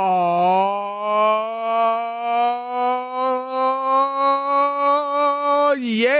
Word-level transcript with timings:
Oh, 0.00 0.06
yeah. 5.80 6.14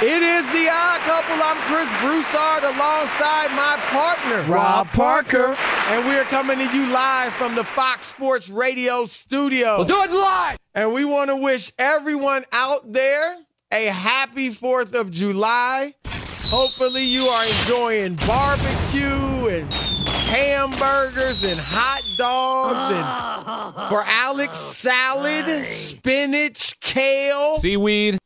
It 0.00 0.22
is 0.22 0.44
the 0.52 0.68
odd 0.70 1.00
couple. 1.00 1.34
I'm 1.42 1.56
Chris 1.66 1.90
Broussard 2.00 2.62
alongside 2.62 3.48
my 3.56 3.76
partner, 3.88 4.42
Rob 4.42 4.86
Parker. 4.88 5.56
And 5.88 6.06
we 6.06 6.14
are 6.14 6.22
coming 6.24 6.58
to 6.58 6.72
you 6.72 6.86
live 6.92 7.32
from 7.32 7.56
the 7.56 7.64
Fox 7.64 8.06
Sports 8.06 8.48
Radio 8.48 9.06
studio. 9.06 9.78
We'll 9.78 9.86
do 9.86 10.02
it 10.04 10.12
live. 10.12 10.56
And 10.72 10.92
we 10.94 11.04
want 11.04 11.30
to 11.30 11.36
wish 11.36 11.72
everyone 11.80 12.44
out 12.52 12.92
there 12.92 13.38
a 13.72 13.86
happy 13.86 14.50
4th 14.50 14.98
of 14.98 15.10
July. 15.10 15.94
Hopefully, 16.04 17.04
you 17.04 17.26
are 17.26 17.46
enjoying 17.46 18.16
barbecue 18.16 19.48
and 19.48 19.72
hamburgers 19.72 21.44
and 21.44 21.60
hot 21.60 22.02
dogs 22.16 22.84
and 22.94 23.88
for 23.88 24.02
Alex, 24.04 24.58
salad, 24.58 25.66
spinach, 25.66 26.80
kale, 26.80 27.54
seaweed. 27.56 28.18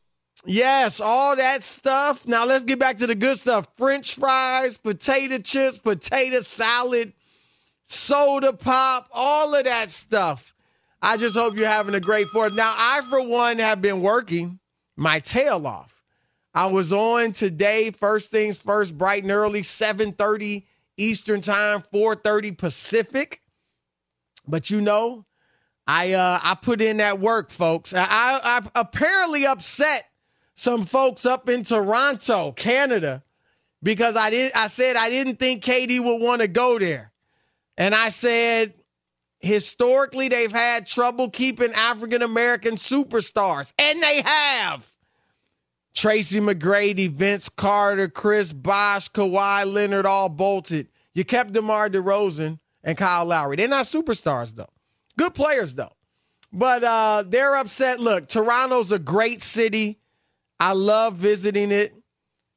Yes, 0.46 1.00
all 1.00 1.36
that 1.36 1.62
stuff. 1.62 2.26
Now 2.26 2.46
let's 2.46 2.64
get 2.64 2.78
back 2.78 2.98
to 2.98 3.06
the 3.06 3.14
good 3.14 3.38
stuff 3.38 3.66
French 3.76 4.14
fries, 4.14 4.78
potato 4.78 5.38
chips, 5.38 5.78
potato 5.78 6.40
salad, 6.40 7.12
soda 7.84 8.54
pop, 8.54 9.08
all 9.12 9.54
of 9.54 9.64
that 9.64 9.90
stuff. 9.90 10.54
I 11.02 11.18
just 11.18 11.36
hope 11.36 11.58
you're 11.58 11.68
having 11.68 11.94
a 11.94 12.00
great 12.00 12.28
4th. 12.28 12.56
Now, 12.56 12.72
I, 12.74 13.02
for 13.10 13.26
one, 13.26 13.58
have 13.58 13.82
been 13.82 14.00
working 14.00 14.58
my 14.96 15.20
tail 15.20 15.66
off. 15.66 16.02
I 16.54 16.66
was 16.66 16.92
on 16.92 17.32
today, 17.32 17.90
first 17.90 18.30
things 18.30 18.58
first, 18.58 18.96
bright 18.96 19.22
and 19.22 19.32
early, 19.32 19.62
7:30 19.62 20.66
Eastern 20.96 21.40
time, 21.40 21.82
4:30 21.92 22.56
Pacific. 22.56 23.42
But 24.46 24.70
you 24.70 24.80
know, 24.80 25.26
I 25.86 26.12
uh 26.12 26.38
I 26.42 26.54
put 26.54 26.80
in 26.80 26.98
that 26.98 27.18
work, 27.18 27.50
folks. 27.50 27.92
I, 27.92 28.04
I, 28.04 28.40
I 28.44 28.80
apparently 28.80 29.46
upset 29.46 30.04
some 30.54 30.84
folks 30.84 31.26
up 31.26 31.48
in 31.48 31.64
Toronto, 31.64 32.52
Canada, 32.52 33.24
because 33.82 34.16
I 34.16 34.30
did 34.30 34.52
I 34.54 34.68
said 34.68 34.96
I 34.96 35.10
didn't 35.10 35.36
think 35.36 35.64
KD 35.64 35.98
would 36.02 36.22
want 36.22 36.42
to 36.42 36.48
go 36.48 36.78
there. 36.78 37.12
And 37.76 37.94
I 37.94 38.10
said 38.10 38.74
historically 39.44 40.28
they've 40.28 40.52
had 40.52 40.86
trouble 40.86 41.30
keeping 41.30 41.72
African 41.72 42.22
American 42.22 42.76
superstars, 42.76 43.72
and 43.78 44.02
they 44.02 44.22
have. 44.22 44.88
Tracy 45.94 46.40
McGrady, 46.40 47.08
Vince 47.08 47.48
Carter, 47.48 48.08
Chris 48.08 48.52
Bosh, 48.52 49.08
Kawhi 49.10 49.64
Leonard 49.72 50.06
all 50.06 50.28
bolted. 50.28 50.88
You 51.14 51.24
kept 51.24 51.52
DeMar 51.52 51.88
DeRozan 51.88 52.58
and 52.82 52.98
Kyle 52.98 53.24
Lowry. 53.24 53.56
They're 53.56 53.68
not 53.68 53.84
superstars, 53.84 54.56
though. 54.56 54.70
Good 55.16 55.34
players, 55.34 55.74
though. 55.74 55.92
But 56.52 56.82
uh, 56.82 57.24
they're 57.26 57.56
upset. 57.56 58.00
Look, 58.00 58.26
Toronto's 58.26 58.90
a 58.90 58.98
great 58.98 59.42
city. 59.42 60.00
I 60.58 60.72
love 60.72 61.14
visiting 61.14 61.70
it. 61.70 61.94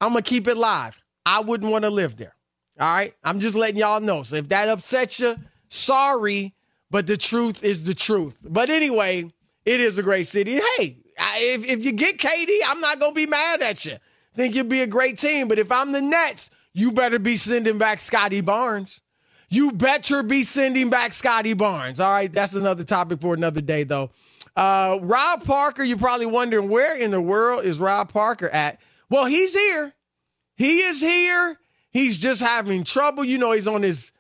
I'm 0.01 0.13
going 0.13 0.24
to 0.24 0.30
keep 0.30 0.48
it 0.48 0.57
live. 0.57 1.00
I 1.25 1.42
wouldn't 1.42 1.72
want 1.72 1.84
to 1.84 1.92
live 1.92 2.18
there. 2.18 2.36
All 2.80 2.92
right. 2.92 3.13
I'm 3.24 3.39
just 3.39 3.56
letting 3.56 3.78
y'all 3.78 4.00
know. 4.00 4.24
So 4.24 4.36
if 4.36 4.50
that 4.50 4.69
upsets 4.69 5.19
you, 5.19 5.36
sorry, 5.68 6.56
but 6.89 7.07
the 7.07 7.18
truth 7.18 7.63
is 7.63 7.84
the 7.84 7.94
truth. 7.94 8.38
But 8.44 8.69
anyway, 8.69 9.31
it 9.66 9.80
is 9.80 9.98
a 9.98 10.04
great 10.04 10.28
city. 10.28 10.60
Hey, 10.78 10.98
if, 11.18 11.66
if 11.66 11.86
you 11.86 11.92
get 11.92 12.18
KD, 12.18 12.50
I'm 12.68 12.80
not 12.80 13.00
going 13.00 13.13
to 13.13 13.16
be 13.16 13.28
mad 13.28 13.62
at 13.62 13.86
you. 13.86 13.98
Think 14.36 14.56
you'll 14.56 14.66
be 14.66 14.81
a 14.81 14.88
great 14.88 15.18
team. 15.18 15.48
But 15.48 15.60
if 15.60 15.72
I'm 15.72 15.92
the 15.92 16.01
Nets, 16.01 16.51
you 16.74 16.92
better 16.92 17.19
be 17.19 17.38
sending 17.38 17.78
back 17.78 18.00
Scottie 18.00 18.42
Barnes. 18.42 19.01
You 19.50 19.72
better 19.72 20.24
be 20.24 20.44
sending 20.44 20.89
back 20.89 21.13
Scottie 21.13 21.54
Barnes. 21.54 22.00
All 22.00 22.12
right. 22.12 22.31
That's 22.31 22.54
another 22.54 22.84
topic 22.84 23.19
for 23.19 23.34
another 23.34 23.62
day, 23.62 23.84
though. 23.84 24.12
Uh, 24.56 25.00
Rob 25.01 25.44
Parker, 25.44 25.84
you're 25.84 25.98
probably 25.98 26.25
wondering 26.25 26.69
where 26.69 26.98
in 26.98 27.12
the 27.12 27.22
world 27.22 27.63
is 27.66 27.80
Rob 27.80 28.12
Parker 28.12 28.50
at? 28.50 28.80
Well, 29.10 29.25
he's 29.25 29.54
here. 29.54 29.94
He 30.56 30.80
is 30.80 31.01
here. 31.01 31.60
He's 31.92 32.18
just 32.18 32.42
having 32.42 32.84
trouble. 32.84 33.24
You 33.24 33.38
know, 33.38 33.51
he's 33.51 33.68
on 33.68 33.81
his 33.84 34.12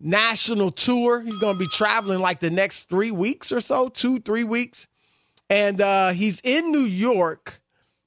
national 0.00 0.70
tour. 0.70 1.20
He's 1.20 1.38
going 1.38 1.54
to 1.54 1.58
be 1.58 1.68
traveling 1.68 2.20
like 2.20 2.40
the 2.40 2.50
next 2.50 2.84
three 2.88 3.10
weeks 3.10 3.52
or 3.52 3.60
so, 3.60 3.88
two, 3.88 4.18
three 4.18 4.44
weeks. 4.44 4.88
And 5.48 5.80
uh, 5.80 6.10
he's 6.10 6.40
in 6.42 6.72
New 6.72 6.78
York, 6.80 7.60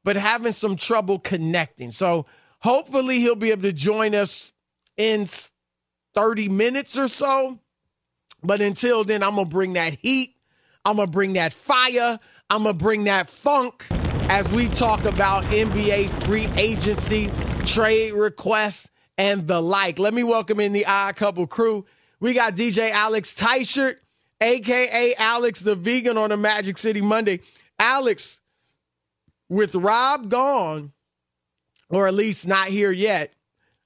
but 0.03 0.15
having 0.15 0.51
some 0.51 0.75
trouble 0.75 1.19
connecting. 1.19 1.91
So 1.91 2.25
hopefully 2.59 3.19
he'll 3.19 3.35
be 3.35 3.51
able 3.51 3.63
to 3.63 3.73
join 3.73 4.13
us 4.13 4.51
in 4.97 5.27
30 6.13 6.49
minutes 6.49 6.97
or 6.97 7.07
so. 7.07 7.59
But 8.43 8.61
until 8.61 9.03
then, 9.03 9.23
I'm 9.23 9.35
going 9.35 9.47
to 9.47 9.53
bring 9.53 9.73
that 9.73 9.97
heat 10.01 10.35
I'm 10.85 10.95
going 10.95 11.07
to 11.07 11.11
bring 11.11 11.33
that 11.33 11.53
fire. 11.53 12.19
I'm 12.49 12.63
going 12.63 12.77
to 12.77 12.83
bring 12.83 13.03
that 13.03 13.27
funk 13.27 13.85
as 13.91 14.49
we 14.49 14.67
talk 14.69 15.05
about 15.05 15.43
NBA 15.45 16.25
free 16.25 16.47
agency, 16.55 17.31
trade 17.65 18.13
requests, 18.13 18.89
and 19.19 19.47
the 19.47 19.61
like. 19.61 19.99
Let 19.99 20.15
me 20.15 20.23
welcome 20.23 20.59
in 20.59 20.71
the 20.73 20.85
Odd 20.87 21.15
Couple 21.17 21.45
crew. 21.45 21.85
We 22.19 22.33
got 22.33 22.55
DJ 22.55 22.89
Alex 22.89 23.33
Teichert, 23.35 23.97
aka 24.41 25.13
Alex 25.19 25.59
the 25.59 25.75
Vegan 25.75 26.17
on 26.17 26.31
a 26.31 26.37
Magic 26.37 26.77
City 26.79 27.01
Monday. 27.01 27.41
Alex, 27.77 28.39
with 29.49 29.75
Rob 29.75 30.29
gone, 30.29 30.93
or 31.89 32.07
at 32.07 32.13
least 32.13 32.47
not 32.47 32.69
here 32.69 32.91
yet, 32.91 33.33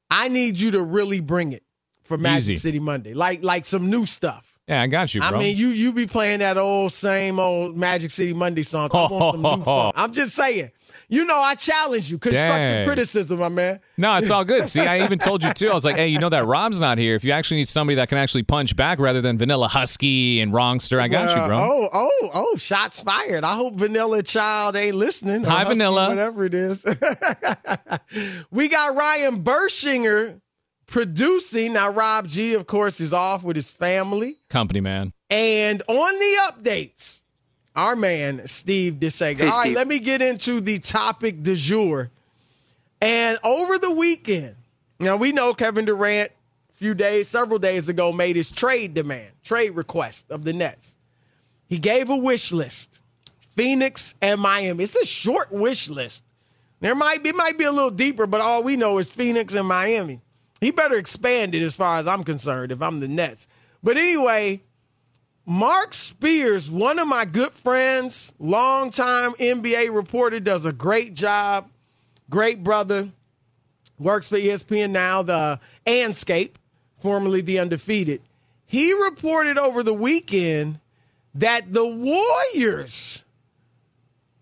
I 0.10 0.30
need 0.30 0.58
you 0.58 0.72
to 0.72 0.82
really 0.84 1.20
bring 1.20 1.52
it 1.52 1.64
for 2.04 2.18
Magic 2.18 2.54
Easy. 2.54 2.58
City 2.58 2.80
Monday. 2.80 3.14
Like 3.14 3.44
like 3.44 3.66
some 3.66 3.90
new 3.90 4.06
stuff. 4.06 4.60
Yeah, 4.68 4.82
I 4.82 4.88
got 4.88 5.14
you, 5.14 5.20
bro. 5.20 5.30
I 5.30 5.40
mean, 5.40 5.58
you 5.58 5.70
you 5.70 5.94
be 5.94 6.06
playing 6.06 6.40
that 6.40 6.58
old 6.58 6.92
same 6.94 7.40
old 7.40 7.76
Magic 7.76 8.12
City 8.12 8.34
Monday 8.34 8.64
song. 8.64 8.90
I 8.94 9.08
want 9.08 9.34
some 9.34 9.42
new 9.42 9.64
fun. 9.64 9.94
I'm 9.96 10.14
just 10.14 10.36
saying. 10.36 10.72
You 11.14 11.26
know, 11.26 11.38
I 11.38 11.54
challenge 11.54 12.10
you. 12.10 12.18
Constructive 12.18 12.72
Dang. 12.72 12.88
criticism, 12.88 13.38
my 13.38 13.50
man. 13.50 13.80
No, 13.98 14.16
it's 14.16 14.32
all 14.32 14.44
good. 14.44 14.68
See, 14.68 14.82
I 14.82 15.04
even 15.04 15.20
told 15.20 15.44
you 15.44 15.54
too. 15.54 15.70
I 15.70 15.74
was 15.76 15.86
like, 15.86 15.96
hey, 15.96 16.08
you 16.08 16.18
know 16.18 16.30
that 16.30 16.46
Rob's 16.46 16.82
not 16.82 16.98
here. 16.98 17.14
If 17.14 17.24
you 17.24 17.32
actually 17.32 17.58
need 17.58 17.68
somebody 17.68 17.98
that 17.98 18.10
can 18.10 18.18
actually 18.18 18.42
punch 18.42 18.76
back 18.76 18.98
rather 18.98 19.22
than 19.22 19.38
Vanilla 19.38 19.68
Husky 19.68 20.42
and 20.42 20.52
Wrongster, 20.52 21.00
I 21.00 21.08
got 21.08 21.30
you, 21.30 21.46
bro. 21.46 21.58
Oh, 21.60 21.90
oh, 21.94 22.30
oh! 22.34 22.56
Shots 22.58 23.02
fired. 23.02 23.44
I 23.44 23.54
hope 23.54 23.76
Vanilla 23.76 24.24
Child 24.24 24.76
ain't 24.76 24.96
listening. 24.96 25.44
Hi, 25.44 25.60
Husky, 25.60 25.76
Vanilla. 25.76 26.10
Whatever 26.10 26.46
it 26.46 26.56
is. 26.56 26.84
we 28.52 28.68
got 28.68 28.96
Ryan 28.96 29.44
Bershinger 29.44 30.42
producing. 30.88 31.74
Now, 31.74 31.92
Rob 31.92 32.28
G, 32.28 32.56
of 32.56 32.66
course, 32.66 33.00
is 33.00 33.14
off 33.14 33.44
with 33.44 33.56
his 33.56 33.70
family. 33.70 34.40
Company 34.50 34.82
man. 34.82 35.14
And 35.30 35.84
on 35.88 36.20
the 36.20 36.52
updates, 36.52 37.23
our 37.76 37.96
man, 37.96 38.48
Steve 38.48 38.96
DeSega. 38.96 39.38
Hey, 39.38 39.48
All 39.48 39.58
right, 39.58 39.62
Steve. 39.66 39.76
let 39.76 39.88
me 39.88 40.00
get 40.00 40.22
into 40.22 40.62
the 40.62 40.80
topic 40.80 41.44
du 41.44 41.56
jour. 41.56 42.12
And 43.02 43.38
over 43.44 43.78
the 43.78 43.92
weekend, 43.92 44.56
now 45.00 45.18
we 45.18 45.32
know 45.32 45.54
Kevin 45.54 45.86
Durant, 45.86 46.32
a 46.72 46.74
few 46.76 46.94
days, 46.94 47.28
several 47.28 47.60
days 47.60 47.90
ago, 47.90 48.12
made 48.12 48.36
his 48.36 48.50
trade 48.52 48.94
demand, 48.94 49.32
trade 49.44 49.72
request 49.72 50.26
of 50.30 50.44
the 50.46 50.54
Nets. 50.54 50.96
He 51.68 51.80
gave 51.80 52.10
a 52.10 52.18
wish 52.18 52.52
list. 52.52 53.00
Phoenix 53.56 54.16
and 54.22 54.40
Miami. 54.42 54.84
It's 54.84 54.96
a 54.96 55.06
short 55.06 55.52
wish 55.52 55.90
list. 55.90 56.24
There 56.80 56.96
might 56.96 57.24
be, 57.24 57.30
it 57.30 57.36
might 57.36 57.58
be 57.58 57.66
a 57.66 57.72
little 57.72 57.92
deeper, 57.92 58.26
but 58.26 58.42
all 58.42 58.64
we 58.64 58.76
know 58.76 58.98
is 58.98 59.10
Phoenix 59.12 59.54
and 59.54 59.68
Miami. 59.68 60.22
He 60.60 60.72
better 60.72 60.96
expand 60.96 61.54
it 61.56 61.62
as 61.62 61.76
far 61.76 61.98
as 61.98 62.08
I'm 62.08 62.24
concerned 62.24 62.72
if 62.72 62.82
I'm 62.82 63.00
the 63.00 63.08
Nets. 63.08 63.48
But 63.84 63.98
anyway, 63.98 64.62
Marc 65.46 65.94
Spears, 65.94 66.72
one 66.72 67.00
of 67.00 67.08
my 67.08 67.26
good 67.26 67.52
friends, 67.52 68.34
longtime 68.40 69.34
NBA 69.34 69.94
reporter, 69.94 70.40
does 70.40 70.66
a 70.66 70.72
great 70.72 71.14
job. 71.14 71.70
Great 72.30 72.64
brother. 72.64 73.10
Works 74.00 74.30
for 74.30 74.38
ESPN 74.38 74.92
now, 74.92 75.22
the 75.22 75.60
Andscape, 75.86 76.56
formerly 77.00 77.42
the 77.42 77.60
Undefeated. 77.60 78.22
He 78.66 78.94
reported 78.94 79.58
over 79.58 79.84
the 79.84 79.94
weekend 79.94 80.80
that 81.36 81.74
the 81.74 81.86
Warriors 81.86 83.24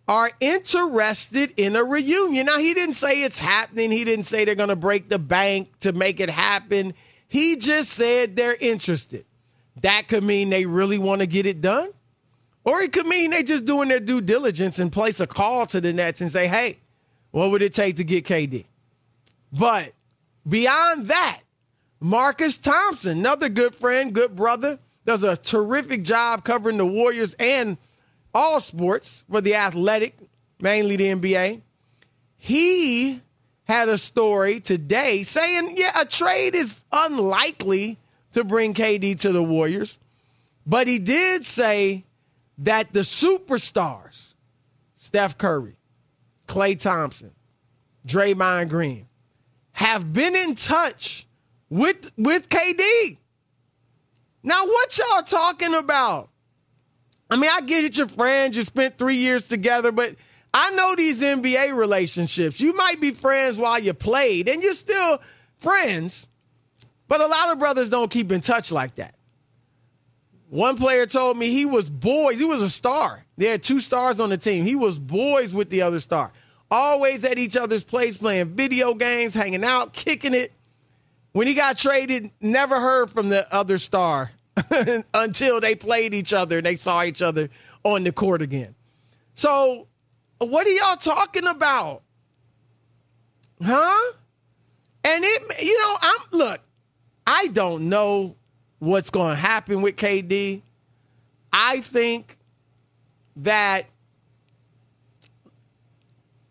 are 0.08 0.32
interested 0.40 1.54
in 1.58 1.76
a 1.76 1.84
reunion. 1.84 2.46
Now, 2.46 2.60
he 2.60 2.74
didn't 2.74 2.96
say 2.96 3.24
it's 3.24 3.40
happening. 3.40 3.92
He 3.92 4.04
didn't 4.04 4.26
say 4.26 4.46
they're 4.46 4.56
going 4.56 4.70
to 4.70 4.76
break 4.76 5.10
the 5.10 5.20
bank 5.20 5.70
to 5.80 5.94
make 5.94 6.20
it 6.20 6.30
happen. 6.30 6.94
He 7.28 7.56
just 7.56 7.92
said 7.92 8.36
they're 8.36 8.58
interested. 8.60 9.26
That 9.82 10.08
could 10.08 10.24
mean 10.24 10.50
they 10.50 10.66
really 10.66 10.98
want 10.98 11.22
to 11.22 11.28
get 11.28 11.46
it 11.46 11.62
done. 11.62 11.90
Or 12.64 12.82
it 12.82 12.92
could 12.92 13.08
mean 13.08 13.32
they 13.32 13.42
just 13.42 13.66
doing 13.66 13.90
their 13.90 14.00
due 14.00 14.22
diligence 14.22 14.78
and 14.78 14.92
place 14.92 15.20
a 15.20 15.28
call 15.28 15.66
to 15.68 15.82
the 15.82 15.94
Nets 15.94 16.22
and 16.22 16.32
say, 16.32 16.48
hey, 16.48 16.78
what 17.32 17.50
would 17.52 17.62
it 17.62 17.74
take 17.74 17.96
to 17.96 18.04
get 18.04 18.26
KD? 18.26 18.66
But 19.52 19.94
beyond 20.48 21.08
that, 21.08 21.42
Marcus 22.00 22.58
Thompson, 22.58 23.20
another 23.20 23.50
good 23.50 23.74
friend, 23.74 24.14
good 24.14 24.36
brother, 24.36 24.78
does 25.06 25.24
a 25.24 25.38
terrific 25.38 26.04
job 26.04 26.44
covering 26.44 26.78
the 26.78 26.86
Warriors 26.86 27.34
and– 27.40 27.78
all 28.34 28.60
sports 28.60 29.24
for 29.30 29.42
the 29.42 29.56
athletic, 29.56 30.18
mainly 30.60 30.96
the 30.96 31.06
NBA. 31.06 31.62
He 32.38 33.22
had 33.66 33.90
a 33.90 33.98
story 33.98 34.60
today 34.60 35.24
saying, 35.24 35.76
yeah, 35.78 36.02
a 36.02 36.06
trade 36.06 36.56
is 36.56 36.84
unlikely 36.92 37.98
to 38.34 38.44
bring 38.44 38.74
KD 38.74 39.20
to 39.22 39.32
the 39.32 39.44
Warriors. 39.44 40.00
But 40.66 40.88
he 40.88 41.00
did 41.00 41.46
say 41.46 42.06
that 42.60 42.94
the 42.94 43.00
superstars, 43.00 44.34
Steph 44.98 45.38
Curry, 45.38 45.78
Klay 46.48 46.80
Thompson, 46.80 47.32
Draymond 48.06 48.70
Green, 48.70 49.08
have 49.74 50.14
been 50.14 50.36
in 50.36 50.56
touch 50.56 51.28
with, 51.70 52.12
with 52.18 52.50
KD. 52.50 53.18
Now, 54.44 54.66
what 54.66 54.98
y'all 54.98 55.24
talking 55.24 55.74
about? 55.76 56.30
I 57.30 57.38
mean, 57.38 57.50
I 57.52 57.62
get 57.62 57.86
it, 57.86 57.98
your 57.98 58.08
friends, 58.08 58.58
you 58.58 58.64
spent 58.64 58.98
three 58.98 59.16
years 59.16 59.48
together, 59.48 59.92
but 59.92 60.16
I 60.54 60.72
know 60.72 60.96
these 60.96 61.22
NBA 61.22 61.76
relationships. 61.76 62.60
You 62.60 62.76
might 62.76 63.00
be 63.00 63.12
friends 63.12 63.58
while 63.58 63.80
you 63.80 63.94
played, 63.94 64.50
and 64.50 64.62
you're 64.62 64.74
still 64.74 65.22
friends, 65.58 66.28
but 67.12 67.20
a 67.20 67.28
lot 67.28 67.52
of 67.52 67.60
brothers 67.60 67.90
don't 67.90 68.10
keep 68.10 68.32
in 68.32 68.40
touch 68.40 68.72
like 68.72 68.96
that. 68.96 69.16
One 70.48 70.78
player 70.78 71.06
told 71.06 71.36
me 71.36 71.50
he 71.50 71.66
was 71.66 71.90
boys, 71.90 72.40
he 72.40 72.46
was 72.46 72.62
a 72.62 72.70
star. 72.70 73.26
They 73.36 73.48
had 73.48 73.62
two 73.62 73.82
stars 73.82 74.22
on 74.22 74.30
the 74.30 74.38
team. 74.38 74.64
He 74.64 74.76
was 74.76 74.98
boys 74.98 75.54
with 75.54 75.70
the 75.70 75.82
other 75.82 76.00
star. 76.00 76.32
Always 76.72 77.26
at 77.26 77.38
each 77.38 77.58
other's 77.58 77.84
place, 77.84 78.16
playing 78.16 78.56
video 78.56 78.94
games, 78.94 79.34
hanging 79.34 79.66
out, 79.66 79.92
kicking 79.92 80.34
it. 80.34 80.54
When 81.34 81.48
he 81.48 81.54
got 81.54 81.78
traded, 81.78 82.32
never 82.40 82.80
heard 82.80 83.10
from 83.10 83.28
the 83.28 83.46
other 83.54 83.78
star 83.78 84.32
until 85.14 85.60
they 85.60 85.76
played 85.76 86.14
each 86.14 86.32
other 86.32 86.60
and 86.60 86.66
they 86.66 86.78
saw 86.78 87.04
each 87.04 87.22
other 87.22 87.50
on 87.84 88.06
the 88.06 88.14
court 88.14 88.42
again. 88.42 88.74
So, 89.36 89.88
what 90.38 90.66
are 90.66 90.70
y'all 90.70 90.96
talking 90.96 91.46
about? 91.46 92.04
Huh? 93.62 94.14
And 95.04 95.26
it, 95.26 95.62
you 95.62 95.78
know, 95.78 95.96
I'm, 96.02 96.20
look, 96.32 96.62
I 97.34 97.48
don't 97.48 97.88
know 97.88 98.36
what's 98.80 99.10
going 99.10 99.30
to 99.30 99.42
happen 99.42 99.82
with 99.82 99.96
KD. 99.96 100.62
I 101.54 101.80
think 101.80 102.38
that 103.38 103.86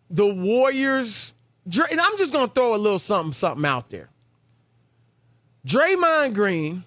the 0.09 0.33
Warriors, 0.33 1.35
and 1.65 2.01
I'm 2.01 2.17
just 2.17 2.33
going 2.33 2.47
to 2.47 2.53
throw 2.53 2.73
a 2.73 2.77
little 2.77 2.97
something, 2.97 3.31
something 3.31 3.63
out 3.63 3.91
there. 3.91 4.09
Draymond 5.67 6.33
Green 6.33 6.83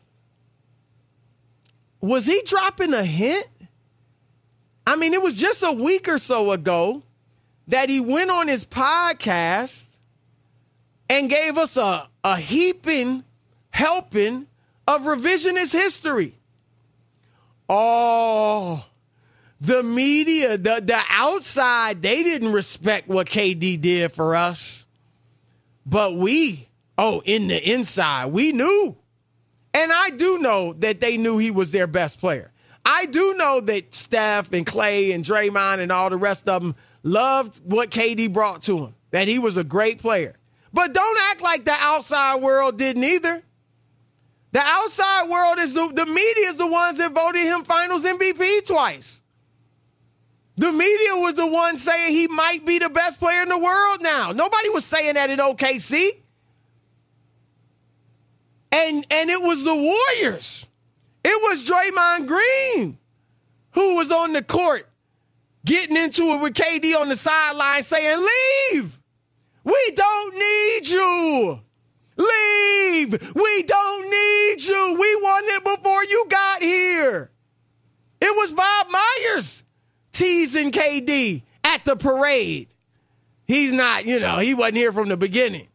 was 2.00 2.26
he 2.26 2.42
dropping 2.44 2.92
a 2.92 3.04
hint? 3.04 3.46
I 4.88 4.96
mean, 4.96 5.14
it 5.14 5.22
was 5.22 5.34
just 5.34 5.62
a 5.62 5.70
week 5.70 6.08
or 6.08 6.18
so 6.18 6.50
ago 6.50 7.04
that 7.68 7.88
he 7.88 8.00
went 8.00 8.30
on 8.30 8.48
his 8.48 8.66
podcast 8.66 9.86
and 11.08 11.30
gave 11.30 11.56
us 11.56 11.76
a, 11.76 12.08
a 12.24 12.36
heaping 12.36 13.22
helping 13.74 14.46
of 14.86 15.02
revisionist 15.02 15.72
history. 15.72 16.34
Oh, 17.68 18.86
the 19.60 19.82
media, 19.82 20.56
the, 20.56 20.80
the 20.80 21.00
outside, 21.10 22.00
they 22.00 22.22
didn't 22.22 22.52
respect 22.52 23.08
what 23.08 23.26
KD 23.26 23.80
did 23.80 24.12
for 24.12 24.36
us. 24.36 24.86
But 25.84 26.16
we, 26.16 26.68
Oh, 26.96 27.22
in 27.24 27.48
the 27.48 27.72
inside, 27.72 28.26
we 28.26 28.52
knew. 28.52 28.96
And 29.72 29.92
I 29.92 30.10
do 30.10 30.38
know 30.38 30.74
that 30.74 31.00
they 31.00 31.16
knew 31.16 31.38
he 31.38 31.50
was 31.50 31.72
their 31.72 31.88
best 31.88 32.20
player. 32.20 32.52
I 32.84 33.06
do 33.06 33.34
know 33.34 33.60
that 33.62 33.94
Steph 33.94 34.52
and 34.52 34.64
Klay 34.64 35.12
and 35.14 35.24
Draymond 35.24 35.78
and 35.78 35.90
all 35.90 36.10
the 36.10 36.16
rest 36.16 36.48
of 36.48 36.62
them 36.62 36.76
loved 37.02 37.60
what 37.64 37.90
KD 37.90 38.32
brought 38.32 38.62
to 38.64 38.78
him, 38.84 38.94
that 39.10 39.26
he 39.26 39.38
was 39.38 39.56
a 39.56 39.64
great 39.64 39.98
player. 39.98 40.36
But 40.72 40.92
don't 40.92 41.18
act 41.30 41.40
like 41.42 41.64
the 41.64 41.74
outside 41.78 42.42
world 42.42 42.78
didn't 42.78 43.04
either. 43.04 43.42
The 44.54 44.60
outside 44.60 45.28
world 45.28 45.58
is 45.58 45.74
the, 45.74 45.90
the 45.92 46.06
media 46.06 46.44
is 46.46 46.54
the 46.54 46.68
ones 46.68 46.98
that 46.98 47.10
voted 47.10 47.42
him 47.42 47.64
finals 47.64 48.04
MVP 48.04 48.64
twice. 48.64 49.20
The 50.56 50.70
media 50.70 51.14
was 51.14 51.34
the 51.34 51.48
one 51.48 51.76
saying 51.76 52.12
he 52.12 52.28
might 52.28 52.64
be 52.64 52.78
the 52.78 52.88
best 52.88 53.18
player 53.18 53.42
in 53.42 53.48
the 53.48 53.58
world 53.58 53.98
now. 54.00 54.30
Nobody 54.30 54.68
was 54.68 54.84
saying 54.84 55.14
that 55.14 55.28
in 55.28 55.40
OKC. 55.40 56.08
And 58.70 59.04
and 59.10 59.28
it 59.28 59.42
was 59.42 59.64
the 59.64 59.74
Warriors. 59.74 60.68
It 61.24 61.42
was 61.42 61.64
Draymond 61.64 62.28
Green 62.28 62.96
who 63.72 63.96
was 63.96 64.12
on 64.12 64.34
the 64.34 64.44
court 64.44 64.88
getting 65.64 65.96
into 65.96 66.22
it 66.22 66.40
with 66.40 66.54
KD 66.54 66.94
on 66.96 67.08
the 67.08 67.16
sideline 67.16 67.82
saying, 67.82 68.24
Leave. 68.72 69.00
We 69.64 69.92
don't 69.96 70.34
need 70.34 70.88
you. 70.88 71.60
Leave. 72.16 73.34
We 73.34 73.62
don't 73.62 74.10
need 74.10 74.64
you. 74.64 74.96
We 74.98 75.20
won 75.22 75.42
it 75.46 75.64
before 75.64 76.04
you 76.04 76.26
got 76.28 76.62
here. 76.62 77.30
It 78.20 78.36
was 78.36 78.52
Bob 78.52 78.86
Myers 78.90 79.62
teasing 80.12 80.70
KD 80.70 81.42
at 81.64 81.84
the 81.84 81.96
parade. 81.96 82.68
He's 83.46 83.72
not, 83.72 84.06
you 84.06 84.20
know, 84.20 84.38
he 84.38 84.54
wasn't 84.54 84.76
here 84.76 84.92
from 84.92 85.08
the 85.08 85.16
beginning. 85.16 85.68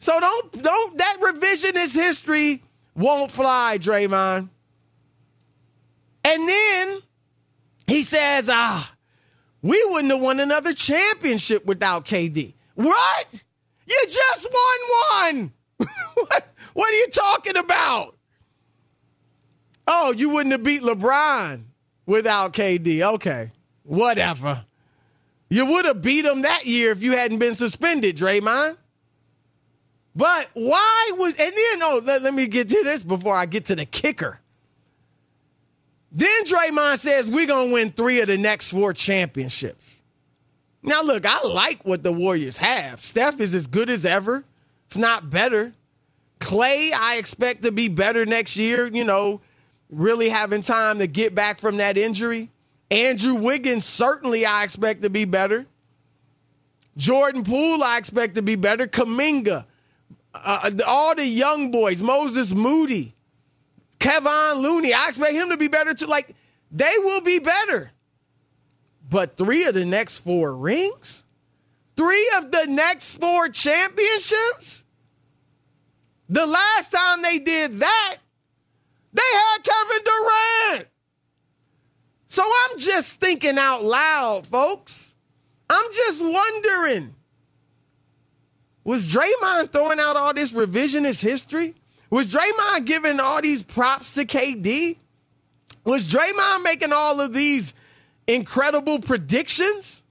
So 0.00 0.18
don't 0.18 0.62
don't 0.62 0.98
that 0.98 1.16
revisionist 1.20 1.94
history 1.94 2.62
won't 2.94 3.30
fly, 3.30 3.78
Draymond. 3.80 4.48
And 6.24 6.48
then 6.48 6.98
he 7.86 8.02
says, 8.02 8.48
ah, 8.50 8.94
we 9.62 9.82
wouldn't 9.90 10.12
have 10.12 10.22
won 10.22 10.40
another 10.40 10.74
championship 10.74 11.64
without 11.64 12.04
KD. 12.04 12.54
What? 12.74 13.26
You 13.86 14.04
just 14.06 14.46
won 14.50 15.32
one. 15.38 15.52
what, 16.14 16.48
what 16.72 16.92
are 16.92 16.96
you 16.96 17.08
talking 17.12 17.56
about? 17.56 18.16
Oh, 19.86 20.12
you 20.16 20.30
wouldn't 20.30 20.52
have 20.52 20.62
beat 20.62 20.82
LeBron 20.82 21.64
without 22.06 22.52
KD. 22.52 23.02
Okay, 23.14 23.52
whatever. 23.82 24.64
You 25.50 25.66
would 25.66 25.84
have 25.84 26.02
beat 26.02 26.24
him 26.24 26.42
that 26.42 26.66
year 26.66 26.90
if 26.90 27.02
you 27.02 27.12
hadn't 27.12 27.38
been 27.38 27.54
suspended, 27.54 28.16
Draymond. 28.16 28.76
But 30.16 30.48
why 30.54 31.10
was, 31.14 31.34
and 31.38 31.52
then, 31.52 31.82
oh, 31.82 32.00
let, 32.04 32.22
let 32.22 32.34
me 32.34 32.46
get 32.46 32.68
to 32.68 32.82
this 32.84 33.02
before 33.02 33.34
I 33.34 33.46
get 33.46 33.66
to 33.66 33.76
the 33.76 33.84
kicker. 33.84 34.40
Then 36.12 36.44
Draymond 36.44 36.98
says, 36.98 37.28
we're 37.28 37.48
going 37.48 37.68
to 37.68 37.74
win 37.74 37.90
three 37.90 38.20
of 38.20 38.28
the 38.28 38.38
next 38.38 38.70
four 38.70 38.92
championships. 38.92 40.02
Now, 40.84 41.02
look, 41.02 41.24
I 41.24 41.42
like 41.48 41.82
what 41.84 42.02
the 42.02 42.12
Warriors 42.12 42.58
have. 42.58 43.02
Steph 43.02 43.40
is 43.40 43.54
as 43.54 43.66
good 43.66 43.88
as 43.88 44.04
ever, 44.04 44.44
if 44.90 44.98
not 44.98 45.30
better. 45.30 45.72
Klay, 46.40 46.90
I 46.92 47.16
expect 47.18 47.62
to 47.62 47.72
be 47.72 47.88
better 47.88 48.26
next 48.26 48.58
year, 48.58 48.86
you 48.88 49.02
know, 49.02 49.40
really 49.88 50.28
having 50.28 50.60
time 50.60 50.98
to 50.98 51.06
get 51.06 51.34
back 51.34 51.58
from 51.58 51.78
that 51.78 51.96
injury. 51.96 52.50
Andrew 52.90 53.34
Wiggins, 53.34 53.86
certainly 53.86 54.44
I 54.44 54.62
expect 54.62 55.02
to 55.02 55.10
be 55.10 55.24
better. 55.24 55.64
Jordan 56.98 57.44
Poole, 57.44 57.82
I 57.82 57.96
expect 57.96 58.34
to 58.34 58.42
be 58.42 58.54
better. 58.54 58.86
Kuminga, 58.86 59.64
uh, 60.34 60.70
all 60.86 61.14
the 61.14 61.26
young 61.26 61.70
boys, 61.70 62.02
Moses 62.02 62.52
Moody, 62.52 63.14
Kevon 63.98 64.60
Looney, 64.60 64.92
I 64.92 65.08
expect 65.08 65.32
him 65.32 65.48
to 65.48 65.56
be 65.56 65.68
better 65.68 65.94
too. 65.94 66.06
Like, 66.06 66.36
they 66.70 66.92
will 66.98 67.22
be 67.22 67.38
better. 67.38 67.90
But 69.14 69.36
three 69.36 69.64
of 69.66 69.74
the 69.74 69.84
next 69.84 70.18
four 70.18 70.56
rings? 70.56 71.24
Three 71.96 72.32
of 72.36 72.50
the 72.50 72.66
next 72.68 73.20
four 73.20 73.48
championships? 73.48 74.84
The 76.28 76.44
last 76.44 76.90
time 76.90 77.22
they 77.22 77.38
did 77.38 77.74
that, 77.74 78.16
they 79.12 79.22
had 79.22 79.58
Kevin 79.62 80.02
Durant. 80.04 80.88
So 82.26 82.42
I'm 82.42 82.76
just 82.76 83.20
thinking 83.20 83.56
out 83.56 83.84
loud, 83.84 84.48
folks. 84.48 85.14
I'm 85.70 85.92
just 85.92 86.20
wondering 86.20 87.14
was 88.82 89.06
Draymond 89.06 89.70
throwing 89.70 90.00
out 90.00 90.16
all 90.16 90.34
this 90.34 90.52
revisionist 90.52 91.22
history? 91.22 91.76
Was 92.10 92.26
Draymond 92.26 92.84
giving 92.84 93.20
all 93.20 93.40
these 93.40 93.62
props 93.62 94.14
to 94.14 94.24
KD? 94.24 94.96
Was 95.84 96.04
Draymond 96.04 96.64
making 96.64 96.92
all 96.92 97.20
of 97.20 97.32
these 97.32 97.74
incredible 98.26 99.00
predictions 99.00 100.02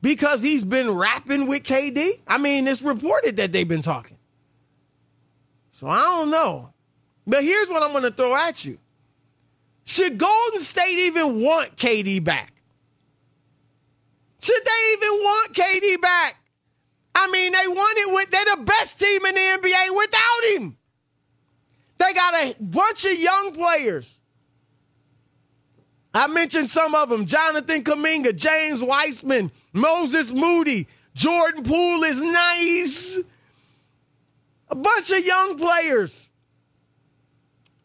because 0.00 0.42
he's 0.42 0.64
been 0.64 0.90
rapping 0.90 1.46
with 1.46 1.62
KD? 1.62 2.20
I 2.26 2.38
mean, 2.38 2.66
it's 2.66 2.82
reported 2.82 3.36
that 3.38 3.52
they've 3.52 3.68
been 3.68 3.82
talking. 3.82 4.18
So 5.72 5.88
I 5.88 6.00
don't 6.02 6.30
know. 6.30 6.72
But 7.26 7.44
here's 7.44 7.68
what 7.68 7.82
I'm 7.82 7.92
going 7.92 8.04
to 8.04 8.10
throw 8.10 8.34
at 8.34 8.64
you. 8.64 8.78
Should 9.84 10.18
Golden 10.18 10.60
State 10.60 10.98
even 10.98 11.40
want 11.40 11.76
KD 11.76 12.22
back? 12.22 12.52
Should 14.40 14.64
they 14.64 14.92
even 14.92 15.08
want 15.08 15.52
KD 15.54 16.00
back? 16.00 16.36
I 17.14 17.30
mean, 17.30 17.52
they 17.52 17.66
won 17.66 17.94
it 17.96 18.14
with, 18.14 18.30
they're 18.30 18.56
the 18.56 18.62
best 18.64 19.00
team 19.00 19.24
in 19.26 19.34
the 19.34 19.40
NBA 19.40 19.96
without 19.96 20.62
him. 20.62 20.76
They 21.98 22.12
got 22.12 22.34
a 22.34 22.54
bunch 22.60 23.04
of 23.04 23.18
young 23.18 23.52
players. 23.52 24.17
I 26.14 26.26
mentioned 26.26 26.70
some 26.70 26.94
of 26.94 27.08
them 27.10 27.26
Jonathan 27.26 27.84
Kuminga, 27.84 28.34
James 28.34 28.82
Wiseman, 28.82 29.50
Moses 29.72 30.32
Moody, 30.32 30.86
Jordan 31.14 31.62
Poole 31.62 32.04
is 32.04 32.22
nice. 32.22 33.20
A 34.70 34.74
bunch 34.74 35.10
of 35.10 35.24
young 35.24 35.58
players. 35.58 36.30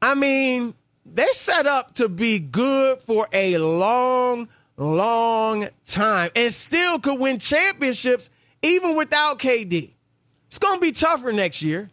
I 0.02 0.16
mean, 0.16 0.74
they're 1.06 1.34
set 1.34 1.66
up 1.66 1.96
to 1.96 2.10
be 2.10 2.40
good 2.40 3.02
for 3.02 3.28
a 3.32 3.58
long, 3.58 4.50
long 4.78 5.68
time 5.86 6.30
and 6.36 6.54
still 6.54 7.00
could 7.00 7.20
win 7.20 7.40
championships 7.40 8.30
even 8.62 8.96
without 8.96 9.40
KD. 9.40 9.92
It's 10.48 10.60
going 10.60 10.76
to 10.76 10.82
be 10.82 10.92
tougher 10.92 11.32
next 11.32 11.62
year. 11.62 11.90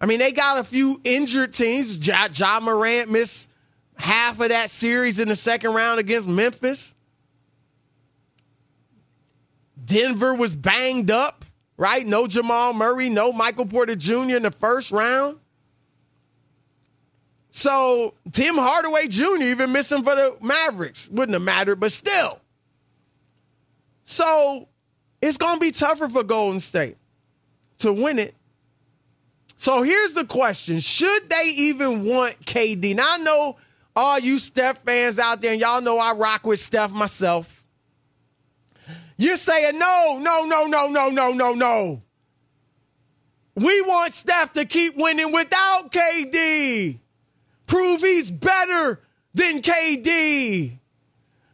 I 0.00 0.06
mean, 0.06 0.20
they 0.20 0.32
got 0.32 0.58
a 0.58 0.64
few 0.64 1.00
injured 1.04 1.52
teams. 1.52 1.96
Ja, 1.96 2.28
ja 2.32 2.60
Morant 2.60 3.10
missed 3.10 3.47
half 3.98 4.40
of 4.40 4.48
that 4.48 4.70
series 4.70 5.20
in 5.20 5.28
the 5.28 5.36
second 5.36 5.74
round 5.74 6.00
against 6.00 6.28
Memphis. 6.28 6.94
Denver 9.84 10.34
was 10.34 10.54
banged 10.54 11.10
up, 11.10 11.44
right? 11.76 12.06
No 12.06 12.26
Jamal 12.26 12.74
Murray, 12.74 13.08
no 13.08 13.32
Michael 13.32 13.66
Porter 13.66 13.96
Jr. 13.96 14.36
in 14.36 14.42
the 14.42 14.50
first 14.50 14.90
round. 14.90 15.38
So 17.50 18.14
Tim 18.30 18.54
Hardaway 18.54 19.08
Jr. 19.08 19.42
even 19.42 19.72
missing 19.72 20.04
for 20.04 20.14
the 20.14 20.36
Mavericks. 20.40 21.08
Wouldn't 21.08 21.32
have 21.32 21.42
mattered, 21.42 21.80
but 21.80 21.90
still. 21.90 22.38
So 24.04 24.68
it's 25.20 25.36
going 25.36 25.54
to 25.54 25.60
be 25.60 25.72
tougher 25.72 26.08
for 26.08 26.22
Golden 26.22 26.60
State 26.60 26.96
to 27.78 27.92
win 27.92 28.18
it. 28.18 28.34
So 29.56 29.82
here's 29.82 30.12
the 30.12 30.24
question 30.24 30.78
Should 30.78 31.28
they 31.28 31.52
even 31.56 32.04
want 32.04 32.40
KD? 32.44 32.94
Now, 32.94 33.06
I 33.08 33.18
know 33.18 33.56
all 33.98 34.20
you 34.20 34.38
Steph 34.38 34.84
fans 34.84 35.18
out 35.18 35.42
there, 35.42 35.50
and 35.50 35.60
y'all 35.60 35.82
know 35.82 35.98
I 35.98 36.12
rock 36.12 36.46
with 36.46 36.60
Steph 36.60 36.92
myself. 36.92 37.64
You're 39.16 39.36
saying 39.36 39.76
no, 39.76 40.20
no, 40.22 40.44
no, 40.44 40.66
no, 40.66 40.86
no, 40.86 41.08
no, 41.08 41.32
no, 41.32 41.52
no. 41.52 42.02
We 43.56 43.80
want 43.82 44.12
Steph 44.12 44.52
to 44.52 44.64
keep 44.64 44.96
winning 44.96 45.32
without 45.32 45.90
KD. 45.90 47.00
Prove 47.66 48.00
he's 48.00 48.30
better 48.30 49.00
than 49.34 49.62
KD. 49.62 50.78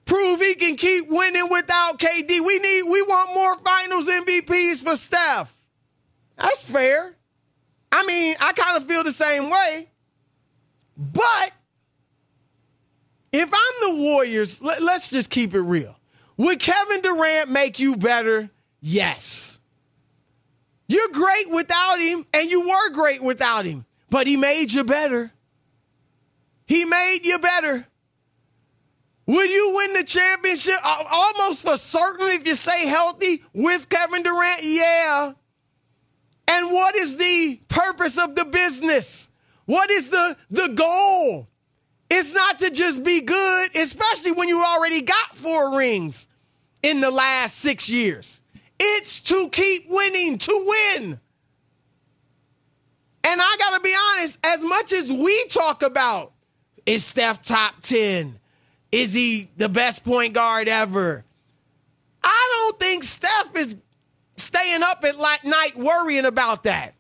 Prove 0.04 0.38
he 0.38 0.54
can 0.54 0.76
keep 0.76 1.06
winning 1.08 1.48
without 1.50 1.98
KD. 1.98 2.28
We 2.28 2.58
need 2.58 2.82
we 2.82 3.00
want 3.00 3.34
more 3.34 3.58
finals 3.60 4.06
MVPs 4.06 4.82
for 4.82 4.96
Steph. 4.96 5.56
That's 6.36 6.62
fair. 6.62 7.16
I 7.90 8.04
mean, 8.04 8.36
I 8.38 8.52
kind 8.52 8.76
of 8.76 8.86
feel 8.86 9.02
the 9.02 9.12
same 9.12 9.48
way. 9.48 9.88
But 10.98 11.52
if 13.34 13.52
I'm 13.52 13.96
the 13.96 14.02
Warriors, 14.02 14.62
let, 14.62 14.80
us 14.80 15.10
just 15.10 15.28
keep 15.28 15.54
it 15.54 15.60
real. 15.60 15.96
Would 16.36 16.60
Kevin 16.60 17.00
Durant 17.00 17.50
make 17.50 17.80
you 17.80 17.96
better? 17.96 18.48
Yes. 18.80 19.58
You're 20.86 21.08
great 21.08 21.50
without 21.50 21.96
him, 21.96 22.24
and 22.32 22.48
you 22.48 22.68
were 22.68 22.90
great 22.90 23.20
without 23.20 23.64
him, 23.64 23.86
but 24.08 24.28
he 24.28 24.36
made 24.36 24.72
you 24.72 24.84
better. 24.84 25.32
He 26.66 26.84
made 26.84 27.20
you 27.24 27.40
better. 27.40 27.86
Would 29.26 29.50
you 29.50 29.72
win 29.74 29.94
the 29.94 30.04
championship 30.04 30.76
almost 30.84 31.62
for 31.62 31.76
certain 31.76 32.28
if 32.28 32.46
you 32.46 32.54
stay 32.54 32.86
healthy 32.86 33.42
with 33.52 33.88
Kevin 33.88 34.22
Durant? 34.22 34.60
Yeah. 34.62 35.32
And 36.46 36.70
what 36.70 36.94
is 36.94 37.16
the 37.16 37.58
purpose 37.66 38.16
of 38.22 38.36
the 38.36 38.44
business? 38.44 39.28
What 39.64 39.90
is 39.90 40.10
the, 40.10 40.36
the 40.50 40.68
goal? 40.74 41.48
It's 42.16 42.33
not 42.33 42.61
to 42.61 42.71
just 42.71 43.02
be 43.02 43.23
good, 43.23 43.76
especially 43.76 44.30
when 44.30 44.49
you 44.49 44.62
already 44.62 45.02
got 45.02 45.35
four 45.35 45.76
rings 45.76 46.28
in 46.80 47.00
the 47.00 47.11
last 47.11 47.56
six 47.56 47.90
years. 47.90 48.40
It's 48.78 49.21
to 49.23 49.49
keep 49.50 49.87
winning, 49.88 50.38
to 50.38 50.64
win. 50.64 51.21
And 53.25 53.40
I 53.42 53.56
got 53.59 53.75
to 53.75 53.80
be 53.80 53.92
honest, 54.12 54.38
as 54.47 54.62
much 54.62 54.92
as 54.92 55.11
we 55.11 55.44
talk 55.47 55.83
about 55.83 56.33
is 56.87 57.04
Steph 57.04 57.42
top 57.42 57.80
10? 57.80 58.38
Is 58.92 59.12
he 59.12 59.50
the 59.56 59.68
best 59.68 60.04
point 60.04 60.35
guard 60.35 60.68
ever? 60.68 61.25
I 62.23 62.49
don't 62.52 62.78
think 62.78 63.02
Steph 63.02 63.56
is 63.56 63.75
staying 64.37 64.83
up 64.85 65.02
at 65.02 65.16
night 65.44 65.76
worrying 65.76 66.26
about 66.26 66.62
that. 66.62 66.93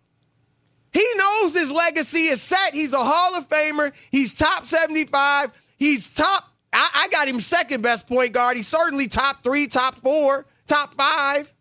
He 0.94 1.04
knows 1.16 1.52
his 1.52 1.72
legacy 1.72 2.26
is 2.26 2.40
set. 2.40 2.72
He's 2.72 2.92
a 2.92 2.98
Hall 2.98 3.36
of 3.36 3.48
Famer. 3.48 3.92
He's 4.12 4.32
top 4.32 4.64
75. 4.64 5.50
He's 5.76 6.08
top, 6.14 6.52
I, 6.72 6.88
I 6.94 7.08
got 7.08 7.26
him 7.26 7.40
second 7.40 7.82
best 7.82 8.06
point 8.06 8.32
guard. 8.32 8.56
He's 8.56 8.68
certainly 8.68 9.08
top 9.08 9.42
three, 9.42 9.66
top 9.66 9.96
four, 9.96 10.46
top 10.68 10.94
five. 10.94 11.52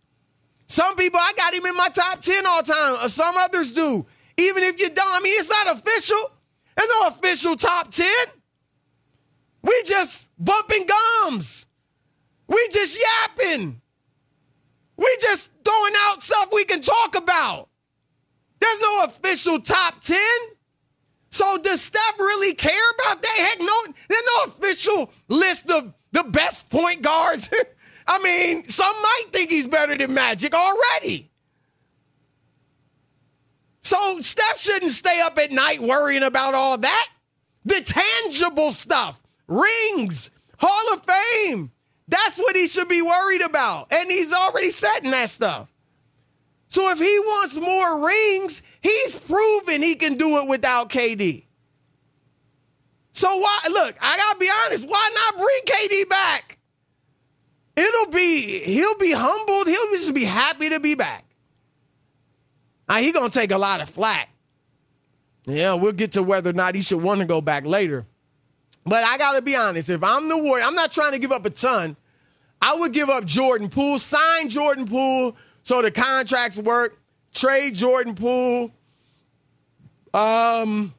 Some 0.67 0.95
people, 0.95 1.19
I 1.19 1.33
got 1.35 1.53
him 1.53 1.65
in 1.65 1.75
my 1.75 1.89
top 1.89 2.21
10 2.21 2.45
all 2.45 2.61
time. 2.61 2.97
Uh, 2.99 3.07
some 3.07 3.35
others 3.35 3.71
do. 3.71 4.05
Even 4.37 4.63
if 4.63 4.79
you 4.79 4.89
don't, 4.89 5.07
I 5.07 5.19
mean, 5.19 5.33
it's 5.35 5.49
not 5.49 5.77
official. 5.77 6.31
There's 6.77 6.89
no 6.89 7.07
official 7.07 7.55
top 7.55 7.91
10. 7.91 8.07
We 9.63 9.83
just 9.85 10.27
bumping 10.37 10.85
gums. 11.23 11.65
We 12.47 12.67
just 12.71 13.01
yapping. 13.01 13.81
We 14.95 15.17
just 15.21 15.51
throwing 15.65 15.93
out 16.05 16.21
stuff 16.21 16.49
we 16.53 16.65
can 16.65 16.81
talk 16.81 17.15
about. 17.15 17.69
There's 18.63 18.79
no 18.79 19.03
official 19.03 19.59
top 19.59 19.99
10. 19.99 20.17
So 21.31 21.57
does 21.57 21.81
Steph 21.81 22.17
really 22.17 22.53
care 22.53 22.89
about 22.95 23.21
that? 23.21 23.35
Heck 23.37 23.59
no, 23.59 23.93
there's 24.07 24.23
no 24.37 24.53
official 24.53 25.13
list 25.27 25.69
of 25.69 25.93
the 26.13 26.23
best 26.23 26.69
point 26.69 27.01
guards. 27.01 27.49
I 28.07 28.19
mean, 28.19 28.65
some 28.69 28.95
might 29.01 29.25
think 29.33 29.49
he's 29.49 29.67
better 29.67 29.97
than 29.97 30.13
Magic 30.13 30.53
already. 30.53 31.29
So 33.81 34.21
Steph 34.21 34.61
shouldn't 34.61 34.93
stay 34.93 35.19
up 35.19 35.37
at 35.39 35.51
night 35.51 35.81
worrying 35.81 36.23
about 36.23 36.53
all 36.53 36.77
that. 36.77 37.09
The 37.65 37.81
tangible 37.81 38.71
stuff, 38.71 39.21
rings, 39.49 40.31
Hall 40.57 40.93
of 40.93 41.03
Fame. 41.03 41.69
That's 42.07 42.37
what 42.37 42.55
he 42.55 42.69
should 42.69 42.87
be 42.87 43.01
worried 43.01 43.41
about. 43.41 43.91
And 43.91 44.09
he's 44.09 44.31
already 44.31 44.69
setting 44.69 45.11
that 45.11 45.29
stuff. 45.29 45.72
So 46.73 46.89
if 46.89 46.97
he 46.97 47.19
wants 47.19 47.55
more 47.55 48.07
rings, 48.07 48.63
he's 48.81 49.19
proven 49.19 49.83
he 49.83 49.93
can 49.93 50.15
do 50.15 50.37
it 50.39 50.47
without 50.47 50.89
KD. 50.89 51.45
So 53.11 53.27
why 53.27 53.59
look, 53.69 53.95
I 54.01 54.17
gotta 54.17 54.39
be 54.39 54.49
honest, 54.65 54.89
why 54.89 55.09
not 55.13 55.37
bring 55.37 55.59
KD 55.67 56.09
back? 56.09 56.57
It'll 57.75 58.11
be 58.11 58.57
he'll 58.61 58.97
be 58.97 59.11
humbled, 59.11 59.67
he'll 59.67 59.91
just 59.91 60.15
be 60.15 60.23
happy 60.23 60.69
to 60.69 60.79
be 60.79 60.95
back. 60.95 61.23
Now 62.89 62.95
he 62.95 63.11
gonna 63.11 63.29
take 63.29 63.51
a 63.51 63.57
lot 63.59 63.79
of 63.79 63.87
flack. 63.87 64.31
Yeah, 65.45 65.75
we'll 65.75 65.91
get 65.91 66.13
to 66.13 66.23
whether 66.23 66.49
or 66.49 66.53
not 66.53 66.73
he 66.73 66.81
should 66.81 67.03
want 67.03 67.19
to 67.19 67.27
go 67.27 67.39
back 67.39 67.67
later. 67.67 68.07
But 68.83 69.03
I 69.03 69.19
gotta 69.19 69.43
be 69.43 69.55
honest, 69.55 69.91
if 69.91 70.03
I'm 70.03 70.27
the 70.27 70.39
Warrior, 70.39 70.63
I'm 70.65 70.73
not 70.73 70.91
trying 70.91 71.11
to 71.11 71.19
give 71.19 71.31
up 71.31 71.45
a 71.45 71.51
ton. 71.51 71.95
I 72.59 72.73
would 72.77 72.93
give 72.93 73.11
up 73.11 73.25
Jordan 73.25 73.69
Poole, 73.69 73.99
sign 73.99 74.49
Jordan 74.49 74.87
Poole 74.87 75.35
so 75.63 75.81
the 75.81 75.91
contracts 75.91 76.57
work, 76.57 76.99
Trey 77.33 77.71
Jordan 77.71 78.15
Poole. 78.15 78.71
Um, 80.13 80.93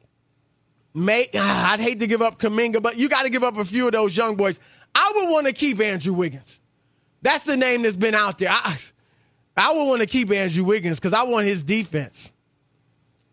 make 0.93 1.35
I'd 1.35 1.79
hate 1.79 1.99
to 1.99 2.07
give 2.07 2.21
up 2.21 2.39
Kuminga, 2.39 2.81
but 2.81 2.97
you 2.97 3.07
got 3.07 3.23
to 3.23 3.29
give 3.29 3.43
up 3.43 3.57
a 3.57 3.65
few 3.65 3.85
of 3.85 3.93
those 3.93 4.15
young 4.15 4.35
boys. 4.35 4.59
I 4.93 5.11
would 5.15 5.31
want 5.31 5.47
to 5.47 5.53
keep 5.53 5.79
Andrew 5.79 6.13
Wiggins. 6.13 6.59
That's 7.21 7.45
the 7.45 7.57
name 7.57 7.83
that's 7.83 7.95
been 7.95 8.15
out 8.15 8.37
there. 8.37 8.49
I, 8.51 8.77
I 9.57 9.73
would 9.73 9.85
want 9.87 10.01
to 10.01 10.07
keep 10.07 10.31
Andrew 10.31 10.63
Wiggins 10.63 10.99
because 10.99 11.13
I 11.13 11.23
want 11.23 11.47
his 11.47 11.63
defense. 11.63 12.31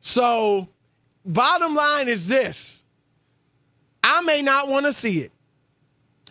So, 0.01 0.69
bottom 1.25 1.75
line 1.75 2.09
is 2.09 2.29
this 2.29 2.83
I 4.03 4.21
may 4.23 4.43
not 4.43 4.69
want 4.69 4.87
to 4.87 4.93
see 4.93 5.21
it. 5.21 5.33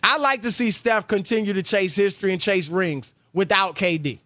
I 0.02 0.18
like 0.18 0.42
to 0.42 0.52
see 0.52 0.70
Steph 0.70 1.06
continue 1.06 1.52
to 1.52 1.62
chase 1.62 1.94
history 1.94 2.32
and 2.32 2.40
chase 2.40 2.68
rings 2.68 3.14
without 3.32 3.76
KD. 3.76 4.18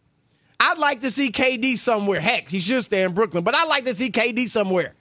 I'd 0.66 0.78
like 0.78 1.00
to 1.02 1.12
see 1.12 1.30
KD 1.30 1.78
somewhere. 1.78 2.20
Heck, 2.20 2.48
he 2.48 2.58
should 2.58 2.82
stay 2.82 3.04
in 3.04 3.14
Brooklyn, 3.14 3.44
but 3.44 3.54
I'd 3.54 3.68
like 3.68 3.84
to 3.84 3.94
see 3.94 4.10
KD 4.10 4.48
somewhere. 4.48 4.94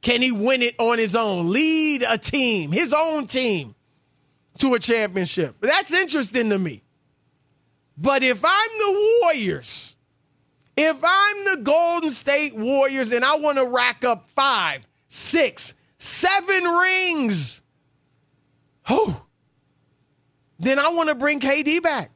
Can 0.00 0.22
he 0.22 0.32
win 0.32 0.62
it 0.62 0.74
on 0.78 0.98
his 0.98 1.14
own? 1.14 1.50
Lead 1.50 2.02
a 2.08 2.16
team, 2.16 2.72
his 2.72 2.94
own 2.96 3.26
team, 3.26 3.74
to 4.58 4.72
a 4.72 4.78
championship. 4.78 5.56
That's 5.60 5.92
interesting 5.92 6.48
to 6.48 6.58
me. 6.58 6.82
But 7.98 8.22
if 8.22 8.42
I'm 8.42 8.78
the 8.78 9.20
Warriors, 9.22 9.94
if 10.78 10.96
I'm 11.04 11.44
the 11.44 11.62
Golden 11.62 12.10
State 12.10 12.56
Warriors 12.56 13.12
and 13.12 13.22
I 13.22 13.36
want 13.36 13.58
to 13.58 13.66
rack 13.66 14.04
up 14.04 14.26
five, 14.30 14.80
six, 15.08 15.74
seven 15.98 16.64
rings, 16.64 17.60
oh, 18.88 19.26
then 20.58 20.78
I 20.78 20.88
want 20.88 21.10
to 21.10 21.14
bring 21.14 21.38
KD 21.38 21.82
back. 21.82 22.10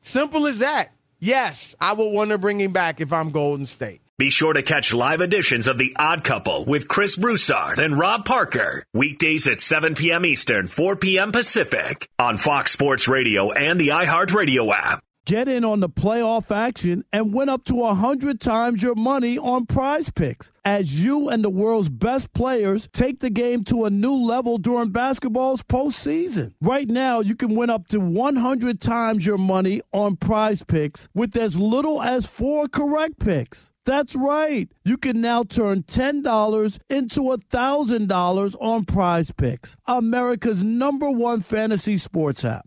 Simple 0.00 0.46
as 0.46 0.58
that. 0.58 0.91
Yes, 1.24 1.76
I 1.80 1.92
would 1.92 2.12
want 2.12 2.30
to 2.30 2.38
bring 2.38 2.60
him 2.60 2.72
back 2.72 3.00
if 3.00 3.12
I'm 3.12 3.30
Golden 3.30 3.64
State. 3.64 4.00
Be 4.18 4.28
sure 4.28 4.52
to 4.52 4.62
catch 4.64 4.92
live 4.92 5.20
editions 5.20 5.68
of 5.68 5.78
The 5.78 5.94
Odd 5.96 6.24
Couple 6.24 6.64
with 6.64 6.88
Chris 6.88 7.14
Broussard 7.14 7.78
and 7.78 7.96
Rob 7.96 8.24
Parker. 8.24 8.84
Weekdays 8.92 9.46
at 9.46 9.60
7 9.60 9.94
p.m. 9.94 10.26
Eastern, 10.26 10.66
4 10.66 10.96
p.m. 10.96 11.30
Pacific 11.30 12.08
on 12.18 12.38
Fox 12.38 12.72
Sports 12.72 13.06
Radio 13.06 13.52
and 13.52 13.78
the 13.78 13.90
iHeartRadio 13.90 14.74
app. 14.74 15.04
Get 15.24 15.48
in 15.48 15.64
on 15.64 15.78
the 15.78 15.88
playoff 15.88 16.50
action 16.50 17.04
and 17.12 17.32
win 17.32 17.48
up 17.48 17.64
to 17.66 17.76
100 17.76 18.40
times 18.40 18.82
your 18.82 18.96
money 18.96 19.38
on 19.38 19.66
prize 19.66 20.10
picks 20.10 20.50
as 20.64 21.04
you 21.04 21.28
and 21.28 21.44
the 21.44 21.50
world's 21.50 21.88
best 21.88 22.32
players 22.32 22.88
take 22.92 23.20
the 23.20 23.30
game 23.30 23.62
to 23.64 23.84
a 23.84 23.90
new 23.90 24.14
level 24.14 24.58
during 24.58 24.90
basketball's 24.90 25.62
postseason. 25.62 26.54
Right 26.60 26.88
now, 26.88 27.20
you 27.20 27.36
can 27.36 27.54
win 27.54 27.70
up 27.70 27.86
to 27.88 28.00
100 28.00 28.80
times 28.80 29.24
your 29.24 29.38
money 29.38 29.80
on 29.92 30.16
prize 30.16 30.64
picks 30.64 31.08
with 31.14 31.36
as 31.36 31.56
little 31.56 32.02
as 32.02 32.26
four 32.26 32.66
correct 32.66 33.20
picks. 33.20 33.70
That's 33.84 34.14
right. 34.16 34.68
You 34.84 34.96
can 34.96 35.20
now 35.20 35.42
turn 35.42 35.82
$10 35.84 36.78
into 36.88 37.20
$1,000 37.20 38.56
on 38.60 38.84
prize 38.84 39.32
picks, 39.32 39.76
America's 39.86 40.62
number 40.62 41.10
one 41.10 41.40
fantasy 41.40 41.96
sports 41.96 42.44
app. 42.44 42.66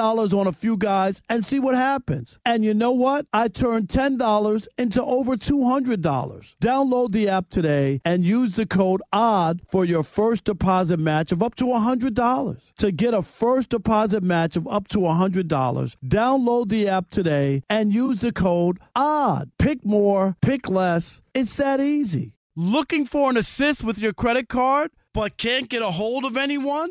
on 0.00 0.46
a 0.46 0.52
few 0.52 0.76
guys 0.76 1.20
and 1.28 1.44
see 1.44 1.60
what 1.60 1.74
happens. 1.74 2.38
And 2.44 2.64
you 2.64 2.74
know 2.74 2.92
what? 2.92 3.26
I 3.32 3.48
turned 3.48 3.88
$10 3.88 4.68
into 4.78 5.04
over 5.04 5.36
$200. 5.36 6.56
Download 6.56 7.12
the 7.12 7.28
app 7.28 7.50
today 7.50 8.00
and 8.04 8.24
use 8.24 8.54
the 8.54 8.66
code 8.66 9.02
ODD 9.12 9.60
for 9.68 9.84
your 9.84 10.02
first 10.02 10.44
deposit 10.44 10.98
match 10.98 11.32
of 11.32 11.42
up 11.42 11.54
to 11.56 11.64
$100. 11.64 12.72
To 12.76 12.92
get 12.92 13.14
a 13.14 13.22
first 13.22 13.68
deposit 13.68 14.22
match 14.22 14.56
of 14.56 14.66
up 14.66 14.88
to 14.88 14.98
$100, 14.98 15.46
download 16.04 16.68
the 16.68 16.88
app 16.88 17.10
today 17.10 17.62
and 17.68 17.92
use 17.92 18.20
the 18.20 18.32
code 18.32 18.78
ODD. 18.96 19.50
Pick 19.58 19.84
more, 19.84 20.36
pick 20.40 20.68
less. 20.68 21.20
It's 21.34 21.56
that 21.56 21.80
easy. 21.80 22.32
Looking 22.56 23.04
for 23.04 23.30
an 23.30 23.36
assist 23.36 23.84
with 23.84 23.98
your 23.98 24.12
credit 24.12 24.48
card, 24.48 24.90
but 25.14 25.36
can't 25.36 25.68
get 25.68 25.82
a 25.82 25.90
hold 25.90 26.24
of 26.24 26.36
anyone? 26.36 26.90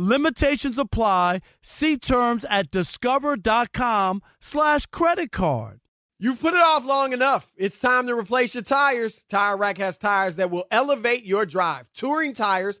Limitations 0.00 0.78
apply. 0.78 1.40
See 1.60 1.96
terms 1.96 2.46
at 2.48 2.70
discover.com 2.70 4.22
slash 4.40 4.86
credit 4.86 5.32
card. 5.32 5.80
You've 6.20 6.40
put 6.40 6.54
it 6.54 6.60
off 6.60 6.84
long 6.84 7.12
enough. 7.12 7.52
It's 7.56 7.80
time 7.80 8.06
to 8.06 8.14
replace 8.14 8.54
your 8.54 8.62
tires. 8.62 9.24
Tire 9.28 9.56
Rack 9.56 9.78
has 9.78 9.98
tires 9.98 10.36
that 10.36 10.50
will 10.52 10.66
elevate 10.70 11.24
your 11.24 11.44
drive. 11.46 11.92
Touring 11.92 12.32
tires 12.32 12.80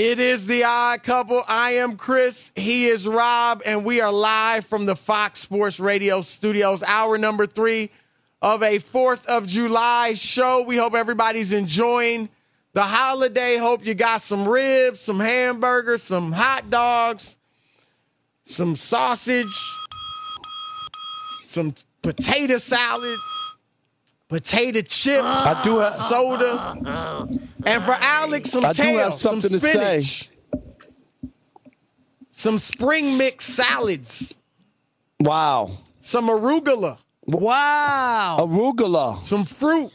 It 0.00 0.20
is 0.20 0.46
the 0.46 0.62
odd 0.62 1.02
couple. 1.02 1.42
I 1.48 1.72
am 1.72 1.96
Chris. 1.96 2.52
He 2.54 2.86
is 2.86 3.08
Rob, 3.08 3.62
and 3.66 3.84
we 3.84 4.00
are 4.00 4.12
live 4.12 4.64
from 4.64 4.86
the 4.86 4.94
Fox 4.94 5.40
Sports 5.40 5.80
Radio 5.80 6.20
studios, 6.20 6.84
hour 6.84 7.18
number 7.18 7.46
three 7.46 7.90
of 8.40 8.62
a 8.62 8.78
4th 8.78 9.26
of 9.26 9.48
July 9.48 10.14
show. 10.14 10.62
We 10.64 10.76
hope 10.76 10.94
everybody's 10.94 11.50
enjoying 11.50 12.28
the 12.74 12.82
holiday. 12.82 13.56
Hope 13.56 13.84
you 13.84 13.94
got 13.94 14.22
some 14.22 14.46
ribs, 14.46 15.00
some 15.00 15.18
hamburgers, 15.18 16.04
some 16.04 16.30
hot 16.30 16.70
dogs, 16.70 17.36
some 18.44 18.76
sausage, 18.76 19.46
some 21.44 21.74
potato 22.02 22.58
salad 22.58 23.18
potato 24.28 24.80
chips, 24.82 25.22
I 25.24 25.60
do 25.64 25.78
have, 25.78 25.94
soda, 25.94 27.26
and 27.66 27.82
for 27.82 27.92
Alex, 28.00 28.50
some 28.50 28.64
I 28.64 28.72
do 28.72 28.82
kale, 28.82 28.98
have 28.98 29.14
some 29.14 29.40
something 29.40 29.58
to 29.58 29.66
spinach, 29.66 30.30
some 32.32 32.58
spring 32.58 33.16
mix 33.18 33.44
salads, 33.44 34.36
Wow. 35.20 35.70
some 36.00 36.28
arugula, 36.28 36.98
Wow. 37.26 38.36
Arugula. 38.40 39.24
some 39.24 39.44
fruit, 39.44 39.90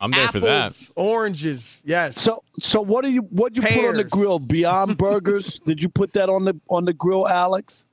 I'm 0.00 0.10
there 0.10 0.24
apples, 0.26 0.32
for 0.32 0.46
that. 0.48 0.90
oranges. 0.96 1.80
Yes. 1.84 2.20
So 2.20 2.42
so 2.58 2.80
what 2.80 3.04
do 3.04 3.10
you 3.12 3.22
what 3.30 3.54
you 3.56 3.62
put 3.62 3.84
on 3.84 3.96
the 3.96 4.04
grill? 4.04 4.40
Beyond 4.40 4.98
Burgers? 4.98 5.60
Did 5.60 5.80
you 5.80 5.88
put 5.88 6.12
that 6.14 6.28
on 6.28 6.44
the 6.44 6.58
on 6.68 6.84
the 6.84 6.92
grill, 6.92 7.28
Alex? 7.28 7.84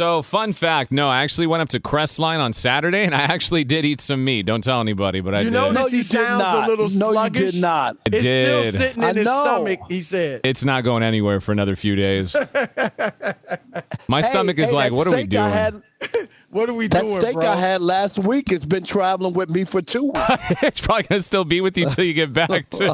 So, 0.00 0.22
fun 0.22 0.52
fact 0.52 0.90
no, 0.90 1.08
I 1.08 1.22
actually 1.22 1.46
went 1.46 1.62
up 1.62 1.68
to 1.68 1.78
Crestline 1.78 2.40
on 2.40 2.52
Saturday 2.52 3.04
and 3.04 3.14
I 3.14 3.18
actually 3.22 3.62
did 3.62 3.84
eat 3.84 4.00
some 4.00 4.24
meat. 4.24 4.44
Don't 4.44 4.64
tell 4.64 4.80
anybody, 4.80 5.20
but 5.20 5.36
I 5.36 5.42
you 5.42 5.50
did. 5.50 5.52
notice 5.52 5.72
No, 5.74 5.86
he 5.86 5.96
you 5.98 6.02
did 6.02 6.06
sounds 6.10 6.42
not. 6.42 6.64
a 6.64 6.66
little 6.66 6.88
No, 6.88 7.22
you 7.22 7.30
did 7.30 7.54
not. 7.54 7.96
I 7.98 8.00
It's 8.06 8.18
still 8.18 8.62
did. 8.62 8.74
sitting 8.74 9.04
I 9.04 9.10
in 9.10 9.16
his 9.18 9.24
know. 9.26 9.44
stomach. 9.44 9.78
He 9.88 10.00
said. 10.00 10.40
It's 10.42 10.64
not 10.64 10.82
going 10.82 11.04
anywhere 11.04 11.40
for 11.40 11.52
another 11.52 11.76
few 11.76 11.94
days. 11.94 12.34
My 14.08 14.20
Hey, 14.20 14.22
stomach 14.26 14.58
is 14.58 14.70
hey, 14.70 14.74
like, 14.74 14.90
that 14.90 14.96
what 14.96 15.06
are 15.06 15.14
we 15.14 15.26
doing? 15.28 15.44
Had, 15.48 15.80
what 16.50 16.68
are 16.68 16.74
we 16.74 16.88
that 16.88 17.00
doing, 17.02 17.20
steak 17.20 17.34
bro? 17.34 17.46
I 17.46 17.54
had 17.54 17.80
last 17.80 18.18
week 18.18 18.50
has 18.50 18.64
been 18.64 18.82
traveling 18.82 19.34
with 19.34 19.48
me 19.48 19.62
for 19.64 19.80
two 19.80 20.06
weeks. 20.06 20.18
it's 20.62 20.80
probably 20.80 21.04
going 21.04 21.20
to 21.20 21.22
still 21.22 21.44
be 21.44 21.60
with 21.60 21.78
you 21.78 21.88
till 21.88 22.02
you 22.04 22.14
get 22.14 22.32
back, 22.34 22.68
too. 22.70 22.92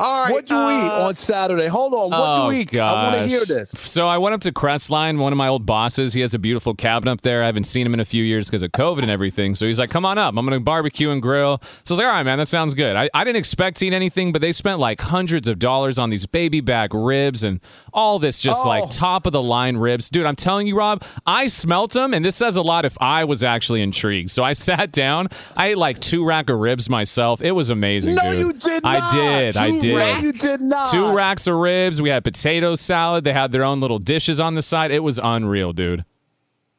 All 0.00 0.24
right. 0.24 0.32
What 0.32 0.46
do 0.46 0.54
you 0.54 0.60
uh, 0.60 0.86
eat 0.86 1.02
on 1.06 1.14
Saturday? 1.14 1.66
Hold 1.66 1.92
on. 1.94 2.10
What'd 2.10 2.24
oh, 2.26 2.50
you 2.50 2.60
eat? 2.60 2.74
I 2.76 2.92
want 3.12 3.16
to 3.16 3.28
hear 3.28 3.44
this. 3.44 3.70
So 3.70 4.06
I 4.08 4.18
went 4.18 4.34
up 4.34 4.40
to 4.42 4.52
Crestline, 4.52 5.18
one 5.18 5.32
of 5.32 5.36
my 5.36 5.48
old 5.48 5.66
bosses. 5.66 6.12
He 6.14 6.20
has 6.22 6.34
a 6.34 6.38
beautiful 6.38 6.74
cabin 6.74 7.08
up 7.08 7.20
there. 7.22 7.42
I 7.42 7.46
haven't 7.46 7.64
seen 7.64 7.86
him 7.86 7.94
in 7.94 8.00
a 8.00 8.04
few 8.04 8.24
years 8.24 8.48
because 8.48 8.62
of 8.62 8.72
COVID 8.72 9.02
and 9.02 9.10
everything. 9.10 9.54
So 9.54 9.66
he's 9.66 9.78
like, 9.78 9.90
come 9.90 10.04
on 10.06 10.18
up. 10.18 10.34
I'm 10.36 10.46
going 10.46 10.58
to 10.58 10.64
barbecue 10.64 11.10
and 11.10 11.20
grill. 11.20 11.60
So 11.84 11.92
I 11.92 11.94
was 11.94 11.98
like, 11.98 12.06
all 12.08 12.12
right, 12.14 12.22
man, 12.22 12.38
that 12.38 12.48
sounds 12.48 12.74
good. 12.74 12.96
I, 12.96 13.08
I 13.14 13.24
didn't 13.24 13.36
expect 13.36 13.78
to 13.78 13.86
eat 13.86 13.92
anything, 13.92 14.32
but 14.32 14.40
they 14.40 14.52
spent 14.52 14.78
like 14.78 15.00
hundreds 15.00 15.48
of 15.48 15.58
dollars 15.58 15.98
on 15.98 16.10
these 16.10 16.24
baby 16.26 16.60
back 16.60 16.90
ribs 16.94 17.44
and 17.44 17.60
all 17.92 18.18
this 18.18 18.40
just 18.40 18.64
Oh. 18.64 18.68
like 18.68 18.90
top 18.90 19.26
of 19.26 19.32
the 19.32 19.42
line 19.42 19.76
ribs. 19.76 20.08
Dude, 20.10 20.26
I'm 20.26 20.36
telling 20.36 20.66
you, 20.66 20.76
Rob, 20.76 21.02
I 21.26 21.46
smelt 21.46 21.92
them, 21.92 22.14
and 22.14 22.24
this 22.24 22.36
says 22.36 22.56
a 22.56 22.62
lot 22.62 22.84
if 22.84 22.96
I 23.00 23.24
was 23.24 23.42
actually 23.44 23.82
intrigued. 23.82 24.30
So 24.30 24.42
I 24.44 24.52
sat 24.70 24.92
down. 24.92 25.28
I 25.56 25.68
ate 25.70 25.78
like 25.78 25.98
two 26.00 26.24
rack 26.24 26.48
of 26.50 26.58
ribs 26.58 26.88
myself. 26.88 27.42
It 27.42 27.52
was 27.52 27.70
amazing, 27.70 28.14
No, 28.14 28.30
dude. 28.30 28.38
you 28.46 28.52
did 28.52 28.82
I 28.84 28.98
not. 28.98 29.12
did. 29.12 29.56
I 29.56 29.70
Two 29.80 29.89
did. 29.94 30.14
No, 30.14 30.18
you 30.20 30.32
did 30.32 30.60
not. 30.60 30.86
Two 30.90 31.12
racks 31.14 31.46
of 31.46 31.56
ribs. 31.56 32.00
We 32.02 32.08
had 32.10 32.24
potato 32.24 32.74
salad. 32.74 33.24
They 33.24 33.32
had 33.32 33.52
their 33.52 33.64
own 33.64 33.80
little 33.80 33.98
dishes 33.98 34.40
on 34.40 34.54
the 34.54 34.62
side. 34.62 34.90
It 34.90 35.00
was 35.02 35.20
unreal, 35.22 35.72
dude. 35.72 36.04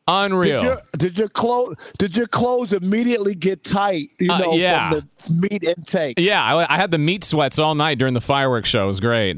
Unreal. 0.07 0.61
Did 0.61 0.63
your, 0.63 0.81
did 0.97 1.19
your 1.19 1.27
clothes 1.29 1.75
did 1.99 2.17
your 2.17 2.25
clothes 2.27 2.73
immediately 2.73 3.35
get 3.35 3.63
tight? 3.63 4.09
You 4.19 4.31
Uh, 4.31 4.37
know, 4.39 4.53
yeah. 4.53 4.89
from 4.89 4.99
the 4.99 5.47
meat 5.49 5.63
intake. 5.63 6.19
yeah, 6.19 6.43
I, 6.43 6.73
I 6.73 6.77
had 6.77 6.91
the 6.91 6.97
meat 6.97 7.23
sweats 7.23 7.59
all 7.59 7.75
night 7.75 7.97
during 7.99 8.13
the 8.13 8.19
fireworks 8.21 8.67
show. 8.67 8.83
It 8.83 8.87
was 8.87 8.99
great. 8.99 9.37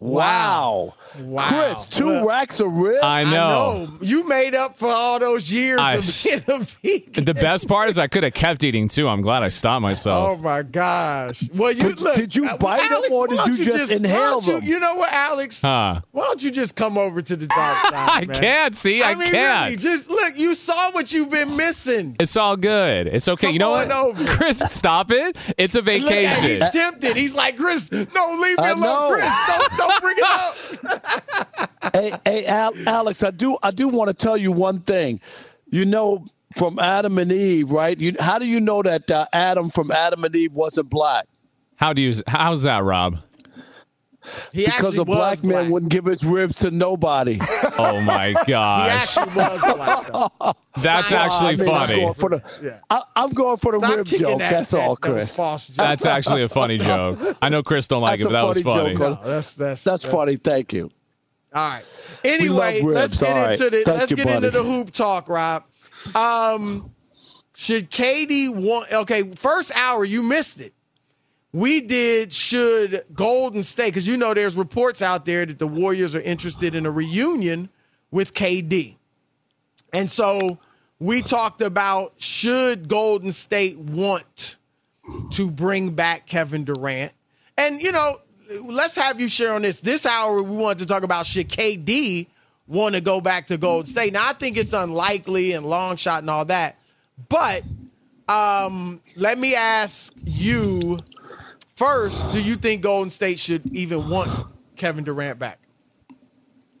Wow. 0.00 0.94
Wow. 1.18 1.48
Chris, 1.48 1.84
two 1.86 2.06
Well, 2.06 2.26
racks 2.26 2.60
of 2.60 2.72
ribs? 2.72 3.00
I 3.02 3.24
know. 3.24 3.88
You 4.00 4.26
made 4.26 4.54
up 4.54 4.76
for 4.76 4.88
all 4.88 5.18
those 5.18 5.52
years 5.52 5.78
I 5.78 5.94
of 5.94 5.98
s- 6.00 6.24
being 6.24 6.42
a 6.48 6.58
vegan. 6.64 7.24
The 7.24 7.34
best 7.34 7.68
part 7.68 7.90
is 7.90 7.98
I 7.98 8.06
could 8.06 8.22
have 8.22 8.32
kept 8.32 8.64
eating 8.64 8.88
too. 8.88 9.08
I'm 9.08 9.20
glad 9.20 9.42
I 9.42 9.50
stopped 9.50 9.82
myself. 9.82 10.38
Oh 10.38 10.42
my 10.42 10.62
gosh! 10.62 11.42
Well, 11.54 11.72
you 11.72 11.80
Did- 11.82 12.00
look. 12.00 12.16
did 12.16 12.34
you 12.34 12.46
uh, 12.46 12.56
bite 12.56 12.88
them 12.88 13.02
or 13.12 13.26
did 13.26 13.36
don't 13.36 13.58
you 13.58 13.64
just 13.64 13.90
why 13.90 13.96
inhale 13.96 14.40
don't 14.40 14.46
you- 14.46 14.60
them? 14.60 14.68
You 14.68 14.80
know 14.80 14.94
what, 14.94 15.12
Alex? 15.12 15.60
Huh. 15.62 16.00
Why 16.12 16.24
don't 16.24 16.42
you 16.42 16.50
just 16.50 16.76
come 16.76 16.96
over 16.96 17.20
to 17.20 17.36
the 17.36 17.46
dark 17.48 17.82
side? 17.90 17.92
I 17.92 18.24
man? 18.26 18.36
can't 18.40 18.76
see. 18.76 19.02
I, 19.02 19.14
mean, 19.16 19.30
can't. 19.32 19.64
really, 19.64 19.76
just 19.76 20.08
look. 20.10 20.38
You 20.38 20.54
saw 20.54 20.92
what 20.92 21.12
you've 21.12 21.30
been 21.30 21.56
missing. 21.56 22.16
It's 22.20 22.36
all 22.38 22.56
good. 22.56 23.06
It's 23.08 23.28
okay. 23.28 23.48
Come 23.48 23.52
you 23.54 23.58
know 23.58 23.72
on 23.72 23.88
what? 23.88 24.16
over. 24.18 24.24
Chris, 24.36 24.60
stop 24.60 25.10
it. 25.10 25.36
It's 25.58 25.76
a 25.76 25.82
vacation. 25.82 26.04
Look 26.06 26.14
vacation. 26.40 26.44
he's 26.64 26.70
tempted. 26.72 27.16
He's 27.16 27.34
like, 27.34 27.56
Chris, 27.58 27.90
no, 27.90 27.98
leave 28.40 28.56
me 28.56 28.64
I 28.64 28.70
alone, 28.70 28.80
know. 28.80 29.10
Chris. 29.12 29.30
Don't, 29.48 29.76
don't 29.78 29.89
bring 30.00 30.16
it 30.18 30.24
up. 30.24 31.92
hey, 31.94 32.12
hey, 32.24 32.46
Al- 32.46 32.74
Alex, 32.86 33.22
I 33.22 33.30
do, 33.30 33.56
I 33.62 33.70
do 33.70 33.88
want 33.88 34.08
to 34.08 34.14
tell 34.14 34.36
you 34.36 34.52
one 34.52 34.80
thing. 34.80 35.20
You 35.70 35.84
know, 35.84 36.24
from 36.56 36.78
Adam 36.78 37.18
and 37.18 37.30
Eve, 37.30 37.70
right? 37.70 37.98
You, 37.98 38.16
how 38.18 38.38
do 38.38 38.46
you 38.46 38.60
know 38.60 38.82
that 38.82 39.10
uh, 39.10 39.26
Adam 39.32 39.70
from 39.70 39.90
Adam 39.90 40.24
and 40.24 40.34
Eve 40.34 40.52
wasn't 40.52 40.90
black? 40.90 41.26
How 41.76 41.92
do 41.92 42.02
you? 42.02 42.12
How's 42.26 42.62
that, 42.62 42.82
Rob? 42.84 43.18
He 44.52 44.64
because 44.66 44.98
a 44.98 45.04
was 45.04 45.16
black 45.16 45.42
man 45.44 45.52
black. 45.52 45.70
wouldn't 45.72 45.90
give 45.92 46.04
his 46.04 46.24
ribs 46.24 46.58
to 46.60 46.70
nobody. 46.70 47.38
Oh 47.78 48.00
my 48.00 48.28
He 48.28 48.52
gosh, 48.52 49.16
actually 49.16 49.34
was 49.34 49.74
black. 49.74 50.06
Though. 50.12 50.30
that's 50.82 51.10
Well, 51.12 51.20
actually 51.22 51.48
I 51.48 51.56
mean, 51.56 51.60
I'm 51.68 51.74
funny. 51.88 52.00
going 52.00 52.14
for 52.14 52.28
the, 52.30 52.42
Yeah. 52.62 52.78
I, 52.90 53.02
I'm 53.16 53.30
going 53.30 53.56
for 53.56 53.72
the 53.72 53.78
Stop 53.78 53.96
rib 53.96 54.06
joke. 54.06 54.38
that- 54.38 54.50
That's 54.50 54.70
that- 54.72 54.80
all, 54.86 54.96
Chris. 54.96 55.34
false 55.36 55.66
jokes. 55.66 55.76
That's 55.78 56.04
actually 56.06 56.42
a 56.42 56.48
funny 56.48 56.76
joke. 56.90 57.18
I 57.40 57.48
know 57.48 57.62
Chris 57.62 57.88
don't 57.88 58.02
like 58.02 58.20
That's 58.20 58.22
it, 58.22 58.24
but 58.24 58.30
a 58.30 58.32
that 58.34 58.46
was 58.46 58.60
funny 58.60 58.96
funny. 58.96 59.14
No, 59.14 59.20
that's 59.24 59.54
that's 59.54 59.82
That's 59.84 60.04
funny. 60.04 60.36
Thank 60.36 60.72
you. 60.74 60.90
All 61.54 61.68
right. 61.70 61.82
Anyway, 62.24 62.82
let's 62.82 63.18
get 63.20 63.30
All 63.30 63.36
right. 63.38 63.52
into 63.52 63.70
the 63.70 63.82
Thank 63.84 63.98
let's 63.98 64.10
you, 64.10 64.16
get 64.18 64.28
into 64.28 64.50
the 64.50 64.62
hoop 64.62 64.90
talk, 64.90 65.28
Rob. 65.28 65.64
Um, 66.14 66.92
should 67.54 67.90
KD 67.90 68.54
want? 68.54 68.92
Okay, 68.92 69.22
first 69.34 69.72
hour 69.76 70.04
you 70.04 70.22
missed 70.22 70.60
it. 70.60 70.74
We 71.52 71.80
did. 71.80 72.32
Should 72.32 73.04
Golden 73.12 73.62
State? 73.62 73.88
Because 73.88 74.06
you 74.06 74.16
know 74.16 74.34
there's 74.34 74.56
reports 74.56 75.02
out 75.02 75.24
there 75.24 75.44
that 75.44 75.58
the 75.58 75.66
Warriors 75.66 76.14
are 76.14 76.20
interested 76.20 76.74
in 76.74 76.86
a 76.86 76.90
reunion 76.90 77.68
with 78.10 78.34
KD, 78.34 78.96
and 79.92 80.10
so 80.10 80.58
we 80.98 81.22
talked 81.22 81.62
about 81.62 82.14
should 82.18 82.88
Golden 82.88 83.32
State 83.32 83.78
want 83.78 84.56
to 85.32 85.50
bring 85.50 85.90
back 85.90 86.26
Kevin 86.26 86.64
Durant, 86.64 87.12
and 87.58 87.82
you 87.82 87.90
know 87.90 88.20
let's 88.62 88.96
have 88.96 89.20
you 89.20 89.28
share 89.28 89.54
on 89.54 89.62
this. 89.62 89.80
This 89.80 90.06
hour, 90.06 90.42
we 90.42 90.56
wanted 90.56 90.80
to 90.80 90.86
talk 90.86 91.02
about 91.02 91.26
should 91.26 91.48
KD 91.48 92.26
want 92.66 92.94
to 92.94 93.00
go 93.00 93.20
back 93.20 93.46
to 93.48 93.58
Golden 93.58 93.86
State. 93.86 94.12
Now, 94.12 94.28
I 94.28 94.32
think 94.32 94.56
it's 94.56 94.72
unlikely 94.72 95.52
and 95.52 95.66
long 95.66 95.96
shot 95.96 96.22
and 96.22 96.30
all 96.30 96.44
that. 96.46 96.78
But 97.28 97.64
um, 98.28 99.00
let 99.16 99.38
me 99.38 99.54
ask 99.54 100.12
you 100.24 101.00
first 101.80 102.30
do 102.30 102.42
you 102.42 102.56
think 102.56 102.82
Golden 102.82 103.08
State 103.08 103.38
should 103.38 103.66
even 103.74 104.08
want 104.10 104.46
Kevin 104.76 105.02
Durant 105.02 105.38
back? 105.38 105.58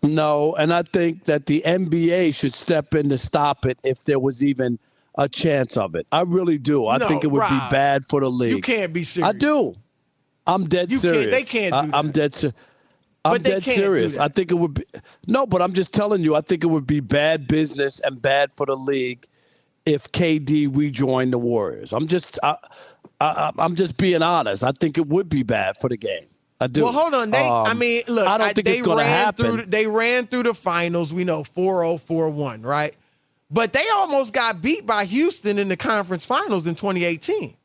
No, 0.02 0.54
and 0.56 0.72
I 0.74 0.82
think 0.82 1.24
that 1.24 1.46
the 1.46 1.62
NBA 1.64 2.34
should 2.34 2.54
step 2.54 2.94
in 2.94 3.08
to 3.08 3.16
stop 3.18 3.64
it 3.64 3.78
if 3.82 4.04
there 4.04 4.18
was 4.18 4.44
even 4.44 4.78
a 5.16 5.26
chance 5.26 5.76
of 5.78 5.94
it. 5.94 6.06
I 6.12 6.20
really 6.22 6.58
do. 6.58 6.86
I 6.86 6.98
No, 6.98 7.08
think 7.08 7.24
it 7.24 7.28
would 7.28 7.40
Rob, 7.40 7.50
be 7.50 7.74
bad 7.74 8.04
for 8.10 8.20
the 8.20 8.30
league. 8.30 8.52
You 8.56 8.60
can't 8.60 8.92
be 8.92 9.02
serious. 9.02 9.28
I 9.34 9.38
do. 9.38 9.74
I'm 10.46 10.66
dead 10.68 10.90
You 10.92 11.00
can't- 11.00 11.14
serious. 11.14 11.34
they 11.34 11.42
can't 11.44 11.72
do 11.90 11.96
I, 11.96 11.98
I'm 11.98 12.10
dead 12.12 12.34
serious. 12.34 12.56
I'm 13.24 13.32
But 13.32 13.44
they 13.44 13.50
dead 13.52 13.62
can't 13.62 13.76
serious. 13.76 14.18
I 14.18 14.28
think 14.28 14.50
it 14.50 14.54
would 14.54 14.74
be 14.74 14.84
no, 15.26 15.46
but 15.46 15.60
I'm 15.62 15.72
just 15.74 15.92
telling 15.94 16.22
you. 16.22 16.34
I 16.34 16.40
think 16.42 16.62
it 16.64 16.68
would 16.68 16.86
be 16.86 17.00
bad 17.00 17.48
business 17.48 18.00
and 18.00 18.20
bad 18.20 18.50
for 18.56 18.66
the 18.66 18.76
league 18.76 19.26
if 19.86 20.10
KD 20.12 20.74
rejoined 20.74 21.32
the 21.32 21.38
Warriors. 21.38 21.92
I'm 21.92 22.06
just, 22.06 22.38
I, 22.42 22.56
I, 23.20 23.52
I'm 23.58 23.74
just 23.76 23.96
being 23.96 24.22
honest. 24.22 24.64
I 24.64 24.72
think 24.72 24.96
it 24.98 25.06
would 25.06 25.28
be 25.28 25.42
bad 25.42 25.76
for 25.76 25.88
the 25.88 25.96
game. 25.96 26.26
I 26.60 26.66
do. 26.66 26.82
Well, 26.84 26.92
hold 26.92 27.14
on. 27.14 27.30
They, 27.30 27.38
I 27.38 27.70
Um, 27.70 27.78
mean, 27.78 28.02
look, 28.08 28.26
I 28.26 28.38
don't 28.38 28.48
I- 28.48 28.52
think 28.52 28.66
they 28.66 28.78
it's 28.78 28.82
going 28.86 28.98
to 28.98 29.04
ran 29.04 29.10
happen. 29.24 29.44
through. 29.46 29.66
They 29.66 29.86
ran 29.86 30.26
through 30.26 30.44
the 30.44 30.54
finals. 30.54 31.12
We 31.12 31.24
know 31.24 31.42
4-0, 31.42 31.98
4-1, 32.00 32.64
right? 32.64 32.94
But 33.50 33.72
they 33.72 33.82
almost 33.94 34.32
got 34.32 34.62
beat 34.62 34.86
by 34.86 35.04
Houston 35.06 35.58
in 35.58 35.68
the 35.68 35.76
conference 35.76 36.24
finals 36.24 36.66
in 36.66 36.74
2018. 36.74 37.56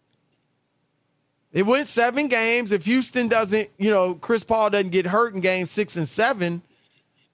It 1.53 1.65
went 1.65 1.87
seven 1.87 2.27
games. 2.27 2.71
If 2.71 2.85
Houston 2.85 3.27
doesn't, 3.27 3.69
you 3.77 3.89
know, 3.89 4.15
Chris 4.15 4.43
Paul 4.43 4.69
doesn't 4.71 4.89
get 4.89 5.05
hurt 5.05 5.33
in 5.35 5.41
game 5.41 5.67
six 5.67 5.95
and 5.95 6.07
seven, 6.07 6.61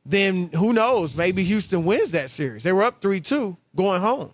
then 0.06 0.50
who 0.50 0.74
knows? 0.74 1.16
Maybe 1.16 1.44
Houston 1.44 1.86
wins 1.86 2.12
that 2.12 2.30
series. 2.30 2.64
They 2.64 2.72
were 2.72 2.84
up 2.84 3.02
3-2 3.02 3.58
going 3.76 4.02
home. 4.02 4.32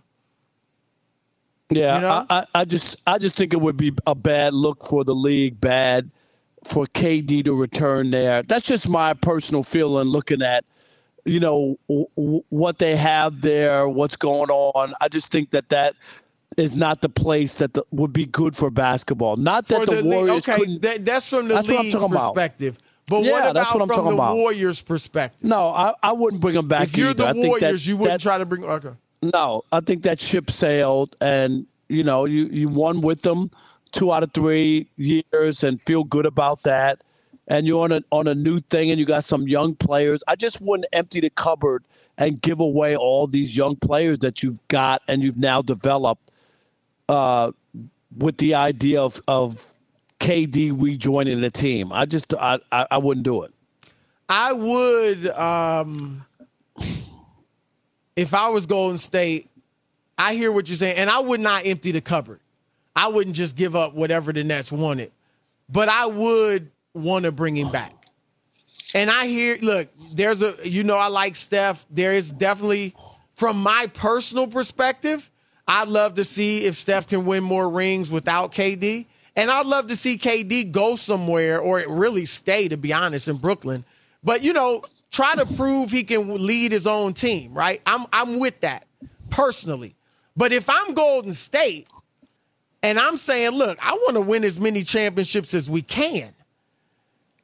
Yeah, 1.69 1.95
You 1.95 2.01
know? 2.01 2.25
I, 2.29 2.45
I, 2.55 2.65
just 2.65 3.01
I 3.07 3.17
just 3.17 3.35
think 3.35 3.53
it 3.53 3.59
would 3.61 3.77
be 3.77 3.91
a 4.05 4.15
bad 4.15 4.53
look 4.53 4.85
for 4.85 5.03
the 5.03 5.13
league, 5.15 5.59
bad 5.59 6.09
for 6.65 6.85
KD 6.87 7.43
to 7.45 7.53
return 7.53 8.11
there. 8.11 8.43
That's 8.43 8.65
just 8.65 8.87
my 8.87 9.13
personal 9.13 9.63
feeling 9.63 10.07
looking 10.07 10.41
at, 10.41 10.63
you 11.25 11.39
know, 11.39 11.77
w- 11.89 12.07
w- 12.15 12.43
what 12.49 12.79
they 12.79 12.95
have 12.95 13.41
there, 13.41 13.87
what's 13.89 14.15
going 14.15 14.49
on. 14.49 14.93
I 15.01 15.09
just 15.09 15.31
think 15.31 15.51
that 15.51 15.67
that 15.69 15.95
is 16.55 16.73
not 16.73 17.01
the 17.01 17.09
place 17.09 17.55
that 17.55 17.73
the, 17.73 17.83
would 17.91 18.13
be 18.13 18.25
good 18.25 18.55
for 18.55 18.69
basketball. 18.69 19.35
Not 19.35 19.67
that 19.67 19.81
For 19.81 19.85
the, 19.85 20.01
the 20.01 20.03
Warriors 20.09 20.47
okay, 20.47 20.77
that, 20.77 21.03
that's 21.05 21.29
from 21.29 21.49
the 21.49 21.55
That's 21.55 21.67
what 21.67 21.77
I'm 21.77 21.81
league's 21.83 21.93
talking 21.99 22.11
about. 22.15 22.33
perspective. 22.33 22.79
But 23.07 23.23
Yeah, 23.23 23.31
what 23.31 23.53
that's 23.53 23.69
about 23.69 23.73
what 23.75 23.81
I'm 23.81 23.95
from 23.95 24.05
the 24.07 24.13
about. 24.13 24.35
Warriors' 24.35 24.81
perspective? 24.81 25.41
no, 25.43 25.67
I, 25.69 25.93
I 26.03 26.11
wouldn't 26.13 26.41
bring 26.41 26.55
them 26.55 26.67
back 26.67 26.83
if 26.83 26.97
you're 26.97 27.09
either. 27.11 27.33
the 27.33 27.39
Warriors, 27.39 27.59
that, 27.83 27.87
you 27.87 27.97
wouldn't 27.97 28.21
try 28.21 28.37
to 28.37 28.45
bring. 28.45 28.63
Okay. 28.63 28.89
No, 29.21 29.63
I 29.71 29.79
think 29.79 30.03
that 30.03 30.21
ship 30.21 30.51
sailed, 30.51 31.15
and 31.21 31.65
you 31.89 32.03
know, 32.03 32.25
you 32.25 32.45
you 32.45 32.67
won 32.67 33.01
with 33.01 33.21
them 33.21 33.49
two 33.91 34.13
out 34.13 34.23
of 34.23 34.33
three 34.33 34.87
years, 34.97 35.63
and 35.63 35.81
feel 35.83 36.03
good 36.03 36.25
about 36.25 36.63
that. 36.63 37.01
And 37.47 37.65
you're 37.65 37.83
on 37.83 37.91
a 37.93 38.01
on 38.11 38.27
a 38.27 38.35
new 38.35 38.59
thing, 38.59 38.91
and 38.91 38.99
you 38.99 39.05
got 39.05 39.23
some 39.23 39.47
young 39.47 39.75
players. 39.75 40.21
I 40.27 40.35
just 40.35 40.61
wouldn't 40.61 40.87
empty 40.93 41.19
the 41.19 41.29
cupboard 41.31 41.83
and 42.17 42.41
give 42.41 42.59
away 42.59 42.95
all 42.95 43.27
these 43.27 43.55
young 43.57 43.75
players 43.77 44.19
that 44.19 44.43
you've 44.43 44.59
got 44.67 45.01
and 45.07 45.23
you've 45.23 45.37
now 45.37 45.61
developed, 45.61 46.31
uh, 47.09 47.51
with 48.17 48.37
the 48.37 48.53
idea 48.55 49.01
of 49.01 49.21
of 49.27 49.73
KD 50.19 50.79
rejoining 50.79 51.41
the 51.41 51.49
team. 51.49 51.91
I 51.91 52.05
just 52.05 52.33
I 52.35 52.59
I, 52.71 52.85
I 52.91 52.97
wouldn't 52.97 53.23
do 53.25 53.43
it. 53.43 53.53
I 54.29 54.51
would, 54.53 55.27
um, 55.29 56.25
if 58.17 58.33
I 58.33 58.49
was 58.49 58.65
Golden 58.65 58.97
State, 58.97 59.49
I 60.17 60.33
hear 60.33 60.51
what 60.51 60.67
you're 60.67 60.75
saying, 60.75 60.97
and 60.97 61.09
I 61.09 61.19
would 61.19 61.39
not 61.39 61.65
empty 61.65 61.91
the 61.91 62.01
cupboard. 62.01 62.41
I 62.95 63.09
wouldn't 63.09 63.35
just 63.35 63.55
give 63.55 63.75
up 63.75 63.93
whatever 63.93 64.33
the 64.33 64.43
Nets 64.43 64.71
wanted, 64.71 65.11
but 65.69 65.87
I 65.87 66.07
would 66.07 66.71
want 66.95 67.25
to 67.25 67.31
bring 67.31 67.55
him 67.55 67.71
back. 67.71 67.93
And 68.95 69.11
I 69.11 69.27
hear, 69.27 69.57
look, 69.61 69.89
there's 70.13 70.41
a, 70.41 70.55
you 70.67 70.83
know, 70.83 70.97
I 70.97 71.07
like 71.07 71.35
Steph. 71.35 71.85
There 71.91 72.13
is 72.13 72.31
definitely, 72.31 72.95
from 73.35 73.61
my 73.61 73.85
personal 73.93 74.47
perspective, 74.47 75.29
I'd 75.67 75.89
love 75.89 76.15
to 76.15 76.23
see 76.23 76.65
if 76.65 76.75
Steph 76.75 77.07
can 77.07 77.25
win 77.25 77.43
more 77.43 77.69
rings 77.69 78.09
without 78.09 78.51
KD. 78.51 79.05
And 79.35 79.51
I'd 79.51 79.67
love 79.67 79.87
to 79.87 79.95
see 79.95 80.17
KD 80.17 80.71
go 80.71 80.95
somewhere 80.95 81.59
or 81.59 81.83
really 81.87 82.25
stay, 82.25 82.67
to 82.69 82.77
be 82.77 82.93
honest, 82.93 83.27
in 83.27 83.37
Brooklyn. 83.37 83.85
But, 84.23 84.43
you 84.43 84.53
know, 84.53 84.83
try 85.11 85.35
to 85.35 85.45
prove 85.45 85.91
he 85.91 86.03
can 86.03 86.45
lead 86.45 86.71
his 86.71 86.87
own 86.87 87.13
team, 87.13 87.53
right? 87.53 87.81
I'm, 87.85 88.05
I'm 88.11 88.39
with 88.39 88.61
that 88.61 88.85
personally. 89.29 89.95
But 90.35 90.51
if 90.51 90.69
I'm 90.69 90.93
Golden 90.93 91.33
State 91.33 91.87
and 92.83 92.99
I'm 92.99 93.17
saying, 93.17 93.51
look, 93.51 93.77
I 93.81 93.93
want 93.93 94.15
to 94.15 94.21
win 94.21 94.43
as 94.43 94.59
many 94.59 94.83
championships 94.83 95.53
as 95.53 95.69
we 95.69 95.81
can. 95.81 96.33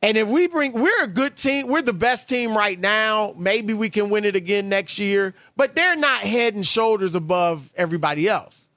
And 0.01 0.17
if 0.17 0.27
we 0.27 0.47
bring, 0.47 0.73
we're 0.73 1.03
a 1.03 1.07
good 1.07 1.37
team. 1.37 1.67
We're 1.67 1.81
the 1.81 1.93
best 1.93 2.27
team 2.27 2.55
right 2.55 2.77
now. 2.77 3.33
Maybe 3.37 3.73
we 3.73 3.89
can 3.89 4.09
win 4.09 4.25
it 4.25 4.35
again 4.35 4.67
next 4.67 4.99
year, 4.99 5.33
but 5.55 5.75
they're 5.75 5.95
not 5.95 6.19
head 6.19 6.55
and 6.55 6.65
shoulders 6.65 7.15
above 7.15 7.71
everybody 7.75 8.27
else. 8.27 8.67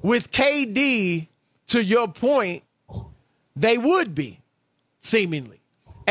With 0.00 0.32
KD, 0.32 1.28
to 1.68 1.84
your 1.84 2.08
point, 2.08 2.64
they 3.54 3.78
would 3.78 4.14
be 4.14 4.40
seemingly. 5.00 5.61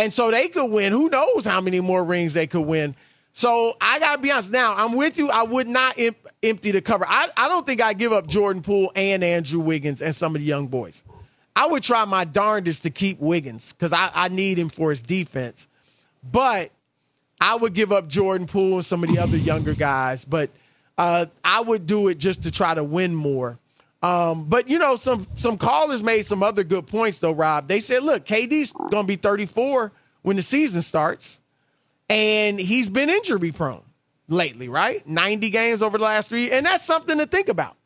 And 0.01 0.11
so 0.11 0.31
they 0.31 0.47
could 0.47 0.71
win. 0.71 0.91
Who 0.91 1.09
knows 1.09 1.45
how 1.45 1.61
many 1.61 1.79
more 1.79 2.03
rings 2.03 2.33
they 2.33 2.47
could 2.47 2.65
win. 2.65 2.95
So 3.33 3.77
I 3.79 3.99
got 3.99 4.15
to 4.15 4.21
be 4.21 4.31
honest. 4.31 4.51
Now, 4.51 4.73
I'm 4.75 4.97
with 4.97 5.15
you. 5.15 5.29
I 5.29 5.43
would 5.43 5.67
not 5.67 5.93
em- 5.99 6.15
empty 6.41 6.71
the 6.71 6.81
cover. 6.81 7.05
I, 7.07 7.27
I 7.37 7.47
don't 7.47 7.67
think 7.67 7.83
I'd 7.83 7.99
give 7.99 8.11
up 8.11 8.25
Jordan 8.25 8.63
Poole 8.63 8.91
and 8.95 9.23
Andrew 9.23 9.59
Wiggins 9.59 10.01
and 10.01 10.15
some 10.15 10.33
of 10.35 10.41
the 10.41 10.47
young 10.47 10.65
boys. 10.65 11.03
I 11.55 11.67
would 11.67 11.83
try 11.83 12.03
my 12.05 12.25
darndest 12.25 12.81
to 12.81 12.89
keep 12.89 13.19
Wiggins 13.19 13.73
because 13.73 13.93
I, 13.93 14.09
I 14.15 14.29
need 14.29 14.57
him 14.57 14.69
for 14.69 14.89
his 14.89 15.03
defense. 15.03 15.67
But 16.31 16.71
I 17.39 17.55
would 17.57 17.75
give 17.75 17.91
up 17.91 18.07
Jordan 18.07 18.47
Poole 18.47 18.77
and 18.77 18.85
some 18.85 19.03
of 19.03 19.11
the 19.11 19.19
other 19.19 19.37
younger 19.37 19.75
guys. 19.75 20.25
But 20.25 20.49
uh, 20.97 21.27
I 21.45 21.61
would 21.61 21.85
do 21.85 22.07
it 22.07 22.17
just 22.17 22.41
to 22.41 22.49
try 22.49 22.73
to 22.73 22.83
win 22.83 23.13
more. 23.13 23.59
Um, 24.01 24.45
but 24.45 24.67
you 24.67 24.79
know, 24.79 24.95
some 24.95 25.27
some 25.35 25.57
callers 25.57 26.01
made 26.01 26.25
some 26.25 26.41
other 26.41 26.63
good 26.63 26.87
points 26.87 27.19
though, 27.19 27.33
Rob. 27.33 27.67
They 27.67 27.79
said, 27.79 28.03
look, 28.03 28.25
KD's 28.25 28.73
gonna 28.89 29.07
be 29.07 29.15
34 29.15 29.91
when 30.23 30.35
the 30.35 30.41
season 30.41 30.81
starts. 30.81 31.41
And 32.09 32.59
he's 32.59 32.89
been 32.89 33.09
injury 33.09 33.51
prone 33.51 33.83
lately, 34.27 34.67
right? 34.67 35.05
90 35.07 35.49
games 35.49 35.81
over 35.81 35.97
the 35.97 36.03
last 36.03 36.29
three. 36.29 36.51
And 36.51 36.65
that's 36.65 36.85
something 36.85 37.17
to 37.17 37.25
think 37.25 37.47
about. 37.47 37.77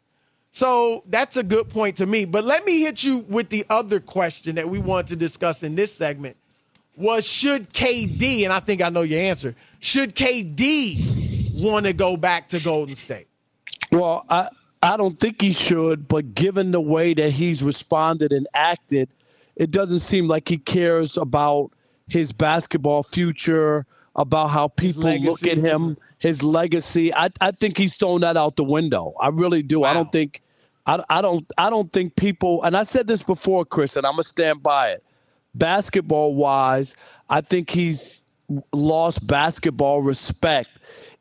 So 0.52 1.04
that's 1.08 1.38
a 1.38 1.44
good 1.44 1.70
point 1.70 1.98
to 1.98 2.06
me. 2.06 2.26
But 2.26 2.44
let 2.46 2.66
me 2.66 2.82
hit 2.82 3.04
you 3.04 3.20
with 3.28 3.50
the 3.50 3.66
other 3.70 4.00
question 4.00 4.56
that 4.56 4.68
we 4.68 4.80
want 4.80 5.08
to 5.10 5.16
discuss 5.16 5.64
in 5.64 5.76
this 5.76 5.94
segment 5.94 6.38
was 6.96 7.28
should 7.28 7.70
KD, 7.74 8.46
and 8.46 8.54
I 8.54 8.62
think 8.62 8.82
I 8.82 8.88
know 8.88 9.02
your 9.02 9.20
answer, 9.20 9.54
should 9.82 10.16
KD 10.16 11.62
want 11.62 11.86
to 11.86 11.94
go 11.94 12.16
back 12.16 12.48
to 12.50 12.60
Golden 12.62 12.96
State? 12.96 13.28
Well, 13.92 14.26
I, 14.30 14.48
I 14.86 14.98
don't 14.98 15.20
think 15.20 15.42
he 15.42 15.52
should, 15.52 16.08
but 16.08 16.36
given 16.36 16.72
the 16.72 16.80
way 16.80 17.16
that 17.16 17.32
he's 17.32 17.64
responded 17.64 18.32
and 18.32 18.48
acted, 18.54 19.10
it 19.56 19.72
doesn't 19.72 20.02
seem 20.02 20.28
like 20.28 20.48
he 20.48 20.60
cares 20.60 21.18
about 21.18 21.72
his 22.08 22.32
basketball 22.32 23.02
future, 23.02 23.88
about 24.16 24.50
how 24.50 24.68
people 24.68 25.04
look 25.04 25.44
at 25.44 25.58
him, 25.58 25.98
his 26.20 26.44
legacy. 26.44 27.12
I, 27.16 27.30
I 27.42 27.52
think 27.52 27.78
he's 27.78 27.96
thrown 27.96 28.22
that 28.22 28.38
out 28.38 28.58
the 28.58 28.64
window. 28.64 29.16
I 29.20 29.30
really 29.30 29.64
do. 29.64 29.80
Wow. 29.80 29.90
I 29.90 29.94
don't 29.96 30.12
think 30.12 30.42
I, 30.86 31.04
I 31.10 31.22
don't 31.22 31.52
I 31.58 31.72
don't 31.72 31.92
think 31.92 32.16
people 32.16 32.62
and 32.64 32.78
I 32.78 32.84
said 32.84 33.08
this 33.08 33.24
before, 33.24 33.66
Chris, 33.66 33.96
and 33.96 34.06
I'm 34.06 34.14
gonna 34.14 34.24
stand 34.24 34.62
by 34.62 34.92
it. 34.92 35.04
Basketball 35.56 36.36
wise, 36.36 36.96
I 37.30 37.42
think 37.42 37.72
he's 37.72 38.22
lost 38.72 39.26
basketball 39.26 40.04
respect 40.04 40.70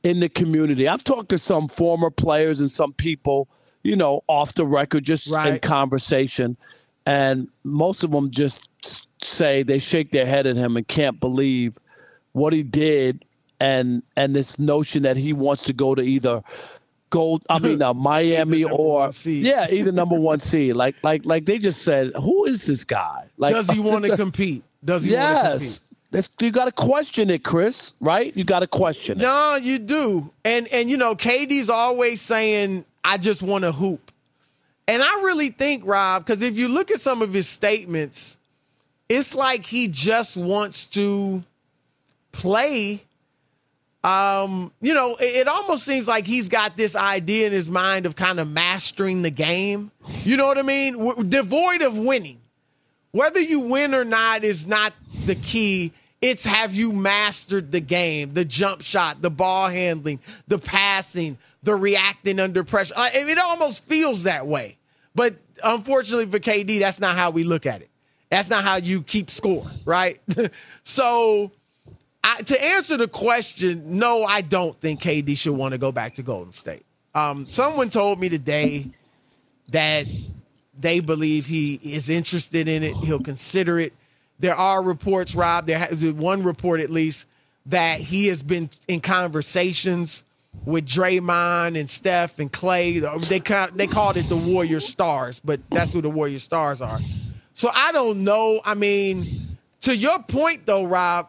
in 0.05 0.21
the 0.21 0.29
community. 0.29 0.87
I've 0.87 1.03
talked 1.03 1.31
to 1.31 1.39
some 1.39 1.67
former 1.67 2.11
players 2.11 2.61
and 2.61 2.71
some 2.71 2.93
people, 2.93 3.49
you 3.83 3.97
know, 3.97 4.23
off 4.29 4.55
the 4.55 4.67
record, 4.67 5.03
just 5.03 5.29
right. 5.29 5.55
in 5.55 5.59
conversation, 5.59 6.57
and 7.07 7.49
most 7.65 8.05
of 8.05 8.13
them 8.13 8.31
just 8.31 8.69
say 9.23 9.63
they 9.63 9.79
shake 9.79 10.13
their 10.13 10.27
head 10.27 10.47
at 10.47 10.55
him 10.55 10.77
and 10.77 10.87
can't 10.87 11.19
believe 11.19 11.79
what 12.33 12.53
he 12.53 12.63
did 12.63 13.25
and 13.61 14.03
and 14.17 14.37
this 14.37 14.59
notion 14.59 15.03
that 15.03 15.17
he 15.17 15.33
wants 15.33 15.63
to 15.63 15.73
go 15.73 15.95
to 15.95 16.03
either 16.03 16.43
gold 17.09 17.45
I 17.49 17.59
mean 17.59 17.81
uh, 17.81 17.95
Miami 17.95 18.65
or 18.65 19.11
yeah 19.25 19.67
either 19.71 19.93
number 19.93 20.19
1 20.19 20.41
seed 20.41 20.75
like 20.75 20.97
like 21.03 21.25
like 21.25 21.47
they 21.47 21.59
just 21.59 21.83
said 21.83 22.11
who 22.17 22.45
is 22.45 22.67
this 22.67 22.85
guy 22.85 23.25
like 23.39 23.55
does 23.55 23.71
he 23.71 23.79
want 23.81 24.05
to 24.05 24.17
compete 24.17 24.65
does 24.85 25.05
he 25.05 25.13
yes. 25.13 25.81
That's, 26.15 26.31
you 26.39 26.53
got 26.53 26.67
to 26.67 26.73
question 26.73 27.29
it, 27.29 27.43
Chris. 27.43 27.91
Right? 28.01 28.35
You 28.37 28.45
got 28.45 28.61
to 28.61 28.69
question 28.69 29.19
it. 29.19 29.23
No, 29.23 29.59
you 29.61 29.81
do. 29.81 30.31
And 30.45 30.69
and 30.69 30.89
you 30.89 30.97
know, 30.97 31.17
KD's 31.17 31.69
always 31.69 32.21
saying, 32.21 32.85
"I 33.05 33.19
just 33.19 33.43
want 33.43 33.65
to 33.65 33.73
hoop," 33.73 34.13
and 34.87 35.03
I 35.03 35.23
really 35.23 35.49
think, 35.49 35.83
Rob, 35.85 36.25
because 36.25 36.41
if 36.41 36.57
you 36.57 36.69
look 36.69 36.93
at 36.93 37.01
some 37.01 37.21
of 37.21 37.33
his 37.33 37.49
statements, 37.49 38.39
it's 39.09 39.35
like 39.35 39.67
he 39.67 39.89
just 39.89 40.37
wants 40.37 40.85
to 40.87 41.43
play. 42.31 43.03
Um, 44.05 44.71
you 44.81 44.95
know, 44.95 45.17
it, 45.19 45.37
it 45.37 45.49
almost 45.49 45.85
seems 45.85 46.07
like 46.07 46.27
he's 46.27 46.49
got 46.49 46.77
this 46.77 46.95
idea 46.95 47.49
in 47.49 47.53
his 47.53 47.69
mind 47.69 48.07
of 48.07 48.15
kind 48.15 48.39
of 48.39 48.49
mastering 48.49 49.23
the 49.23 49.31
game. 49.31 49.91
You 50.23 50.37
know 50.37 50.47
what 50.47 50.59
I 50.59 50.63
mean? 50.63 50.97
W- 50.97 51.25
devoid 51.25 51.83
of 51.83 51.99
winning. 51.99 52.39
Whether 53.11 53.41
you 53.41 53.61
win 53.61 53.95
or 53.95 54.05
not 54.05 54.45
is 54.45 54.67
not 54.67 54.93
the 55.25 55.35
key. 55.35 55.93
It's 56.21 56.47
have 56.47 56.75
you 56.75 56.93
mastered 56.93 57.71
the 57.71 57.81
game, 57.81 58.31
the 58.31 58.45
jump 58.45 58.83
shot, 58.83 59.21
the 59.21 59.31
ball 59.31 59.69
handling, 59.69 60.21
the 60.49 60.59
passing, 60.59 61.37
the 61.63 61.75
reacting 61.75 62.41
under 62.41 62.65
pressure. 62.65 62.95
Uh, 62.97 63.11
it 63.13 63.39
almost 63.39 63.87
feels 63.87 64.23
that 64.23 64.47
way. 64.47 64.79
But 65.15 65.37
unfortunately 65.63 66.27
for 66.27 66.39
KD, 66.39 66.79
that's 66.79 67.01
not 67.01 67.17
how 67.17 67.31
we 67.31 67.45
look 67.45 67.67
at 67.67 67.83
it. 67.83 67.91
That's 68.31 68.51
not 68.51 68.65
how 68.65 68.77
you 68.77 69.03
keep 69.03 69.31
score, 69.31 69.67
right? 69.85 70.21
so 70.83 71.53
I, 72.23 72.41
to 72.43 72.65
answer 72.65 72.97
the 72.97 73.07
question, 73.07 73.99
no, 73.99 74.25
I 74.25 74.41
don't 74.41 74.75
think 74.81 75.03
KD 75.03 75.37
should 75.37 75.55
want 75.55 75.73
to 75.73 75.79
go 75.79 75.93
back 75.93 76.15
to 76.15 76.23
Golden 76.23 76.53
State. 76.53 76.85
Um, 77.15 77.47
someone 77.51 77.91
told 77.91 78.19
me 78.19 78.29
today 78.29 78.91
that 79.71 80.07
they 80.79 81.01
believe 81.01 81.47
he 81.47 81.75
is 81.75 82.09
interested 82.09 82.67
in 82.67 82.83
it. 82.83 82.95
He'll 82.97 83.21
consider 83.21 83.79
it. 83.79 83.93
There 84.39 84.55
are 84.55 84.83
reports, 84.83 85.35
Rob. 85.35 85.67
There 85.67 85.79
has 85.79 86.03
one 86.05 86.43
report 86.43 86.81
at 86.81 86.91
least 86.91 87.27
that 87.67 88.01
he 88.01 88.27
has 88.27 88.43
been 88.43 88.69
in 88.89 89.01
conversations 89.01 90.23
with 90.65 90.87
Draymond 90.87 91.79
and 91.79 91.89
Steph 91.89 92.39
and 92.39 92.53
Klay. 92.53 93.01
They 93.29 93.39
they 93.77 93.87
called 93.87 94.17
it 94.17 94.29
the 94.29 94.37
Warrior 94.37 94.81
Stars, 94.81 95.41
but 95.41 95.61
that's 95.71 95.93
who 95.93 96.01
the 96.01 96.11
Warrior 96.11 96.39
Stars 96.39 96.81
are. 96.81 96.99
So 97.55 97.71
I 97.73 97.93
don't 97.93 98.25
know. 98.25 98.61
I 98.65 98.75
mean, 98.75 99.57
to 99.83 99.97
your 99.97 100.23
point 100.23 100.67
though, 100.67 100.85
Rob, 100.85 101.29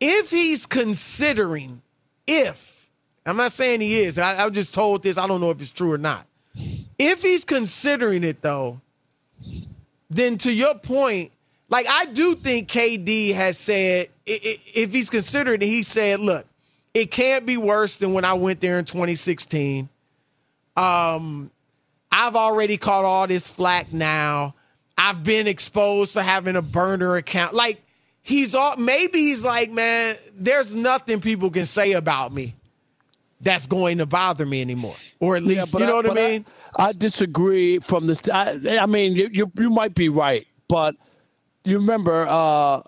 if 0.00 0.30
he's 0.30 0.66
considering, 0.66 1.80
if 2.26 2.90
I'm 3.24 3.36
not 3.36 3.52
saying 3.52 3.80
he 3.80 4.00
is, 4.00 4.18
I, 4.18 4.44
I 4.44 4.50
just 4.50 4.74
told 4.74 5.02
this, 5.02 5.16
I 5.16 5.26
don't 5.26 5.40
know 5.40 5.50
if 5.50 5.60
it's 5.60 5.70
true 5.70 5.92
or 5.92 5.98
not. 5.98 6.26
If 6.98 7.22
he's 7.22 7.44
considering 7.44 8.24
it 8.24 8.42
though, 8.42 8.80
then 10.12 10.38
to 10.38 10.52
your 10.52 10.74
point, 10.74 11.32
like 11.68 11.86
I 11.88 12.06
do 12.06 12.34
think 12.34 12.68
KD 12.68 13.34
has 13.34 13.58
said, 13.58 14.08
if 14.26 14.92
he's 14.92 15.08
considering 15.08 15.62
it, 15.62 15.66
he 15.66 15.82
said, 15.82 16.20
look, 16.20 16.46
it 16.92 17.10
can't 17.10 17.46
be 17.46 17.56
worse 17.56 17.96
than 17.96 18.12
when 18.12 18.24
I 18.24 18.34
went 18.34 18.60
there 18.60 18.78
in 18.78 18.84
2016. 18.84 19.88
Um, 20.76 21.50
I've 22.10 22.36
already 22.36 22.76
caught 22.76 23.04
all 23.04 23.26
this 23.26 23.48
flack 23.48 23.92
now. 23.92 24.54
I've 24.98 25.22
been 25.24 25.46
exposed 25.46 26.12
for 26.12 26.20
having 26.20 26.56
a 26.56 26.62
burner 26.62 27.16
account. 27.16 27.54
Like, 27.54 27.82
he's 28.20 28.54
all 28.54 28.76
maybe 28.76 29.18
he's 29.18 29.42
like, 29.42 29.70
man, 29.70 30.16
there's 30.36 30.74
nothing 30.74 31.20
people 31.20 31.50
can 31.50 31.64
say 31.64 31.92
about 31.92 32.32
me 32.32 32.54
that's 33.40 33.66
going 33.66 33.98
to 33.98 34.06
bother 34.06 34.44
me 34.44 34.60
anymore, 34.60 34.96
or 35.20 35.36
at 35.36 35.42
least 35.42 35.72
yeah, 35.72 35.80
you 35.80 35.86
know 35.86 35.94
I, 35.94 35.96
what 35.96 36.10
I 36.10 36.14
mean. 36.14 36.44
I, 36.46 36.61
I, 36.76 36.92
disagree 36.92 37.78
from 37.80 38.06
this. 38.06 38.28
I, 38.28 38.58
I 38.80 38.86
mean, 38.86 39.14
you, 39.14 39.28
you, 39.32 39.52
you 39.56 39.70
might 39.70 39.94
be 39.94 40.08
right, 40.08 40.46
but 40.68 40.96
you 41.64 41.78
remember 41.78 42.26
uh, 42.28 42.82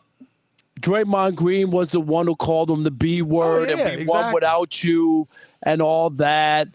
Draymond 0.80 1.36
Green 1.36 1.70
was 1.70 1.90
the 1.90 2.00
one 2.00 2.26
who 2.26 2.36
called 2.36 2.70
him 2.70 2.82
the 2.82 2.90
B 2.90 3.22
word, 3.22 3.68
oh, 3.68 3.72
yeah, 3.72 3.78
and 3.78 3.78
we 3.78 4.02
exactly. 4.02 4.06
won 4.06 4.34
without 4.34 4.82
you, 4.82 5.28
and 5.64 5.80
all 5.80 6.10
that. 6.10 6.68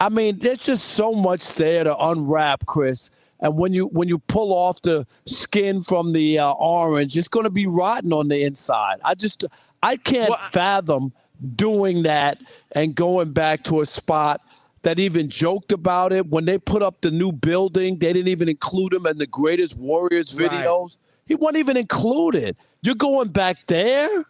I 0.00 0.08
mean, 0.08 0.38
there's 0.38 0.58
just 0.58 0.84
so 0.92 1.12
much 1.12 1.54
there 1.54 1.84
to 1.84 1.96
unwrap, 1.96 2.66
Chris. 2.66 3.10
And 3.40 3.56
when 3.56 3.72
you 3.72 3.86
when 3.88 4.08
you 4.08 4.18
pull 4.18 4.52
off 4.52 4.82
the 4.82 5.06
skin 5.26 5.82
from 5.82 6.12
the 6.12 6.38
uh, 6.38 6.52
orange, 6.52 7.16
it's 7.16 7.28
going 7.28 7.44
to 7.44 7.50
be 7.50 7.66
rotten 7.66 8.12
on 8.12 8.28
the 8.28 8.42
inside. 8.42 9.00
I 9.04 9.14
just 9.14 9.44
I 9.82 9.96
can't 9.96 10.30
well, 10.30 10.38
fathom 10.50 11.12
doing 11.56 12.02
that 12.04 12.38
and 12.72 12.94
going 12.94 13.32
back 13.32 13.64
to 13.64 13.80
a 13.80 13.86
spot 13.86 14.40
that 14.84 14.98
even 14.98 15.28
joked 15.28 15.72
about 15.72 16.12
it 16.12 16.28
when 16.28 16.44
they 16.44 16.58
put 16.58 16.82
up 16.82 17.00
the 17.00 17.10
new 17.10 17.32
building. 17.32 17.98
They 17.98 18.12
didn't 18.12 18.28
even 18.28 18.48
include 18.48 18.94
him 18.94 19.06
in 19.06 19.18
the 19.18 19.26
greatest 19.26 19.76
Warriors 19.76 20.32
videos. 20.34 20.82
Right. 20.82 20.96
He 21.26 21.34
wasn't 21.34 21.58
even 21.58 21.76
included. 21.76 22.56
You're 22.82 22.94
going 22.94 23.28
back 23.28 23.66
there. 23.66 24.24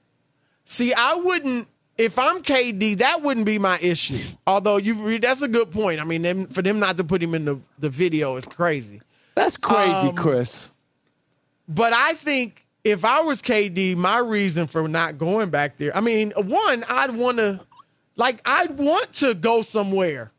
See, 0.65 0.95
I 0.95 1.15
wouldn't. 1.15 1.69
If 1.97 2.19
I'm 2.19 2.41
KD, 2.41 2.99
that 2.99 3.23
wouldn't 3.23 3.47
be 3.47 3.59
my 3.59 3.79
issue. 3.81 4.19
Although 4.47 4.79
you, 4.79 5.19
that's 5.21 5.43
a 5.43 5.49
good 5.49 5.71
point. 5.71 6.01
I 6.01 6.05
mean, 6.05 6.23
them, 6.23 6.47
for 6.47 6.61
them 6.61 6.81
not 6.81 6.97
to 6.97 7.05
put 7.05 7.23
him 7.23 7.35
in 7.35 7.45
the, 7.45 7.61
the 7.79 7.89
video 7.89 8.35
is 8.35 8.47
crazy. 8.47 9.01
That's 9.37 9.57
crazy, 9.57 10.09
um, 10.09 10.17
Chris. 10.17 10.69
But 11.69 11.93
I 11.93 12.15
think 12.15 12.67
if 12.83 13.05
I 13.05 13.21
was 13.21 13.43
KD, 13.43 13.97
my 13.97 14.19
reason 14.19 14.67
for 14.67 14.89
not 14.89 15.19
going 15.19 15.51
back 15.51 15.77
there, 15.77 15.97
I 15.97 16.01
mean, 16.01 16.33
one, 16.33 16.85
I'd 16.89 17.13
want 17.13 17.39
to, 17.39 17.61
like, 18.17 18.41
I'd 18.45 18.77
want 18.77 19.13
to 19.15 19.35
go 19.35 19.63
somewhere 19.63 20.33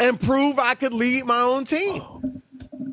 and 0.00 0.20
prove 0.20 0.58
I 0.58 0.74
could 0.74 0.92
lead 0.92 1.24
my 1.24 1.40
own 1.40 1.64
team. 1.64 2.02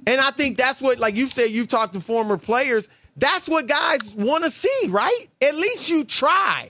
And 0.08 0.22
I 0.22 0.32
think 0.32 0.58
that's 0.58 0.82
what, 0.82 1.00
like 1.00 1.15
you 1.15 1.28
said, 1.28 1.50
you've 1.50 1.68
talked 1.68 1.94
to 1.94 2.02
former 2.02 2.38
players. 2.38 2.88
That's 3.18 3.48
what 3.48 3.68
guys 3.68 4.13
want 4.15 4.44
to 4.44 4.50
see, 4.50 4.88
right? 4.89 5.28
At 5.41 5.56
least 5.56 5.89
you 5.89 6.04
try. 6.04 6.70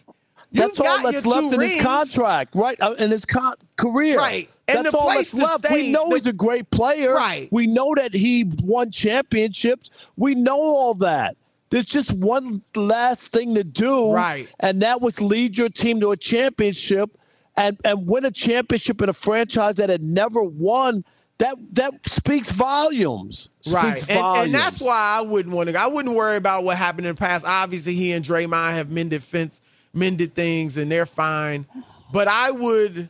You've 0.51 0.75
that's 0.75 0.79
all 0.79 1.01
that's 1.11 1.25
left 1.25 1.53
in 1.53 1.59
his 1.59 1.81
contract, 1.81 2.55
right? 2.55 2.79
Uh, 2.79 2.95
in 2.97 3.11
his 3.11 3.25
con- 3.25 3.55
career, 3.75 4.17
right? 4.17 4.49
And 4.67 4.85
that's 4.85 4.95
all 4.95 5.09
that's 5.09 5.33
left. 5.33 5.65
Stay, 5.65 5.75
we 5.75 5.91
know 5.91 6.09
the, 6.09 6.15
he's 6.15 6.27
a 6.27 6.33
great 6.33 6.69
player, 6.71 7.13
right? 7.13 7.49
We 7.51 7.67
know 7.67 7.93
that 7.95 8.13
he 8.13 8.49
won 8.63 8.91
championships. 8.91 9.89
We 10.15 10.33
know 10.33 10.57
all 10.57 10.93
that. 10.95 11.35
There's 11.71 11.85
just 11.85 12.13
one 12.13 12.61
last 12.75 13.33
thing 13.33 13.53
to 13.55 13.63
do, 13.63 14.13
right? 14.13 14.47
And 14.61 14.81
that 14.81 15.01
was 15.01 15.19
lead 15.19 15.57
your 15.57 15.69
team 15.69 15.99
to 16.01 16.11
a 16.11 16.17
championship, 16.17 17.17
and 17.57 17.79
and 17.83 18.07
win 18.07 18.25
a 18.25 18.31
championship 18.31 19.01
in 19.01 19.09
a 19.09 19.13
franchise 19.13 19.75
that 19.75 19.89
had 19.89 20.03
never 20.03 20.41
won 20.41 21.03
that 21.37 21.55
that 21.73 21.93
speaks 22.07 22.51
volumes. 22.51 23.49
Speaks 23.61 23.73
right, 23.73 24.09
and, 24.09 24.19
volumes. 24.19 24.45
and, 24.45 24.55
that's 24.55 24.81
why 24.81 25.17
I 25.19 25.21
wouldn't 25.21 25.53
want 25.53 25.69
to. 25.69 25.79
I 25.79 25.87
wouldn't 25.87 26.15
worry 26.15 26.37
about 26.37 26.63
what 26.63 26.77
happened 26.77 27.07
in 27.07 27.15
the 27.15 27.19
past. 27.19 27.45
Obviously, 27.45 27.93
he 27.95 28.13
and 28.13 28.23
Draymond 28.23 28.73
have 28.73 28.89
mended 28.89 29.21
fence, 29.21 29.59
mended 29.93 30.33
things, 30.33 30.77
and 30.77 30.89
they're 30.89 31.05
fine. 31.05 31.65
But 32.13 32.27
I 32.27 32.51
would, 32.51 33.09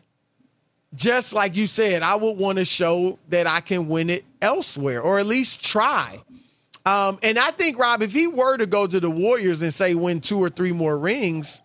just 0.95 1.33
like 1.33 1.55
you 1.55 1.67
said, 1.67 2.01
I 2.01 2.15
would 2.15 2.37
want 2.37 2.57
to 2.57 2.65
show 2.65 3.19
that 3.29 3.45
I 3.45 3.59
can 3.59 3.87
win 3.87 4.09
it 4.09 4.25
elsewhere, 4.41 5.01
or 5.01 5.19
at 5.19 5.27
least 5.27 5.63
try. 5.63 6.21
Um, 6.85 7.17
and 7.23 7.37
I 7.37 7.51
think 7.51 7.77
Rob, 7.79 8.01
if 8.01 8.13
he 8.13 8.27
were 8.27 8.57
to 8.57 8.67
go 8.67 8.85
to 8.85 8.99
the 8.99 9.09
Warriors 9.09 9.61
and 9.61 9.73
say 9.73 9.95
win 9.95 10.21
two 10.21 10.39
or 10.39 10.49
three 10.49 10.71
more 10.71 10.97
rings, 10.97 11.61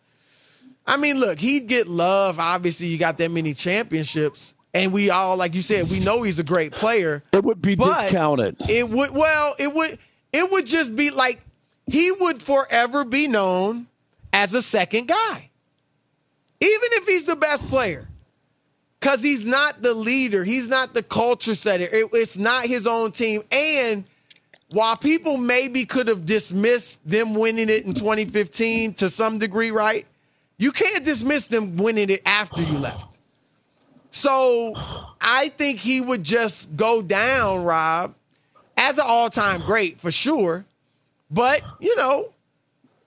I 0.90 0.96
mean, 0.96 1.20
look, 1.20 1.38
he'd 1.38 1.68
get 1.68 1.86
love. 1.86 2.40
Obviously, 2.40 2.88
you 2.88 2.98
got 2.98 3.16
that 3.18 3.30
many 3.30 3.54
championships, 3.54 4.54
and 4.74 4.92
we 4.92 5.08
all, 5.08 5.36
like 5.36 5.54
you 5.54 5.62
said, 5.62 5.88
we 5.88 6.00
know 6.00 6.22
he's 6.22 6.40
a 6.40 6.44
great 6.44 6.72
player. 6.72 7.22
It 7.32 7.44
would 7.44 7.62
be 7.62 7.76
but 7.76 8.02
discounted. 8.02 8.56
It 8.68 8.90
would. 8.90 9.10
Well, 9.12 9.54
it 9.60 9.72
would. 9.72 9.98
It 10.32 10.50
would 10.50 10.66
just 10.66 10.96
be 10.96 11.10
like 11.10 11.40
he 11.86 12.10
would 12.10 12.42
forever 12.42 13.04
be 13.04 13.28
known 13.28 13.86
as 14.32 14.52
a 14.52 14.62
second 14.62 15.06
guy, 15.06 15.50
even 16.60 16.88
if 16.92 17.06
he's 17.06 17.24
the 17.24 17.36
best 17.36 17.68
player. 17.68 18.08
Because 18.98 19.22
he's 19.22 19.46
not 19.46 19.82
the 19.82 19.94
leader. 19.94 20.42
He's 20.42 20.68
not 20.68 20.92
the 20.92 21.04
culture 21.04 21.54
setter. 21.54 21.84
It, 21.84 22.10
it's 22.12 22.36
not 22.36 22.66
his 22.66 22.86
own 22.86 23.12
team. 23.12 23.42
And 23.50 24.04
while 24.72 24.96
people 24.96 25.38
maybe 25.38 25.86
could 25.86 26.08
have 26.08 26.26
dismissed 26.26 27.00
them 27.08 27.34
winning 27.34 27.70
it 27.70 27.86
in 27.86 27.94
2015 27.94 28.94
to 28.94 29.08
some 29.08 29.38
degree, 29.38 29.70
right? 29.70 30.04
You 30.60 30.70
can't 30.70 31.04
dismiss 31.04 31.48
them 31.48 31.76
winning 31.76 32.10
it 32.10 32.22
after 32.24 32.62
you 32.62 32.78
left. 32.78 33.08
So 34.12 34.72
I 35.20 35.48
think 35.56 35.80
he 35.80 36.00
would 36.00 36.22
just 36.22 36.76
go 36.76 37.02
down, 37.02 37.64
Rob, 37.64 38.14
as 38.76 38.98
an 38.98 39.04
all 39.06 39.30
time 39.30 39.60
great 39.62 40.00
for 40.00 40.12
sure. 40.12 40.64
But, 41.30 41.62
you 41.80 41.96
know, 41.96 42.32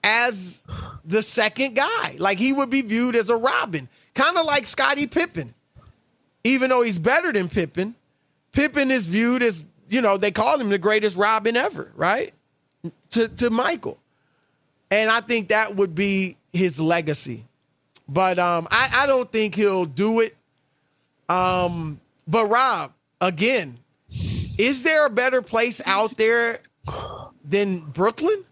as 0.03 0.65
the 1.05 1.23
second 1.23 1.75
guy. 1.75 2.15
Like 2.17 2.37
he 2.37 2.51
would 2.51 2.69
be 2.69 2.81
viewed 2.81 3.15
as 3.15 3.29
a 3.29 3.37
Robin, 3.37 3.87
kind 4.13 4.37
of 4.37 4.45
like 4.45 4.65
Scottie 4.65 5.07
Pippen 5.07 5.53
even 6.43 6.69
though 6.69 6.81
he's 6.81 6.97
better 6.97 7.31
than 7.31 7.47
Pippen, 7.47 7.95
Pippen 8.51 8.91
is 8.91 9.07
viewed 9.07 9.41
as, 9.41 9.63
you 9.89 10.01
know, 10.01 10.17
they 10.17 10.31
call 10.31 10.59
him 10.59 10.69
the 10.69 10.77
greatest 10.77 11.17
Robin 11.17 11.55
ever, 11.55 11.91
right? 11.95 12.33
To 13.11 13.27
to 13.27 13.49
Michael. 13.49 13.97
And 14.91 15.09
I 15.09 15.21
think 15.21 15.49
that 15.49 15.75
would 15.75 15.95
be 15.95 16.37
his 16.53 16.79
legacy. 16.79 17.43
But 18.07 18.39
um, 18.39 18.67
I, 18.71 18.89
I 18.93 19.07
don't 19.07 19.31
think 19.31 19.55
he'll 19.55 19.85
do 19.85 20.19
it. 20.21 20.35
Um, 21.27 21.99
but 22.27 22.45
Rob, 22.45 22.93
again, 23.19 23.79
is 24.57 24.83
there 24.83 25.05
a 25.05 25.09
better 25.09 25.41
place 25.41 25.81
out 25.85 26.15
there 26.17 26.59
than 27.43 27.79
Brooklyn? 27.79 28.45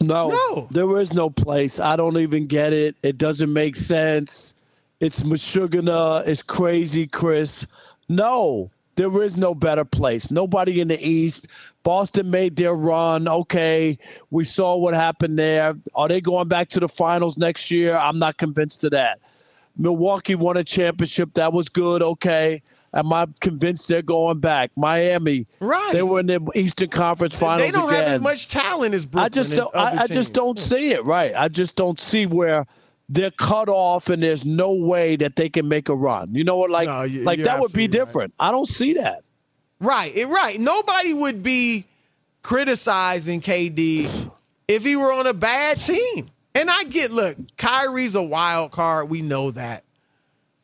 No, 0.00 0.28
no, 0.28 0.68
there 0.70 1.00
is 1.00 1.12
no 1.12 1.30
place. 1.30 1.78
I 1.78 1.96
don't 1.96 2.18
even 2.18 2.46
get 2.46 2.72
it. 2.72 2.96
It 3.02 3.16
doesn't 3.16 3.52
make 3.52 3.76
sense. 3.76 4.56
It's 5.00 5.22
Meshuggah. 5.22 6.26
It's 6.26 6.42
crazy, 6.42 7.06
Chris. 7.06 7.66
No, 8.08 8.70
there 8.96 9.22
is 9.22 9.36
no 9.36 9.54
better 9.54 9.84
place. 9.84 10.30
Nobody 10.30 10.80
in 10.80 10.88
the 10.88 11.02
East. 11.06 11.46
Boston 11.84 12.30
made 12.30 12.56
their 12.56 12.74
run. 12.74 13.28
Okay, 13.28 13.96
we 14.30 14.44
saw 14.44 14.76
what 14.76 14.94
happened 14.94 15.38
there. 15.38 15.74
Are 15.94 16.08
they 16.08 16.20
going 16.20 16.48
back 16.48 16.68
to 16.70 16.80
the 16.80 16.88
finals 16.88 17.36
next 17.36 17.70
year? 17.70 17.94
I'm 17.94 18.18
not 18.18 18.36
convinced 18.38 18.82
of 18.82 18.90
that. 18.90 19.20
Milwaukee 19.76 20.34
won 20.34 20.56
a 20.56 20.64
championship. 20.64 21.34
That 21.34 21.52
was 21.52 21.68
good. 21.68 22.02
Okay. 22.02 22.62
Am 22.94 23.12
I 23.12 23.26
convinced 23.40 23.88
they're 23.88 24.02
going 24.02 24.38
back? 24.38 24.70
Miami, 24.76 25.46
right? 25.58 25.92
They 25.92 26.04
were 26.04 26.20
in 26.20 26.26
the 26.26 26.40
Eastern 26.54 26.90
Conference 26.90 27.36
Finals. 27.36 27.62
They 27.62 27.72
don't 27.72 27.90
again. 27.90 28.04
have 28.04 28.14
as 28.14 28.20
much 28.20 28.46
talent 28.46 28.94
as 28.94 29.04
Brooklyn. 29.04 29.24
I 29.24 29.28
just 29.28 29.50
don't. 29.50 29.74
I, 29.74 30.02
I 30.02 30.06
just 30.06 30.32
don't 30.32 30.60
see 30.60 30.92
it. 30.92 31.04
Right. 31.04 31.34
I 31.34 31.48
just 31.48 31.74
don't 31.74 32.00
see 32.00 32.26
where 32.26 32.66
they're 33.08 33.32
cut 33.32 33.68
off 33.68 34.08
and 34.08 34.22
there's 34.22 34.44
no 34.44 34.72
way 34.72 35.16
that 35.16 35.34
they 35.34 35.48
can 35.48 35.66
make 35.66 35.88
a 35.88 35.94
run. 35.94 36.32
You 36.34 36.44
know 36.44 36.56
what? 36.56 36.70
Like, 36.70 36.86
no, 36.86 37.02
you, 37.02 37.22
like 37.24 37.40
that 37.40 37.60
would 37.60 37.72
be 37.72 37.88
different. 37.88 38.32
Right. 38.38 38.48
I 38.48 38.52
don't 38.52 38.68
see 38.68 38.94
that. 38.94 39.24
Right, 39.80 40.14
right. 40.28 40.58
Nobody 40.58 41.12
would 41.12 41.42
be 41.42 41.84
criticizing 42.42 43.40
KD 43.40 44.30
if 44.68 44.84
he 44.84 44.96
were 44.96 45.12
on 45.12 45.26
a 45.26 45.34
bad 45.34 45.82
team. 45.82 46.30
And 46.54 46.70
I 46.70 46.84
get, 46.84 47.10
look, 47.10 47.36
Kyrie's 47.56 48.14
a 48.14 48.22
wild 48.22 48.70
card. 48.70 49.10
We 49.10 49.22
know 49.22 49.50
that. 49.50 49.84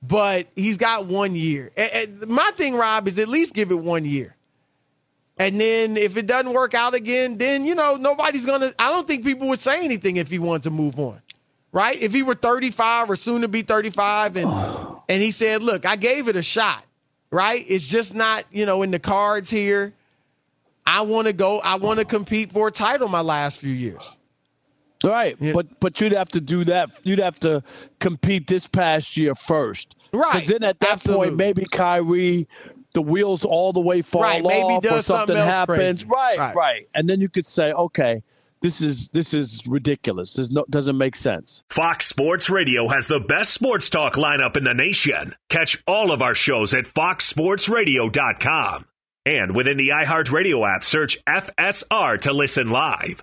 But 0.03 0.47
he's 0.55 0.79
got 0.79 1.07
one 1.07 1.35
year. 1.35 1.71
And, 1.77 2.21
and 2.23 2.29
my 2.29 2.51
thing, 2.57 2.75
Rob, 2.75 3.09
is 3.09 3.19
at 3.19 3.29
least 3.29 3.53
give 3.53 3.71
it 3.71 3.79
one 3.79 4.05
year. 4.05 4.37
And 5.37 5.61
then 5.61 5.97
if 5.97 6.17
it 6.17 6.27
doesn't 6.27 6.53
work 6.53 6.75
out 6.75 6.95
again, 6.95 7.39
then, 7.39 7.65
you 7.65 7.75
know, 7.75 7.97
nobody's 7.97 8.47
going 8.47 8.61
to, 8.61 8.75
I 8.79 8.93
don't 8.93 9.07
think 9.07 9.25
people 9.25 9.49
would 9.49 9.59
say 9.59 9.85
anything 9.85 10.17
if 10.17 10.31
he 10.31 10.39
wanted 10.39 10.65
to 10.65 10.71
move 10.71 10.99
on 10.99 11.21
right? 11.73 12.01
If 12.01 12.13
he 12.13 12.23
were 12.23 12.35
35 12.35 13.11
or 13.11 13.17
soon 13.17 13.43
to 13.43 13.49
be 13.49 13.63
35 13.63 14.37
and 14.37 14.51
and 15.09 15.23
he 15.23 15.31
said, 15.31 15.63
"Look, 15.63 15.87
I 15.87 15.97
gave 15.97 16.29
it 16.29 16.37
a 16.37 16.43
shot." 16.43 16.85
Right? 17.31 17.65
It's 17.69 17.87
just 17.87 18.15
not, 18.15 18.45
you 18.51 18.67
know, 18.67 18.83
in 18.83 18.91
the 18.91 18.99
cards 18.99 19.51
here. 19.51 19.93
I 20.87 21.03
want 21.03 21.29
to 21.29 21.33
go 21.33 21.61
I 21.61 21.77
want 21.77 22.01
to 22.01 22.05
compete 22.05 22.53
for 22.53 22.69
a 22.69 22.73
title 22.73 23.09
my 23.09 23.21
last 23.21 23.61
few 23.61 23.73
years. 23.73 24.17
Right. 25.05 25.37
Yeah. 25.39 25.53
But 25.53 25.81
but 25.81 26.01
you'd 26.01 26.13
have 26.13 26.29
to 26.31 26.41
do 26.41 26.65
that. 26.65 26.91
You'd 27.05 27.21
have 27.21 27.39
to 27.41 27.63
compete 28.01 28.47
this 28.49 28.67
past 28.67 29.17
year 29.17 29.35
first. 29.35 29.95
Right. 30.13 30.33
Because 30.33 30.49
then 30.49 30.65
at 30.65 30.81
that 30.81 30.95
Absolutely. 30.95 31.29
point, 31.29 31.37
maybe 31.37 31.65
Kyrie, 31.71 32.49
the 32.95 33.03
wheels 33.03 33.45
all 33.45 33.73
the 33.73 33.81
way 33.81 34.03
fall 34.03 34.23
right. 34.23 34.45
off, 34.45 34.85
or 34.85 35.03
something 35.03 35.37
happens. 35.37 36.05
Right, 36.05 36.39
right, 36.39 36.55
right. 36.55 36.89
And 36.95 37.09
then 37.09 37.21
you 37.21 37.29
could 37.29 37.47
say, 37.47 37.73
okay, 37.73 38.23
this 38.63 38.83
is 38.83 39.09
this 39.09 39.33
is 39.33 39.67
ridiculous. 39.67 40.35
This 40.35 40.51
no, 40.51 40.67
doesn't 40.69 40.99
make 40.99 41.17
sense. 41.17 41.63
Fox 41.71 42.07
Sports 42.07 42.51
Radio 42.51 42.89
has 42.89 43.07
the 43.07 43.21
best 43.21 43.55
sports 43.55 43.89
talk 43.89 44.15
lineup 44.15 44.57
in 44.57 44.65
the 44.65 44.75
nation. 44.75 45.35
Catch 45.49 45.83
all 45.87 46.13
of 46.13 46.23
our 46.23 46.35
shows 46.35 46.75
at 46.75 46.85
foxsportsradio.com. 46.85 48.87
And 49.27 49.55
within 49.55 49.77
the 49.77 49.91
iHeartRadio 49.91 50.75
app, 50.75 50.83
search 50.83 51.23
FSR 51.27 52.21
to 52.23 52.33
listen 52.33 52.71
live. 52.71 53.23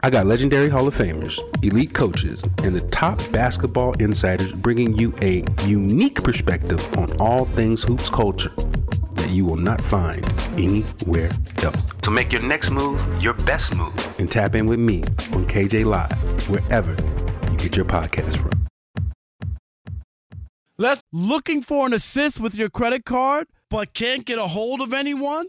I 0.00 0.10
got 0.10 0.26
legendary 0.26 0.68
Hall 0.68 0.86
of 0.86 0.96
Famers, 0.96 1.36
elite 1.64 1.92
coaches, 1.92 2.44
and 2.58 2.74
the 2.74 2.82
top 2.82 3.20
basketball 3.32 3.94
insiders 3.94 4.52
bringing 4.52 4.94
you 4.94 5.12
a 5.22 5.44
unique 5.66 6.22
perspective 6.22 6.80
on 6.96 7.10
all 7.20 7.46
things 7.46 7.82
hoops 7.82 8.08
culture 8.08 8.52
that 9.14 9.30
you 9.30 9.44
will 9.44 9.56
not 9.56 9.82
find 9.82 10.24
anywhere 10.52 11.30
else. 11.64 11.92
So 12.04 12.12
make 12.12 12.30
your 12.30 12.42
next 12.42 12.70
move 12.70 13.00
your 13.20 13.34
best 13.34 13.74
move 13.74 14.20
and 14.20 14.30
tap 14.30 14.54
in 14.54 14.66
with 14.66 14.78
me 14.78 15.02
on 15.32 15.44
KJ 15.44 15.84
Live, 15.84 16.48
wherever 16.48 16.92
you 17.50 17.56
get 17.56 17.74
your 17.74 17.84
podcast 17.84 18.36
from. 18.36 18.68
Let's 20.78 21.02
looking 21.12 21.60
for 21.60 21.88
an 21.88 21.92
assist 21.92 22.38
with 22.38 22.54
your 22.54 22.70
credit 22.70 23.04
card, 23.04 23.48
but 23.68 23.94
can't 23.94 24.24
get 24.24 24.38
a 24.38 24.46
hold 24.46 24.80
of 24.80 24.92
anyone? 24.92 25.48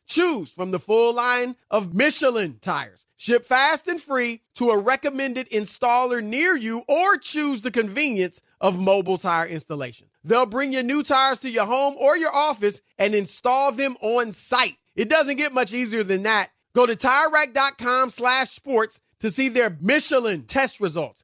Choose 0.11 0.51
from 0.51 0.71
the 0.71 0.79
full 0.79 1.15
line 1.15 1.55
of 1.69 1.93
Michelin 1.93 2.57
tires. 2.59 3.07
Ship 3.15 3.45
fast 3.45 3.87
and 3.87 4.01
free 4.01 4.41
to 4.55 4.71
a 4.71 4.77
recommended 4.77 5.49
installer 5.51 6.21
near 6.21 6.53
you 6.53 6.83
or 6.89 7.15
choose 7.15 7.61
the 7.61 7.71
convenience 7.71 8.41
of 8.59 8.77
mobile 8.77 9.17
tire 9.17 9.47
installation. 9.47 10.09
They'll 10.25 10.45
bring 10.45 10.73
your 10.73 10.83
new 10.83 11.01
tires 11.01 11.39
to 11.39 11.49
your 11.49 11.65
home 11.65 11.95
or 11.97 12.17
your 12.17 12.35
office 12.35 12.81
and 12.99 13.15
install 13.15 13.71
them 13.71 13.95
on 14.01 14.33
site. 14.33 14.75
It 14.97 15.07
doesn't 15.07 15.37
get 15.37 15.53
much 15.53 15.73
easier 15.73 16.03
than 16.03 16.23
that. 16.23 16.49
Go 16.75 16.85
to 16.85 16.93
TireRack.com 16.93 18.09
slash 18.09 18.49
sports 18.49 18.99
to 19.21 19.31
see 19.31 19.47
their 19.47 19.77
Michelin 19.79 20.43
test 20.43 20.81
results, 20.81 21.23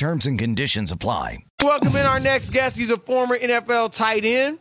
Terms 0.00 0.24
and 0.24 0.38
conditions 0.38 0.92
apply. 0.92 1.44
Welcome 1.62 1.94
in 1.94 2.06
our 2.06 2.18
next 2.18 2.52
guest. 2.54 2.78
He's 2.78 2.90
a 2.90 2.96
former 2.96 3.36
NFL 3.36 3.92
tight 3.92 4.24
end, 4.24 4.58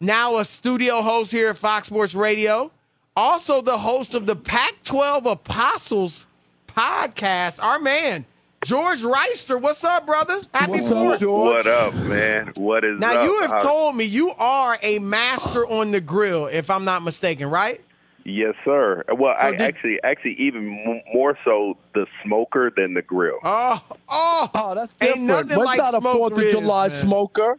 now 0.00 0.38
a 0.38 0.44
studio 0.46 1.02
host 1.02 1.30
here 1.30 1.50
at 1.50 1.58
Fox 1.58 1.88
Sports 1.88 2.14
Radio, 2.14 2.72
also 3.14 3.60
the 3.60 3.76
host 3.76 4.14
of 4.14 4.26
the 4.26 4.34
Pac 4.34 4.72
12 4.84 5.26
Apostles 5.26 6.24
podcast. 6.66 7.62
Our 7.62 7.78
man, 7.78 8.24
George 8.64 9.02
Wrighster. 9.02 9.60
What's 9.60 9.84
up, 9.84 10.06
brother? 10.06 10.40
Happy 10.54 10.72
What's 10.72 10.88
Fourth. 10.88 11.14
up, 11.16 11.20
George? 11.20 11.66
What 11.66 11.66
up, 11.66 11.92
man? 11.92 12.50
What 12.56 12.82
is 12.82 12.98
Now, 12.98 13.10
up? 13.10 13.16
Now, 13.16 13.24
you 13.24 13.40
have 13.42 13.62
told 13.62 13.96
me 13.96 14.04
you 14.04 14.32
are 14.38 14.78
a 14.82 14.98
master 14.98 15.66
on 15.66 15.90
the 15.90 16.00
grill, 16.00 16.46
if 16.46 16.70
I'm 16.70 16.86
not 16.86 17.02
mistaken, 17.02 17.50
right? 17.50 17.82
Yes, 18.30 18.54
sir. 18.64 19.02
Well, 19.12 19.34
So 19.38 19.46
I 19.48 19.50
did- 19.52 19.60
actually, 19.62 20.00
actually, 20.04 20.34
even 20.34 21.02
more 21.12 21.36
so 21.44 21.76
the 21.94 22.06
smoker 22.22 22.70
than 22.74 22.94
the 22.94 23.02
grill. 23.02 23.38
Oh, 23.42 23.82
oh, 24.08 24.50
oh, 24.54 24.74
that's 24.74 24.94
Ain't 25.00 25.14
different. 25.14 25.26
nothing 25.26 25.56
What's 25.56 25.66
like 25.66 25.78
not 25.78 25.94
a 25.94 26.00
smoke 26.00 26.16
Fourth 26.16 26.38
of 26.38 26.50
July 26.50 26.88
man. 26.88 26.96
smoker? 26.96 27.56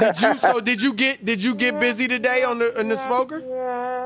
Did 0.00 0.20
you? 0.22 0.36
So 0.38 0.60
did 0.60 0.80
you 0.82 0.94
get? 0.94 1.24
Did 1.26 1.42
you 1.42 1.54
get 1.54 1.78
busy 1.86 2.08
today 2.08 2.42
on 2.42 2.58
the 2.58 2.78
on 2.78 2.88
the 2.88 2.96
smoker? 2.96 3.40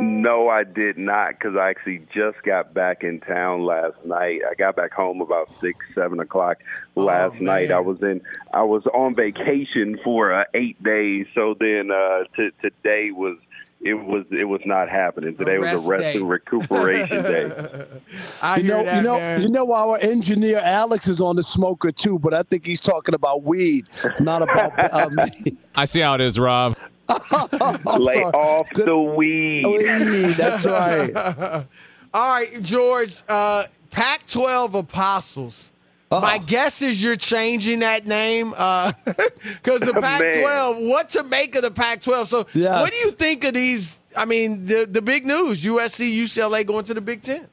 No, 0.01 0.49
I 0.49 0.65
did 0.65 0.99
not, 0.99 1.31
because 1.39 1.57
I 1.57 1.71
actually 1.71 2.03
just 2.13 2.43
got 2.43 2.75
back 2.75 3.05
in 3.05 3.21
town 3.21 3.65
last 3.65 3.95
night. 4.05 4.41
I 4.49 4.55
got 4.55 4.75
back 4.77 4.93
home 4.93 5.21
about 5.21 5.49
six, 5.61 5.79
seven 5.95 6.19
o'clock 6.21 6.59
last 6.97 7.41
night. 7.41 7.71
I 7.71 7.79
was 7.81 8.03
in, 8.03 8.21
I 8.53 8.63
was 8.63 8.87
on 8.87 9.15
vacation 9.15 9.99
for 10.03 10.33
uh, 10.33 10.45
eight 10.55 10.83
days. 10.83 11.27
So 11.35 11.55
then 11.59 11.91
uh, 11.93 12.25
t- 12.37 12.51
today 12.61 13.11
was. 13.13 13.37
It 13.81 13.95
was 13.95 14.25
it 14.33 14.45
was 14.45 14.61
not 14.65 14.89
happening. 14.89 15.37
Today 15.37 15.59
was 15.59 15.87
a 15.87 15.89
rest 15.89 16.03
day. 16.03 16.17
and 16.17 16.29
recuperation 16.29 17.23
day. 17.23 17.87
I 18.43 18.57
you 18.57 18.63
hear 18.65 18.77
know, 18.77 18.85
that, 18.85 18.97
you 18.97 19.03
know, 19.03 19.17
man. 19.19 19.43
you 19.43 19.49
know, 19.51 19.73
our 19.73 19.99
engineer 19.99 20.59
Alex 20.59 21.07
is 21.07 21.21
on 21.21 21.37
the 21.37 21.45
smoker 21.45 21.93
too, 21.93 22.19
but 22.19 22.35
I 22.35 22.43
think 22.43 22.67
he's 22.67 22.81
talking 22.81 23.15
about 23.15 23.45
weed, 23.45 23.87
not 24.21 24.43
about. 24.43 24.73
Um, 24.99 25.19
I 25.77 25.85
see 25.85 26.01
how 26.01 26.15
it 26.15 26.21
is, 26.21 26.39
Rob. 26.39 26.75
Lay 27.09 28.25
off 28.25 28.69
the 28.75 28.97
weed. 28.97 29.65
weed. 29.67 30.35
That's 30.35 30.65
right. 30.65 31.15
All 32.15 32.33
right, 32.35 32.63
George. 32.63 33.23
Uh, 33.29 33.65
Pac-12 33.91 34.75
Apostles. 34.75 35.73
My 36.11 36.39
guess 36.39 36.81
is 36.83 37.03
you're 37.03 37.17
changing 37.17 37.81
that 37.81 38.07
name 38.07 38.55
uh, 38.57 38.93
because 39.05 39.81
the 39.81 39.93
Man. 40.01 40.03
Pac-12. 40.03 40.89
What 40.89 41.11
to 41.11 41.25
make 41.25 41.55
of 41.55 41.63
the 41.63 41.71
Pac-12? 41.71 42.27
So, 42.27 42.47
Yes. 42.55 42.81
what 42.81 42.91
do 42.91 42.97
you 42.99 43.11
think 43.13 43.45
of 43.45 43.55
these? 43.55 44.03
I 44.17 44.25
mean, 44.25 44.65
the 44.67 44.87
the 44.91 45.03
big 45.03 45.27
news: 45.27 45.63
USC, 45.65 46.11
UCLA 46.17 46.67
going 46.67 46.85
to 46.87 46.95
the 46.95 47.01
Big 47.03 47.23
Ten. 47.23 47.47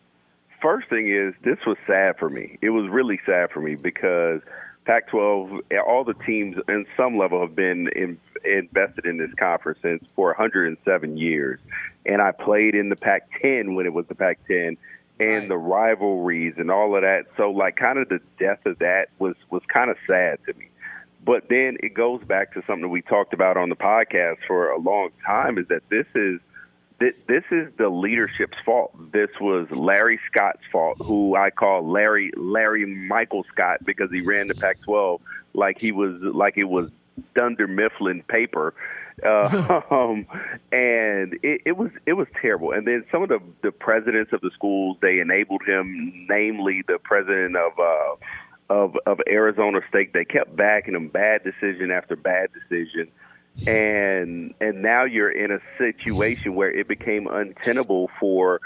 First 0.62 0.90
thing 0.90 1.10
is, 1.10 1.34
this 1.44 1.58
was 1.68 1.78
sad 1.86 2.18
for 2.18 2.30
me. 2.30 2.58
It 2.62 2.70
was 2.70 2.90
really 2.90 3.20
sad 3.26 3.52
for 3.52 3.60
me 3.60 3.76
because 3.76 4.42
Pac-12, 4.86 5.62
all 5.86 6.04
the 6.04 6.14
teams 6.26 6.56
in 6.70 6.86
some 6.98 7.18
level 7.18 7.42
have 7.42 7.56
been 7.56 7.88
in, 7.90 8.18
invested 8.46 9.06
in 9.06 9.18
this 9.18 9.32
conference 9.38 9.80
since 9.82 10.04
for 10.16 10.28
107 10.30 11.18
years, 11.18 11.60
and 12.06 12.22
I 12.22 12.32
played 12.32 12.74
in 12.74 12.90
the 12.90 12.96
Pac-10 12.96 13.76
when 13.76 13.86
it 13.86 13.94
was 13.94 14.06
the 14.08 14.16
Pac-10, 14.16 14.78
and 15.20 15.50
the 15.50 15.58
rivalries 15.58 16.56
and 16.58 16.70
all 16.70 16.96
of 16.96 17.02
that. 17.02 17.26
So, 17.38 17.52
like, 17.52 17.76
kind 17.76 18.00
of 18.00 18.10
the 18.10 18.20
death 18.40 18.66
of 18.66 18.80
that 18.80 19.08
was 19.20 19.36
was 19.50 19.62
kind 19.68 19.90
of 19.90 19.98
sad 20.08 20.40
to 20.46 20.54
me. 20.54 20.70
But 21.24 21.50
then 21.50 21.78
it 21.82 21.94
goes 21.94 22.24
back 22.24 22.54
to 22.54 22.64
something 22.68 22.90
we 22.90 23.02
talked 23.02 23.34
about 23.34 23.58
on 23.58 23.70
the 23.70 23.76
podcast 23.76 24.38
for 24.48 24.70
a 24.70 24.80
long 24.80 25.10
time: 25.26 25.58
is 25.58 25.68
that 25.70 25.84
this 25.90 26.08
is 26.16 26.40
Th- 27.00 27.16
this 27.28 27.44
is 27.52 27.68
the 27.78 27.90
leadership's 27.90 28.58
fault. 28.66 28.94
This 29.12 29.30
was 29.42 29.70
Larry 29.70 30.18
Scott's 30.32 30.64
fault, 30.72 30.98
who 31.00 31.36
I 31.36 31.50
call 31.50 31.86
Larry 31.86 32.32
Larry 32.38 32.86
Michael 32.86 33.44
Scott 33.52 33.80
because 33.86 34.10
he 34.12 34.22
ran 34.22 34.48
the 34.48 34.56
Pac-12 34.56 35.20
like 35.54 35.78
he 35.78 35.92
was 35.92 36.14
like 36.22 36.58
it 36.58 36.66
was 36.66 36.90
Dunder 37.36 37.68
Mifflin 37.68 38.24
paper, 38.24 38.74
uh, 39.24 39.82
um, 39.92 40.26
and 40.72 41.34
it, 41.44 41.62
it 41.66 41.78
was 41.78 41.92
it 42.06 42.14
was 42.14 42.28
terrible. 42.42 42.72
And 42.72 42.88
then 42.88 43.06
some 43.12 43.24
of 43.24 43.30
the 43.30 43.40
the 43.62 43.72
presidents 43.72 44.34
of 44.34 44.42
the 44.42 44.52
schools 44.54 44.98
they 45.02 45.20
enabled 45.20 45.62
him, 45.66 46.28
namely 46.30 46.84
the 46.88 47.00
president 47.04 47.56
of. 47.56 47.80
Uh, 47.80 48.16
of 48.68 48.96
of 49.06 49.20
Arizona 49.30 49.80
State, 49.90 50.12
they 50.14 50.26
kept 50.26 50.56
backing 50.56 50.96
him, 50.96 51.08
bad 51.08 51.44
decision 51.44 51.92
after 51.92 52.16
bad 52.16 52.50
decision, 52.52 53.12
and 53.68 54.54
and 54.60 54.82
now 54.82 55.06
you're 55.06 55.32
in 55.32 55.52
a 55.52 55.60
situation 55.78 56.56
where 56.56 56.72
it 56.72 56.88
became 56.88 57.28
untenable 57.28 58.10
for 58.20 58.60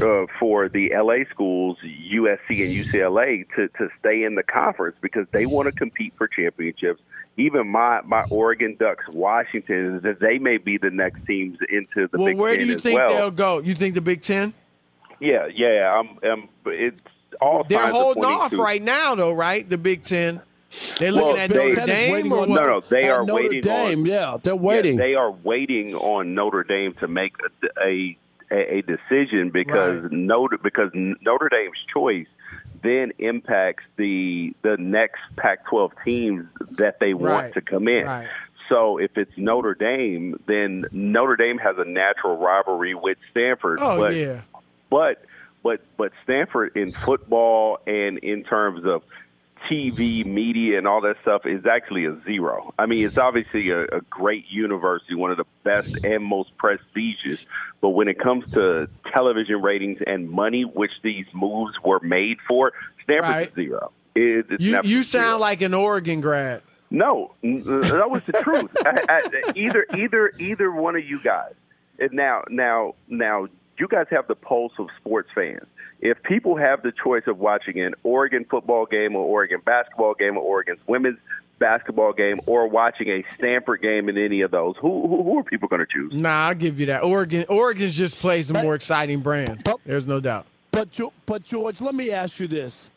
uh, 0.00 0.26
for 0.38 0.68
the 0.68 0.92
LA 0.94 1.28
schools, 1.30 1.76
USC 1.84 2.38
and 2.48 2.72
UCLA, 2.72 3.46
to 3.56 3.68
to 3.78 3.88
stay 3.98 4.22
in 4.22 4.34
the 4.34 4.42
conference 4.42 4.96
because 5.00 5.26
they 5.32 5.46
want 5.46 5.66
to 5.66 5.72
compete 5.72 6.14
for 6.16 6.26
championships. 6.26 7.02
Even 7.36 7.68
my 7.68 8.00
my 8.02 8.24
Oregon 8.30 8.76
Ducks, 8.78 9.04
Washington, 9.08 10.00
that 10.02 10.20
they 10.20 10.38
may 10.38 10.58
be 10.58 10.76
the 10.78 10.90
next 10.90 11.24
teams 11.26 11.58
into 11.70 12.08
the 12.12 12.18
well, 12.18 12.26
Big 12.26 12.36
where 12.38 12.56
do 12.56 12.66
you 12.66 12.76
think 12.76 12.98
well. 12.98 13.08
they'll 13.08 13.30
go? 13.30 13.60
You 13.60 13.74
think 13.74 13.94
the 13.94 14.00
Big 14.00 14.20
Ten? 14.20 14.52
Yeah, 15.20 15.46
yeah. 15.54 15.92
I'm, 16.00 16.18
I'm 16.22 16.48
it's 16.66 17.00
all 17.40 17.64
They're 17.68 17.90
holding 17.90 18.22
pointing 18.24 18.40
off 18.40 18.52
right 18.52 18.82
now, 18.82 19.14
though, 19.14 19.32
right? 19.32 19.66
The 19.66 19.78
Big 19.78 20.02
Ten. 20.02 20.42
They're 20.98 21.12
looking 21.12 21.26
Well, 21.28 21.36
at 21.36 21.50
they- 21.50 21.68
Notre 21.68 21.86
Dame 21.86 22.32
or 22.32 22.38
what? 22.40 22.48
No, 22.50 22.66
no, 22.66 22.80
they 22.80 23.04
At 23.04 23.10
are 23.10 23.24
Notre 23.24 23.42
waiting 23.42 23.60
Dame, 23.62 24.00
on. 24.00 24.06
yeah, 24.06 24.36
they're 24.42 24.54
waiting. 24.56 24.96
they 24.98 25.14
are 25.14 25.30
waiting 25.32 25.94
on 25.94 26.34
Notre 26.34 26.62
Dame 26.64 26.94
to 27.00 27.08
make 27.08 27.32
a 27.40 27.80
a, 27.86 28.16
a, 28.52 28.78
a 28.78 28.82
decision 28.82 29.50
because 29.50 30.04
Notre 30.10 30.58
because 30.58 30.90
Notre 30.94 31.48
Dame's 31.48 31.78
choice 31.92 32.26
then 32.82 33.12
impacts 33.18 33.84
the 33.96 34.54
the 34.62 34.76
next 34.78 35.20
Pac-12 35.36 35.90
teams 36.04 36.46
that 36.78 36.98
they 37.00 37.14
want 37.14 37.44
Right, 37.44 37.54
to 37.54 37.60
come 37.60 37.88
in. 37.88 38.04
right. 38.04 38.28
So 38.68 38.98
if 38.98 39.16
it's 39.16 39.32
Notre 39.36 39.74
Dame, 39.74 40.40
then 40.46 40.84
Notre 40.92 41.36
Dame 41.36 41.58
has 41.58 41.76
a 41.78 41.84
natural 41.84 42.36
rivalry 42.36 42.94
with 42.94 43.18
Stanford. 43.32 43.78
Oh 43.82 43.98
but, 43.98 44.14
yeah. 44.14 44.42
but 44.90 45.24
but 45.62 45.80
but 45.96 46.12
Stanford 46.24 46.76
in 46.76 46.92
football 47.04 47.78
and 47.86 48.18
in 48.18 48.44
terms 48.44 48.84
of 48.84 49.02
TV, 49.68 50.24
media, 50.24 50.78
and 50.78 50.86
all 50.86 51.00
that 51.02 51.16
stuff 51.22 51.42
is 51.46 51.66
actually 51.66 52.04
a 52.06 52.16
zero. 52.24 52.72
I 52.78 52.86
mean, 52.86 53.04
it's 53.06 53.18
obviously 53.18 53.70
a, 53.70 53.82
a 53.84 54.00
great 54.08 54.44
university, 54.48 55.14
one 55.14 55.30
of 55.30 55.36
the 55.36 55.44
best 55.64 56.04
and 56.04 56.24
most 56.24 56.56
prestigious. 56.56 57.40
But 57.80 57.90
when 57.90 58.08
it 58.08 58.18
comes 58.18 58.50
to 58.52 58.88
television 59.12 59.62
ratings 59.62 59.98
and 60.06 60.30
money, 60.30 60.62
which 60.64 60.92
these 61.02 61.26
moves 61.32 61.74
were 61.84 62.00
made 62.00 62.38
for, 62.48 62.72
Stanford's 63.04 63.28
Right. 63.30 63.50
a 63.50 63.54
zero. 63.54 63.92
It, 64.14 64.46
it's 64.50 64.62
You 64.62 64.80
you 64.82 65.00
a 65.00 65.02
zero. 65.02 65.22
sound 65.24 65.40
like 65.40 65.62
an 65.62 65.74
Oregon 65.74 66.20
grad. 66.20 66.62
No, 66.90 67.34
n- 67.44 67.62
uh, 67.66 67.80
that 67.96 68.10
was 68.10 68.22
the 68.24 68.32
truth. 68.32 68.70
I, 68.84 69.04
I, 69.08 69.52
either 69.54 69.86
either 69.96 70.32
either 70.38 70.72
one 70.72 70.96
of 70.96 71.04
you 71.04 71.20
guys. 71.22 71.52
And 72.00 72.12
now 72.12 72.42
now 72.48 72.94
now 73.08 73.46
you 73.78 73.86
guys 73.88 74.06
have 74.10 74.26
the 74.26 74.34
pulse 74.34 74.72
of 74.78 74.88
sports 74.98 75.28
fans. 75.34 75.66
If 76.00 76.22
people 76.22 76.56
have 76.56 76.82
the 76.82 76.92
choice 76.92 77.24
of 77.26 77.38
watching 77.38 77.80
an 77.80 77.94
Oregon 78.02 78.46
football 78.48 78.86
game 78.86 79.14
or 79.14 79.24
Oregon 79.24 79.60
basketball 79.64 80.14
game 80.14 80.36
or 80.36 80.42
Oregon's 80.42 80.80
women's 80.86 81.18
basketball 81.58 82.14
game 82.14 82.40
or 82.46 82.66
watching 82.66 83.08
a 83.08 83.24
Stanford 83.36 83.82
game 83.82 84.08
in 84.08 84.16
any 84.16 84.40
of 84.40 84.50
those, 84.50 84.76
who 84.80 85.06
who, 85.06 85.22
who 85.22 85.38
are 85.38 85.44
people 85.44 85.68
going 85.68 85.80
to 85.80 85.86
choose? 85.86 86.14
Nah, 86.14 86.48
I'll 86.48 86.54
give 86.54 86.80
you 86.80 86.86
that. 86.86 87.04
Oregon 87.04 87.44
Oregon's 87.48 87.94
just 87.94 88.18
plays 88.18 88.50
a 88.50 88.54
more 88.54 88.74
exciting 88.74 89.20
brand. 89.20 89.68
There's 89.84 90.06
no 90.06 90.20
doubt. 90.20 90.46
But 90.72 90.88
but 91.26 91.44
George, 91.44 91.80
let 91.82 91.94
me 91.94 92.10
ask 92.12 92.40
you 92.40 92.48
this: 92.48 92.88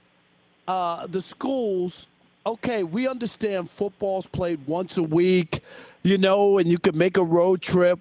uh, 0.68 1.06
the 1.08 1.22
schools, 1.22 2.08
okay, 2.46 2.84
we 2.84 3.08
understand 3.08 3.70
football's 3.70 4.28
played 4.28 4.66
once 4.66 4.98
a 4.98 5.04
week, 5.04 5.62
you 6.04 6.18
know, 6.18 6.58
and 6.58 6.70
you 6.70 6.80
can 6.80 6.98
make 6.98 7.18
a 7.18 7.24
road 7.24 7.62
trip. 7.62 8.00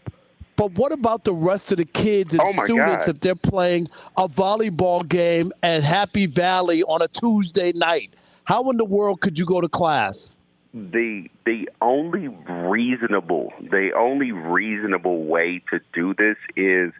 But 0.56 0.72
what 0.72 0.92
about 0.92 1.24
the 1.24 1.32
rest 1.32 1.72
of 1.72 1.78
the 1.78 1.84
kids 1.84 2.34
and 2.34 2.42
Oh, 2.42 2.52
students 2.64 3.06
God. 3.06 3.08
if 3.08 3.20
they're 3.20 3.34
playing 3.34 3.88
a 4.16 4.28
volleyball 4.28 5.08
game 5.08 5.52
at 5.62 5.82
Happy 5.82 6.26
Valley 6.26 6.82
on 6.84 7.02
a 7.02 7.08
Tuesday 7.08 7.72
night? 7.72 8.14
How 8.44 8.68
in 8.70 8.76
the 8.76 8.84
world 8.84 9.20
could 9.20 9.38
you 9.38 9.46
go 9.46 9.60
to 9.60 9.68
class? 9.68 10.34
the 10.74 11.28
the 11.44 11.68
only 11.82 12.28
reasonable 12.28 13.52
the 13.60 13.90
only 13.94 14.32
reasonable 14.32 15.24
way 15.24 15.60
to 15.70 15.78
do 15.92 16.14
this 16.14 16.36
is 16.56 16.92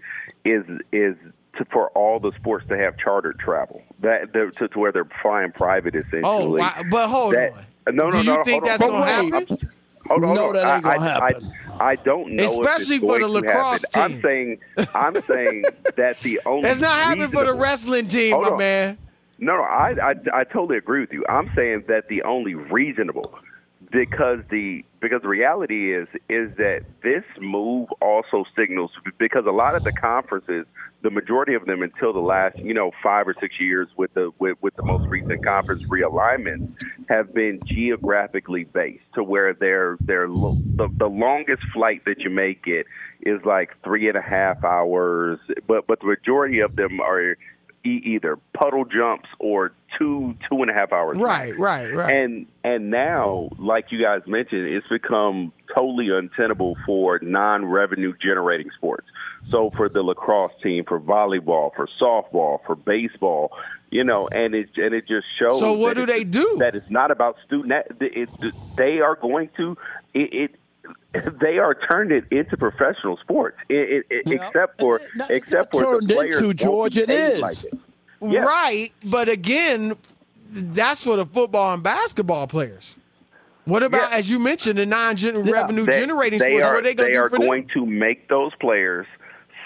is 0.44 0.62
is 0.92 1.16
to, 1.56 1.64
for 1.72 1.88
all 1.90 2.20
the 2.20 2.32
sports 2.38 2.66
to 2.68 2.76
have 2.76 2.98
chartered 2.98 3.38
travel 3.38 3.80
that 4.00 4.30
they're- 4.34 4.50
to, 4.50 4.68
to 4.68 4.78
where 4.78 4.92
they're 4.92 5.08
flying 5.22 5.50
private 5.52 5.94
oh, 5.94 5.98
essentially. 6.00 6.22
Oh, 6.24 6.48
wow. 6.64 6.82
but 6.90 7.08
hold 7.08 7.34
That- 7.34 7.52
on. 7.86 7.96
No, 7.96 8.04
no, 8.04 8.10
Do 8.10 8.18
you 8.18 8.24
no. 8.24 8.44
think 8.44 8.62
hold 8.62 8.64
that's 8.66 8.82
on. 8.82 8.88
gonna 8.90 9.04
I'm- 9.04 9.32
happen? 9.32 9.56
I'm- 9.62 9.68
Hold 10.08 10.24
on, 10.24 10.34
No, 10.34 10.40
hold 10.42 10.56
on. 10.56 10.62
that 10.64 10.74
ain't 10.74 10.84
gonna 10.84 10.98
I, 10.98 11.12
happen. 11.12 11.22
I, 11.46 11.48
I 11.48 11.61
don't 11.96 12.32
know. 12.32 12.44
Especially 12.44 12.98
for 12.98 13.18
the 13.18 13.28
lacrosse 13.28 13.84
happen. 13.92 14.14
I'm 14.14 14.22
saying, 14.22 14.58
I'm 14.94 15.14
saying 15.22 15.64
that 15.96 16.18
the 16.20 16.40
only. 16.46 16.68
It's 16.68 16.80
not 16.80 16.96
happening 16.96 17.30
for 17.30 17.44
the 17.44 17.54
wrestling 17.54 18.08
team, 18.08 18.32
my 18.32 18.48
on. 18.48 18.58
man. 18.58 18.98
No, 19.38 19.56
no, 19.56 19.62
I, 19.64 19.94
I, 20.00 20.14
I 20.32 20.44
totally 20.44 20.78
agree 20.78 21.00
with 21.00 21.12
you. 21.12 21.24
I'm 21.28 21.50
saying 21.56 21.84
that 21.88 22.06
the 22.08 22.22
only 22.22 22.54
reasonable, 22.54 23.34
because 23.90 24.38
the 24.50 24.84
because 25.00 25.22
the 25.22 25.28
reality 25.28 25.94
is 25.94 26.06
is 26.28 26.56
that 26.58 26.84
this 27.02 27.24
move 27.40 27.88
also 28.00 28.44
signals 28.56 28.92
because 29.18 29.44
a 29.46 29.50
lot 29.50 29.74
of 29.74 29.82
the 29.82 29.92
conferences, 29.92 30.64
the 31.02 31.10
majority 31.10 31.54
of 31.54 31.66
them 31.66 31.82
until 31.82 32.12
the 32.12 32.20
last 32.20 32.56
you 32.58 32.72
know 32.72 32.92
five 33.02 33.26
or 33.26 33.34
six 33.40 33.58
years 33.60 33.88
with 33.96 34.12
the 34.14 34.30
with, 34.38 34.56
with 34.62 34.74
the 34.76 34.82
most 34.84 35.04
recent 35.10 35.44
conference 35.44 35.82
realignment 35.90 36.72
have 37.08 37.34
been 37.34 37.60
geographically 37.66 38.64
based 38.64 39.04
to 39.14 39.22
where 39.22 39.52
they're 39.52 39.98
they're 40.06 40.28
lo- 40.28 40.58
the, 40.76 40.88
the 40.98 41.06
longest 41.06 41.62
flight 41.72 42.02
that 42.06 42.20
you 42.20 42.30
may 42.30 42.54
get 42.54 42.86
is 43.22 43.40
like 43.44 43.70
three 43.84 44.08
and 44.08 44.16
a 44.16 44.22
half 44.22 44.62
hours, 44.64 45.38
but 45.66 45.86
but 45.86 46.00
the 46.00 46.06
majority 46.06 46.60
of 46.60 46.74
them 46.76 47.00
are 47.00 47.36
either 47.84 48.38
puddle 48.54 48.84
jumps 48.84 49.28
or 49.38 49.72
two 49.98 50.34
two 50.48 50.62
and 50.62 50.70
a 50.70 50.74
half 50.74 50.92
hours. 50.92 51.18
Right, 51.18 51.58
right, 51.58 51.92
right. 51.94 52.14
And 52.14 52.46
and 52.64 52.90
now, 52.90 53.48
like 53.58 53.86
you 53.90 54.00
guys 54.02 54.22
mentioned, 54.26 54.66
it's 54.66 54.86
become 54.88 55.52
totally 55.74 56.08
untenable 56.10 56.76
for 56.86 57.18
non-revenue 57.22 58.14
generating 58.22 58.70
sports. 58.76 59.06
So 59.48 59.70
for 59.70 59.88
the 59.88 60.02
lacrosse 60.02 60.52
team, 60.62 60.84
for 60.86 61.00
volleyball, 61.00 61.74
for 61.74 61.88
softball, 62.00 62.64
for 62.64 62.76
baseball, 62.76 63.50
you 63.90 64.04
know, 64.04 64.28
and 64.28 64.54
it 64.54 64.70
and 64.76 64.94
it 64.94 65.06
just 65.08 65.26
shows. 65.38 65.58
So 65.58 65.72
what 65.72 65.96
do 65.96 66.06
they 66.06 66.24
do? 66.24 66.56
That 66.58 66.74
it's 66.74 66.90
not 66.90 67.10
about 67.10 67.36
student. 67.46 67.72
It, 68.00 68.28
it, 68.40 68.54
they 68.76 69.00
are 69.00 69.16
going 69.16 69.50
to 69.56 69.76
it. 70.14 70.32
it 70.32 70.56
they 71.40 71.58
are 71.58 71.74
turned 71.74 72.12
it 72.12 72.24
into 72.30 72.56
professional 72.56 73.16
sports, 73.18 73.58
it, 73.68 74.04
it, 74.10 74.24
it, 74.26 74.32
except 74.32 74.80
for 74.80 75.00
except 75.28 75.72
for 75.72 75.82
turned 75.84 76.08
the 76.08 76.14
players 76.14 76.36
into, 76.36 76.46
won't 76.46 76.58
be 76.58 76.64
George, 76.64 76.96
it 76.98 77.08
paid 77.08 77.32
is. 77.34 77.38
Like 77.40 77.64
it. 77.64 77.74
Yeah. 78.22 78.40
Right, 78.44 78.90
but 79.04 79.28
again, 79.28 79.94
that's 80.50 81.02
for 81.04 81.16
the 81.16 81.26
football 81.26 81.74
and 81.74 81.82
basketball 81.82 82.46
players. 82.46 82.96
What 83.64 83.82
about, 83.82 84.12
as 84.12 84.28
you 84.30 84.38
mentioned, 84.40 84.78
the 84.78 84.86
non-revenue 84.86 85.84
They- 85.86 86.00
generating 86.00 86.38
they 86.40 86.46
sports? 86.56 86.62
Are, 86.64 86.74
what 86.74 86.78
are 86.80 86.82
they 86.82 86.94
going 86.94 87.10
to 87.10 87.14
do 87.14 87.20
are 87.22 87.28
for 87.30 87.38
going 87.38 87.62
them? 87.62 87.70
to 87.74 87.86
make 87.86 88.28
those 88.28 88.52
players 88.60 89.06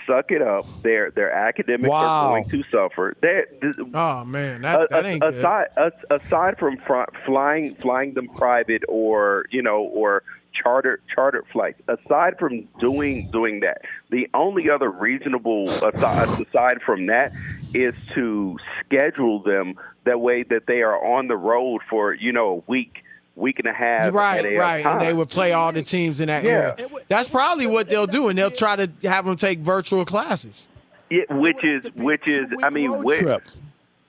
suck 0.06 0.30
it 0.30 0.40
up. 0.42 0.66
Their 0.82 1.10
their 1.10 1.32
academics 1.32 1.88
Wow. 1.90 1.98
are 1.98 2.28
going 2.40 2.48
to 2.50 2.62
suffer. 2.70 3.16
They're, 3.20 3.46
Oh 3.94 4.24
man, 4.24 4.62
that, 4.62 4.90
that 4.90 5.04
ain't 5.06 5.20
good. 5.22 5.34
aside 5.34 5.66
as- 5.76 5.92
aside 6.10 6.58
from 6.58 6.76
fr- 6.86 7.10
flying 7.24 7.74
flying 7.76 8.12
them 8.14 8.28
private 8.28 8.82
or 8.88 9.46
you 9.50 9.62
know 9.62 9.78
or 9.82 10.22
chartered 10.62 11.00
chartered 11.12 11.44
flights. 11.52 11.80
Aside 11.88 12.38
from 12.38 12.68
doing 12.80 13.30
doing 13.30 13.60
that, 13.60 13.82
the 14.10 14.28
only 14.34 14.70
other 14.70 14.90
reasonable 14.90 15.68
aside, 15.70 16.28
aside 16.40 16.82
from 16.82 17.06
that 17.06 17.32
is 17.74 17.94
to 18.14 18.56
schedule 18.84 19.42
them 19.42 19.74
that 20.04 20.20
way 20.20 20.42
that 20.44 20.66
they 20.66 20.82
are 20.82 21.02
on 21.04 21.28
the 21.28 21.36
road 21.36 21.80
for 21.88 22.14
you 22.14 22.32
know 22.32 22.48
a 22.66 22.70
week 22.70 23.02
week 23.34 23.58
and 23.58 23.68
a 23.68 23.72
half. 23.72 24.14
Right, 24.14 24.38
at 24.44 24.46
a 24.52 24.56
right, 24.56 24.86
and 24.86 25.00
they 25.00 25.12
would 25.12 25.28
play 25.28 25.52
all 25.52 25.70
the 25.72 25.82
teams 25.82 26.20
in 26.20 26.28
that 26.28 26.42
Yeah. 26.44 26.74
area. 26.78 26.88
That's 27.08 27.28
probably 27.28 27.66
what 27.66 27.88
they'll 27.88 28.06
do, 28.06 28.28
and 28.28 28.38
they'll 28.38 28.50
try 28.50 28.76
to 28.76 28.90
have 29.08 29.26
them 29.26 29.36
take 29.36 29.58
virtual 29.58 30.04
classes. 30.04 30.66
Yeah, 31.10 31.22
which 31.30 31.62
is 31.62 31.84
which 31.94 32.26
is 32.26 32.46
I 32.62 32.70
mean 32.70 33.02
which, 33.02 33.24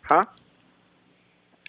huh? 0.05 0.25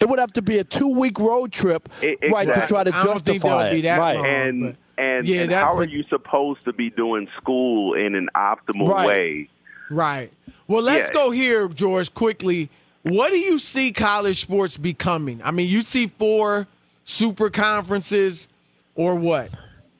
It 0.01 0.07
would 0.07 0.19
have 0.19 0.31
to 0.33 0.41
be 0.41 0.59
a 0.59 0.63
two-week 0.63 1.19
road 1.19 1.51
trip, 1.51 1.89
E- 2.01 2.15
right, 2.31 2.45
to 2.47 2.65
try 2.67 2.83
to 2.85 2.95
I 2.95 3.03
don't 3.03 3.23
think 3.23 3.41
justify 3.43 3.71
be 3.71 3.79
it. 3.79 3.81
that 3.83 3.99
right. 3.99 4.15
long. 4.15 4.25
and 4.25 4.77
and, 4.97 5.25
Yeah, 5.27 5.41
and 5.43 5.51
that- 5.51 5.63
how 5.63 5.77
are 5.77 5.87
you 5.87 6.03
supposed 6.09 6.63
to 6.65 6.73
be 6.73 6.89
doing 6.89 7.27
school 7.37 7.93
in 7.93 8.15
an 8.15 8.29
optimal 8.35 8.87
Right. 8.89 9.07
way? 9.07 9.49
Right. 9.89 10.31
Well, 10.67 10.83
let's 10.83 11.09
Yeah. 11.09 11.13
go 11.21 11.31
here, 11.31 11.67
George, 11.69 12.13
quickly. 12.13 12.69
What 13.03 13.31
do 13.31 13.37
you 13.39 13.59
see 13.59 13.91
college 13.93 14.41
sports 14.41 14.77
becoming? 14.77 15.39
I 15.43 15.51
mean, 15.51 15.69
you 15.69 15.81
see 15.81 16.07
four 16.07 16.67
super 17.05 17.49
conferences 17.49 18.47
or 18.95 19.15
what? 19.15 19.49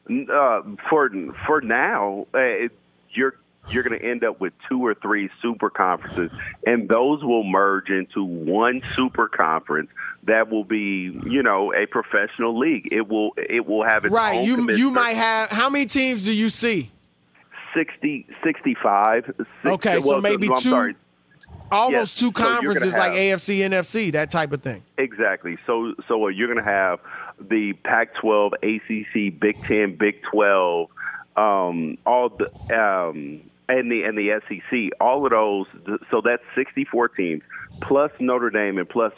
Uh, 0.10 0.62
for 0.89 1.10
for 1.45 1.62
now, 1.62 2.26
uh, 2.34 2.68
you're 3.12 3.36
you're 3.72 3.84
going 3.84 3.99
to 3.99 4.05
end 4.05 4.24
up 4.24 4.39
with 4.39 4.53
two 4.67 4.86
or 4.86 4.93
three 4.95 5.30
super 5.41 5.70
conferences, 5.70 6.32
and 6.65 6.88
those 6.89 7.24
will 7.24 7.43
merge 7.43 7.89
into 7.89 8.24
one 8.24 8.82
super 8.95 9.28
conference 9.28 9.89
that 10.24 10.49
will 10.49 10.63
be, 10.63 11.17
you 11.26 11.43
know, 11.43 11.74
a 11.74 11.86
professional 11.86 12.57
league. 12.57 12.89
It 12.91 13.07
will 13.07 13.32
it 13.38 13.65
will 13.65 13.84
have 13.84 14.05
its 14.05 14.13
Right. 14.13 14.38
own 14.39 14.45
You 14.45 14.72
you 14.76 14.91
might 14.91 15.13
have 15.15 15.49
how 15.49 15.70
many 15.70 15.86
teams 15.86 16.24
do 16.24 16.34
you 16.34 16.49
see? 16.49 16.91
60, 17.74 18.26
65. 18.43 19.26
Six- 19.38 19.49
Okay, 19.65 19.99
so 20.01 20.09
well, 20.09 20.22
maybe 20.22 20.47
I'm 20.49 20.57
two- 20.57 20.70
sorry. 20.70 20.95
Almost 21.72 21.93
Yes, 21.93 22.13
two 22.15 22.26
so 22.28 22.32
conferences 22.32 22.93
like 22.93 23.11
have- 23.11 23.39
AFC, 23.39 23.61
NFC, 23.61 24.09
that 24.13 24.32
type 24.32 24.51
of 24.53 24.61
thing. 24.63 24.82
Exactly. 24.97 25.55
So 25.67 25.93
so 26.07 26.28
you're 26.30 26.47
going 26.51 26.63
to 26.63 26.70
have 26.70 26.99
the 27.39 27.74
Pac-12, 27.84 28.53
ACC, 28.63 29.30
Big 29.39 29.61
Ten, 29.63 29.95
Big 29.95 30.22
12, 30.24 30.89
um, 31.38 31.97
all 32.07 32.30
the 32.30 32.49
um, 32.76 33.39
and 33.70 33.91
the 33.91 34.03
and 34.03 34.17
the 34.17 34.41
SEC, 34.47 34.99
all 34.99 35.26
of 35.26 35.32
those. 35.32 35.67
So 36.11 36.22
that's 36.24 36.43
64 36.55 37.09
teams 37.09 37.43
plus 37.82 38.11
Notre 38.20 38.49
Dame 38.49 38.78
and 38.78 38.89
plus 38.89 39.13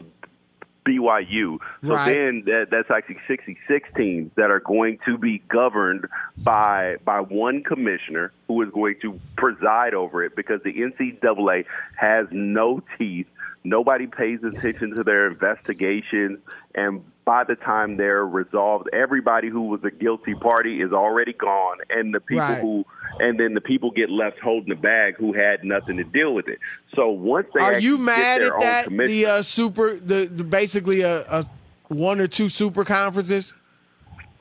BYU. 0.87 1.57
So 1.87 1.93
Right. 1.95 2.13
then 2.13 2.43
that, 2.45 2.67
that's 2.71 2.89
actually 2.91 3.17
66 3.27 3.89
teams 3.95 4.31
that 4.35 4.49
are 4.51 4.59
going 4.59 4.99
to 5.05 5.17
be 5.17 5.39
governed 5.47 6.05
by 6.43 6.97
by 7.05 7.19
one 7.21 7.63
commissioner 7.63 8.33
who 8.47 8.61
is 8.61 8.69
going 8.71 8.95
to 9.01 9.19
preside 9.37 9.93
over 9.93 10.23
it 10.23 10.35
because 10.35 10.59
the 10.63 10.73
NCAA 10.73 11.65
has 11.95 12.27
no 12.31 12.81
teeth. 12.97 13.27
Nobody 13.63 14.07
pays 14.07 14.39
attention 14.43 14.95
to 14.95 15.03
their 15.03 15.27
investigations, 15.27 16.39
and 16.73 17.03
by 17.25 17.43
the 17.43 17.55
time 17.55 17.97
they're 17.97 18.25
resolved, 18.25 18.89
everybody 18.93 19.49
who 19.49 19.63
was 19.63 19.81
a 19.83 19.91
guilty 19.91 20.33
party 20.35 20.81
is 20.81 20.91
already 20.91 21.33
gone, 21.33 21.77
and 21.89 22.13
the 22.13 22.19
people 22.19 22.39
Right. 22.45 22.61
who 22.61 22.85
and 23.19 23.37
then 23.39 23.53
the 23.53 23.61
people 23.61 23.91
get 23.91 24.09
left 24.09 24.39
holding 24.39 24.69
the 24.69 24.75
bag 24.75 25.15
who 25.17 25.33
had 25.33 25.63
nothing 25.65 25.97
to 25.97 26.03
deal 26.03 26.33
with 26.33 26.47
it. 26.47 26.59
So 26.95 27.09
once 27.09 27.45
they 27.53 27.59
Are 27.61 27.77
you 27.77 27.97
mad 27.97 28.41
at 28.41 28.53
that? 28.61 28.87
The 28.89 29.25
uh, 29.25 29.41
super, 29.41 29.95
the, 29.99 30.25
the 30.25 30.45
basically 30.45 31.01
a, 31.01 31.21
a 31.29 31.45
one 31.89 32.21
or 32.21 32.27
two 32.27 32.47
super 32.47 32.85
conferences. 32.85 33.53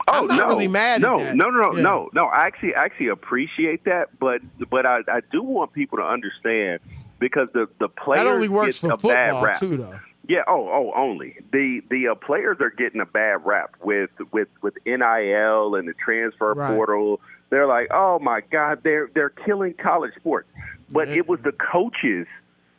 Oh 0.07 0.21
I'm 0.21 0.27
not 0.27 0.37
no, 0.37 0.47
really 0.47 0.67
mad 0.69 1.01
no, 1.01 1.19
at 1.19 1.25
that. 1.25 1.35
No, 1.35 1.49
no, 1.49 1.61
no, 1.61 1.75
Yeah. 1.75 1.81
no, 1.83 2.09
no. 2.13 2.25
I 2.27 2.45
actually, 2.47 2.73
actually 2.73 3.09
appreciate 3.09 3.83
that, 3.85 4.17
but 4.19 4.41
but 4.69 4.85
I, 4.85 4.99
I 5.07 5.19
do 5.31 5.43
want 5.43 5.73
people 5.73 5.97
to 5.99 6.05
understand 6.05 6.79
because 7.19 7.49
the 7.53 7.67
the 7.77 7.89
players 7.89 8.23
That 8.25 8.31
only 8.33 8.49
works 8.49 8.77
for 8.77 8.87
a 8.93 8.97
bad 8.97 8.99
football 9.33 9.43
rap. 9.43 9.59
too, 9.59 9.77
though. 9.77 9.99
Yeah. 10.27 10.41
Oh, 10.47 10.69
oh, 10.69 10.91
only 10.95 11.37
the 11.51 11.81
the 11.89 12.09
uh, 12.09 12.15
players 12.15 12.57
are 12.61 12.69
getting 12.69 13.01
a 13.01 13.05
bad 13.05 13.45
rap 13.45 13.75
with 13.83 14.11
with 14.31 14.47
with 14.61 14.75
NIL 14.85 15.75
and 15.75 15.87
the 15.87 15.93
transfer 16.03 16.53
Right. 16.53 16.75
portal. 16.75 17.19
They're 17.49 17.67
like, 17.67 17.87
oh 17.91 18.19
my 18.19 18.41
God, 18.51 18.81
they're 18.83 19.09
they're 19.13 19.29
killing 19.29 19.73
college 19.73 20.13
sports. 20.15 20.47
But 20.89 21.09
it 21.09 21.27
was 21.27 21.39
the 21.43 21.53
coaches 21.53 22.27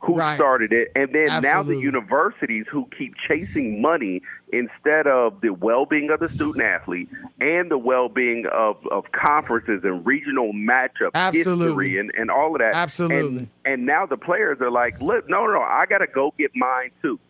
who 0.01 0.17
Right. 0.17 0.35
started 0.35 0.73
it, 0.73 0.91
and 0.97 1.13
then 1.15 1.43
now 1.43 1.63
the 1.63 1.77
universities 1.77 2.67
who 2.71 2.89
keep 2.99 3.15
chasing 3.29 3.81
money 3.81 4.21
instead 4.53 5.07
of 5.07 5.41
the 5.43 5.51
well-being 5.51 6.11
of 6.11 6.19
the 6.19 6.29
student 6.29 6.65
athlete 6.65 7.09
and 7.41 7.71
the 7.71 7.79
well-being 7.79 8.45
of, 8.53 8.77
of 8.91 9.05
conferences 9.13 9.83
and 9.85 10.05
regional 10.05 10.53
matchup 10.53 11.11
Absolutely. 11.15 11.67
history 11.67 11.99
and, 12.01 12.11
and 12.17 12.31
all 12.33 12.53
of 12.55 12.59
that. 12.59 12.75
Absolutely. 12.75 13.39
And, 13.39 13.49
and 13.65 13.87
now 13.87 14.05
the 14.05 14.17
players 14.17 14.61
are 14.61 14.73
like, 14.73 15.01
look, 15.01 15.29
no, 15.29 15.47
no, 15.47 15.53
no, 15.53 15.63
I 15.63 15.87
got 15.89 15.99
to 15.99 16.09
go 16.09 16.35
get 16.37 16.51
mine 16.57 16.91
too. 17.01 17.21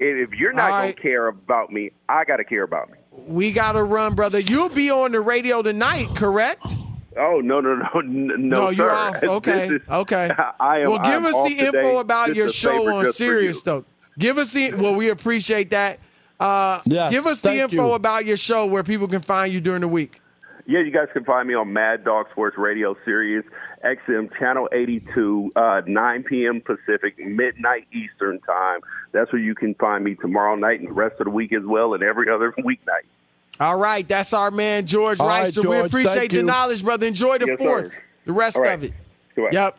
If 0.00 0.30
if 0.32 0.38
you're 0.38 0.52
not 0.52 0.70
All 0.72 0.80
going 0.82 0.94
to 0.94 1.00
care 1.00 1.28
about 1.28 1.70
me, 1.72 1.90
I 2.08 2.24
got 2.24 2.38
to 2.38 2.44
care 2.44 2.62
about 2.64 2.90
me. 2.90 2.96
We 3.26 3.52
got 3.52 3.72
to 3.72 3.84
run, 3.84 4.14
brother. 4.14 4.38
You'll 4.40 4.70
be 4.70 4.90
on 4.90 5.12
the 5.12 5.20
radio 5.20 5.62
tonight, 5.62 6.08
correct? 6.16 6.74
Oh 7.18 7.40
no 7.42 7.60
no 7.60 7.74
no 7.76 7.88
no, 8.02 8.34
No, 8.36 8.66
sir. 8.68 8.72
you're 8.74 8.90
off. 8.90 9.22
Okay, 9.22 9.66
is- 9.68 9.82
okay. 9.90 10.30
I 10.60 10.78
am. 10.80 10.90
well, 10.90 10.98
give 11.00 11.12
I'm 11.12 11.26
us 11.26 11.42
the 11.48 11.56
today. 11.56 11.78
info 11.78 11.98
about 11.98 12.28
Just 12.28 12.36
your 12.36 12.48
show 12.50 12.96
on 12.96 13.04
just 13.04 13.18
Sirius, 13.18 13.62
though. 13.62 13.84
Give 14.18 14.38
us 14.38 14.52
the 14.52 14.72
well, 14.74 14.94
we 14.94 15.10
appreciate 15.10 15.70
that. 15.70 15.98
Uh, 16.38 16.80
Yes, 16.86 17.10
give 17.10 17.26
us 17.26 17.42
the 17.42 17.52
info 17.52 17.88
you. 17.88 17.92
about 17.92 18.24
your 18.24 18.36
show 18.38 18.64
where 18.66 18.82
people 18.82 19.06
can 19.08 19.20
find 19.20 19.52
you 19.52 19.60
during 19.60 19.82
the 19.82 19.88
week. 19.88 20.20
Yeah, 20.66 20.80
you 20.80 20.90
guys 20.90 21.08
can 21.12 21.24
find 21.24 21.46
me 21.48 21.54
on 21.54 21.72
Mad 21.72 22.04
Dog 22.04 22.26
Sports 22.30 22.56
Radio 22.56 22.96
Sirius 23.04 23.44
XM 23.84 24.30
Channel 24.38 24.68
82, 24.72 25.52
uh, 25.56 25.82
9 25.86 26.22
p.m. 26.24 26.60
Pacific, 26.60 27.18
midnight 27.18 27.86
Eastern 27.92 28.38
Time. 28.40 28.80
That's 29.12 29.32
where 29.32 29.40
you 29.40 29.54
can 29.54 29.74
find 29.74 30.04
me 30.04 30.14
tomorrow 30.16 30.54
night 30.54 30.80
and 30.80 30.88
the 30.88 30.92
rest 30.92 31.16
of 31.18 31.24
the 31.24 31.30
week 31.30 31.52
as 31.52 31.64
well, 31.64 31.94
and 31.94 32.02
every 32.02 32.30
other 32.30 32.52
weeknight. 32.58 33.06
All 33.58 33.78
right, 33.78 34.06
that's 34.06 34.32
our 34.32 34.50
man 34.50 34.86
George 34.86 35.20
All 35.20 35.26
right, 35.26 35.44
Rice. 35.44 35.54
So 35.54 35.68
we 35.68 35.78
appreciate 35.78 36.30
the 36.30 36.42
knowledge, 36.42 36.82
brother. 36.82 37.06
Enjoy 37.06 37.38
the 37.38 37.46
Yes, 37.46 37.58
sir. 37.58 37.64
fourth, 37.64 38.00
the 38.24 38.32
rest 38.32 38.56
All 38.56 38.62
right. 38.62 38.72
of 38.72 38.84
it. 38.84 38.92
Goodbye. 39.34 39.50
Yep. 39.52 39.78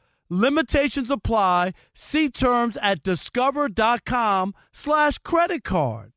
Limitations 0.33 1.11
apply. 1.11 1.73
See 1.93 2.29
terms 2.29 2.77
at 2.81 3.03
discover.com 3.03 4.55
slash 4.71 5.17
credit 5.17 5.65
card. 5.65 6.13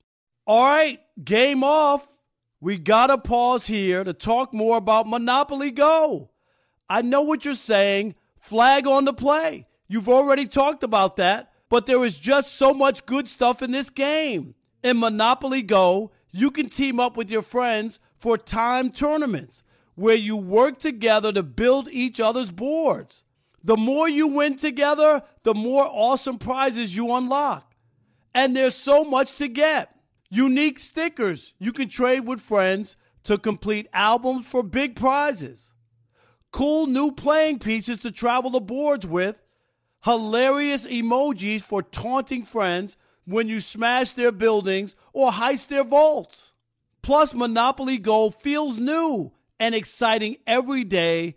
All 0.46 0.62
right, 0.62 1.00
game 1.24 1.64
off. 1.64 2.06
We 2.60 2.78
gotta 2.78 3.18
pause 3.18 3.66
here 3.66 4.04
to 4.04 4.12
talk 4.12 4.54
more 4.54 4.76
about 4.76 5.08
Monopoly 5.08 5.72
Go. 5.72 6.30
I 6.88 7.02
know 7.02 7.22
what 7.22 7.44
you're 7.44 7.54
saying. 7.54 8.14
Flag 8.38 8.86
on 8.86 9.04
the 9.04 9.12
play. 9.12 9.66
You've 9.88 10.08
already 10.08 10.46
talked 10.46 10.84
about 10.84 11.16
that, 11.16 11.50
but 11.68 11.86
there 11.86 12.04
is 12.04 12.16
just 12.16 12.54
so 12.54 12.72
much 12.72 13.06
good 13.06 13.26
stuff 13.26 13.62
in 13.62 13.72
this 13.72 13.90
game. 13.90 14.54
In 14.84 15.00
Monopoly 15.00 15.62
Go, 15.62 16.12
you 16.30 16.52
can 16.52 16.68
team 16.68 17.00
up 17.00 17.16
with 17.16 17.32
your 17.32 17.42
friends 17.42 17.98
for 18.16 18.38
time 18.38 18.92
tournaments 18.92 19.64
where 19.96 20.14
you 20.14 20.36
work 20.36 20.78
together 20.78 21.32
to 21.32 21.42
build 21.42 21.88
each 21.90 22.20
other's 22.20 22.52
boards. 22.52 23.24
The 23.64 23.76
more 23.78 24.08
you 24.08 24.28
win 24.28 24.56
together, 24.56 25.22
the 25.42 25.54
more 25.54 25.88
awesome 25.90 26.38
prizes 26.38 26.94
you 26.94 27.14
unlock. 27.14 27.74
And 28.34 28.54
there's 28.54 28.74
so 28.74 29.04
much 29.04 29.36
to 29.38 29.48
get. 29.48 29.90
Unique 30.28 30.78
stickers 30.78 31.54
you 31.58 31.72
can 31.72 31.88
trade 31.88 32.20
with 32.20 32.40
friends 32.40 32.96
to 33.24 33.38
complete 33.38 33.88
albums 33.92 34.46
for 34.46 34.62
big 34.62 34.96
prizes. 34.96 35.72
Cool 36.52 36.86
new 36.86 37.10
playing 37.10 37.58
pieces 37.58 37.98
to 37.98 38.10
travel 38.10 38.50
the 38.50 38.60
boards 38.60 39.06
with. 39.06 39.40
Hilarious 40.04 40.86
emojis 40.86 41.62
for 41.62 41.82
taunting 41.82 42.44
friends 42.44 42.98
when 43.24 43.48
you 43.48 43.60
smash 43.60 44.10
their 44.10 44.32
buildings 44.32 44.94
or 45.14 45.30
heist 45.30 45.68
their 45.68 45.84
vaults. 45.84 46.52
Plus, 47.00 47.34
Monopoly 47.34 47.96
Go 47.96 48.30
feels 48.30 48.76
new 48.76 49.32
and 49.58 49.74
exciting 49.74 50.36
every 50.46 50.84
day 50.84 51.36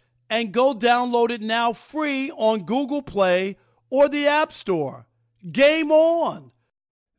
and 0.31 0.53
go 0.53 0.73
download 0.73 1.29
it 1.29 1.41
now 1.41 1.73
free 1.73 2.31
on 2.31 2.63
Google 2.63 3.01
Play 3.01 3.57
or 3.89 4.07
the 4.07 4.25
App 4.25 4.53
Store. 4.53 5.05
Game 5.51 5.91
on! 5.91 6.51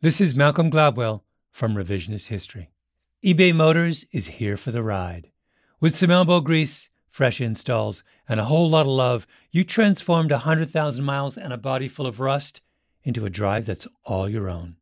This 0.01 0.19
is 0.19 0.35
Malcolm 0.35 0.71
Gladwell 0.71 1.21
from 1.51 1.75
Revisionist 1.75 2.29
History. 2.29 2.71
eBay 3.23 3.55
Motors 3.55 4.07
is 4.13 4.27
here 4.27 4.57
for 4.57 4.71
the 4.71 4.83
ride. 4.83 5.31
With 5.79 5.95
some 5.95 6.11
elbow 6.11 6.41
grease, 6.41 6.89
fresh 7.11 7.39
installs, 7.39 8.03
and 8.27 8.41
a 8.41 8.47
whole 8.47 8.71
lot 8.71 8.87
of 8.87 8.93
love, 8.93 9.27
you 9.51 9.63
transformed 9.63 10.31
100,000 10.31 11.05
miles 11.05 11.37
and 11.37 11.53
a 11.53 11.59
body 11.59 11.89
full 11.89 12.07
of 12.07 12.19
rust 12.19 12.63
into 13.05 13.27
a 13.27 13.31
drive 13.31 13.67
that's 13.67 13.87
all 14.07 14.27
your 14.27 14.49
own. 14.49 14.77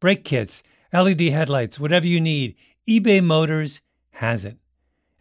Brake 0.00 0.24
kits, 0.24 0.64
LED 0.92 1.20
headlights, 1.20 1.78
whatever 1.78 2.06
you 2.06 2.20
need, 2.20 2.56
eBay 2.88 3.22
Motors 3.22 3.82
has 4.10 4.44
it. 4.44 4.56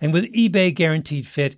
And 0.02 0.12
with 0.12 0.34
eBay 0.34 0.74
Guaranteed 0.74 1.28
Fit, 1.28 1.58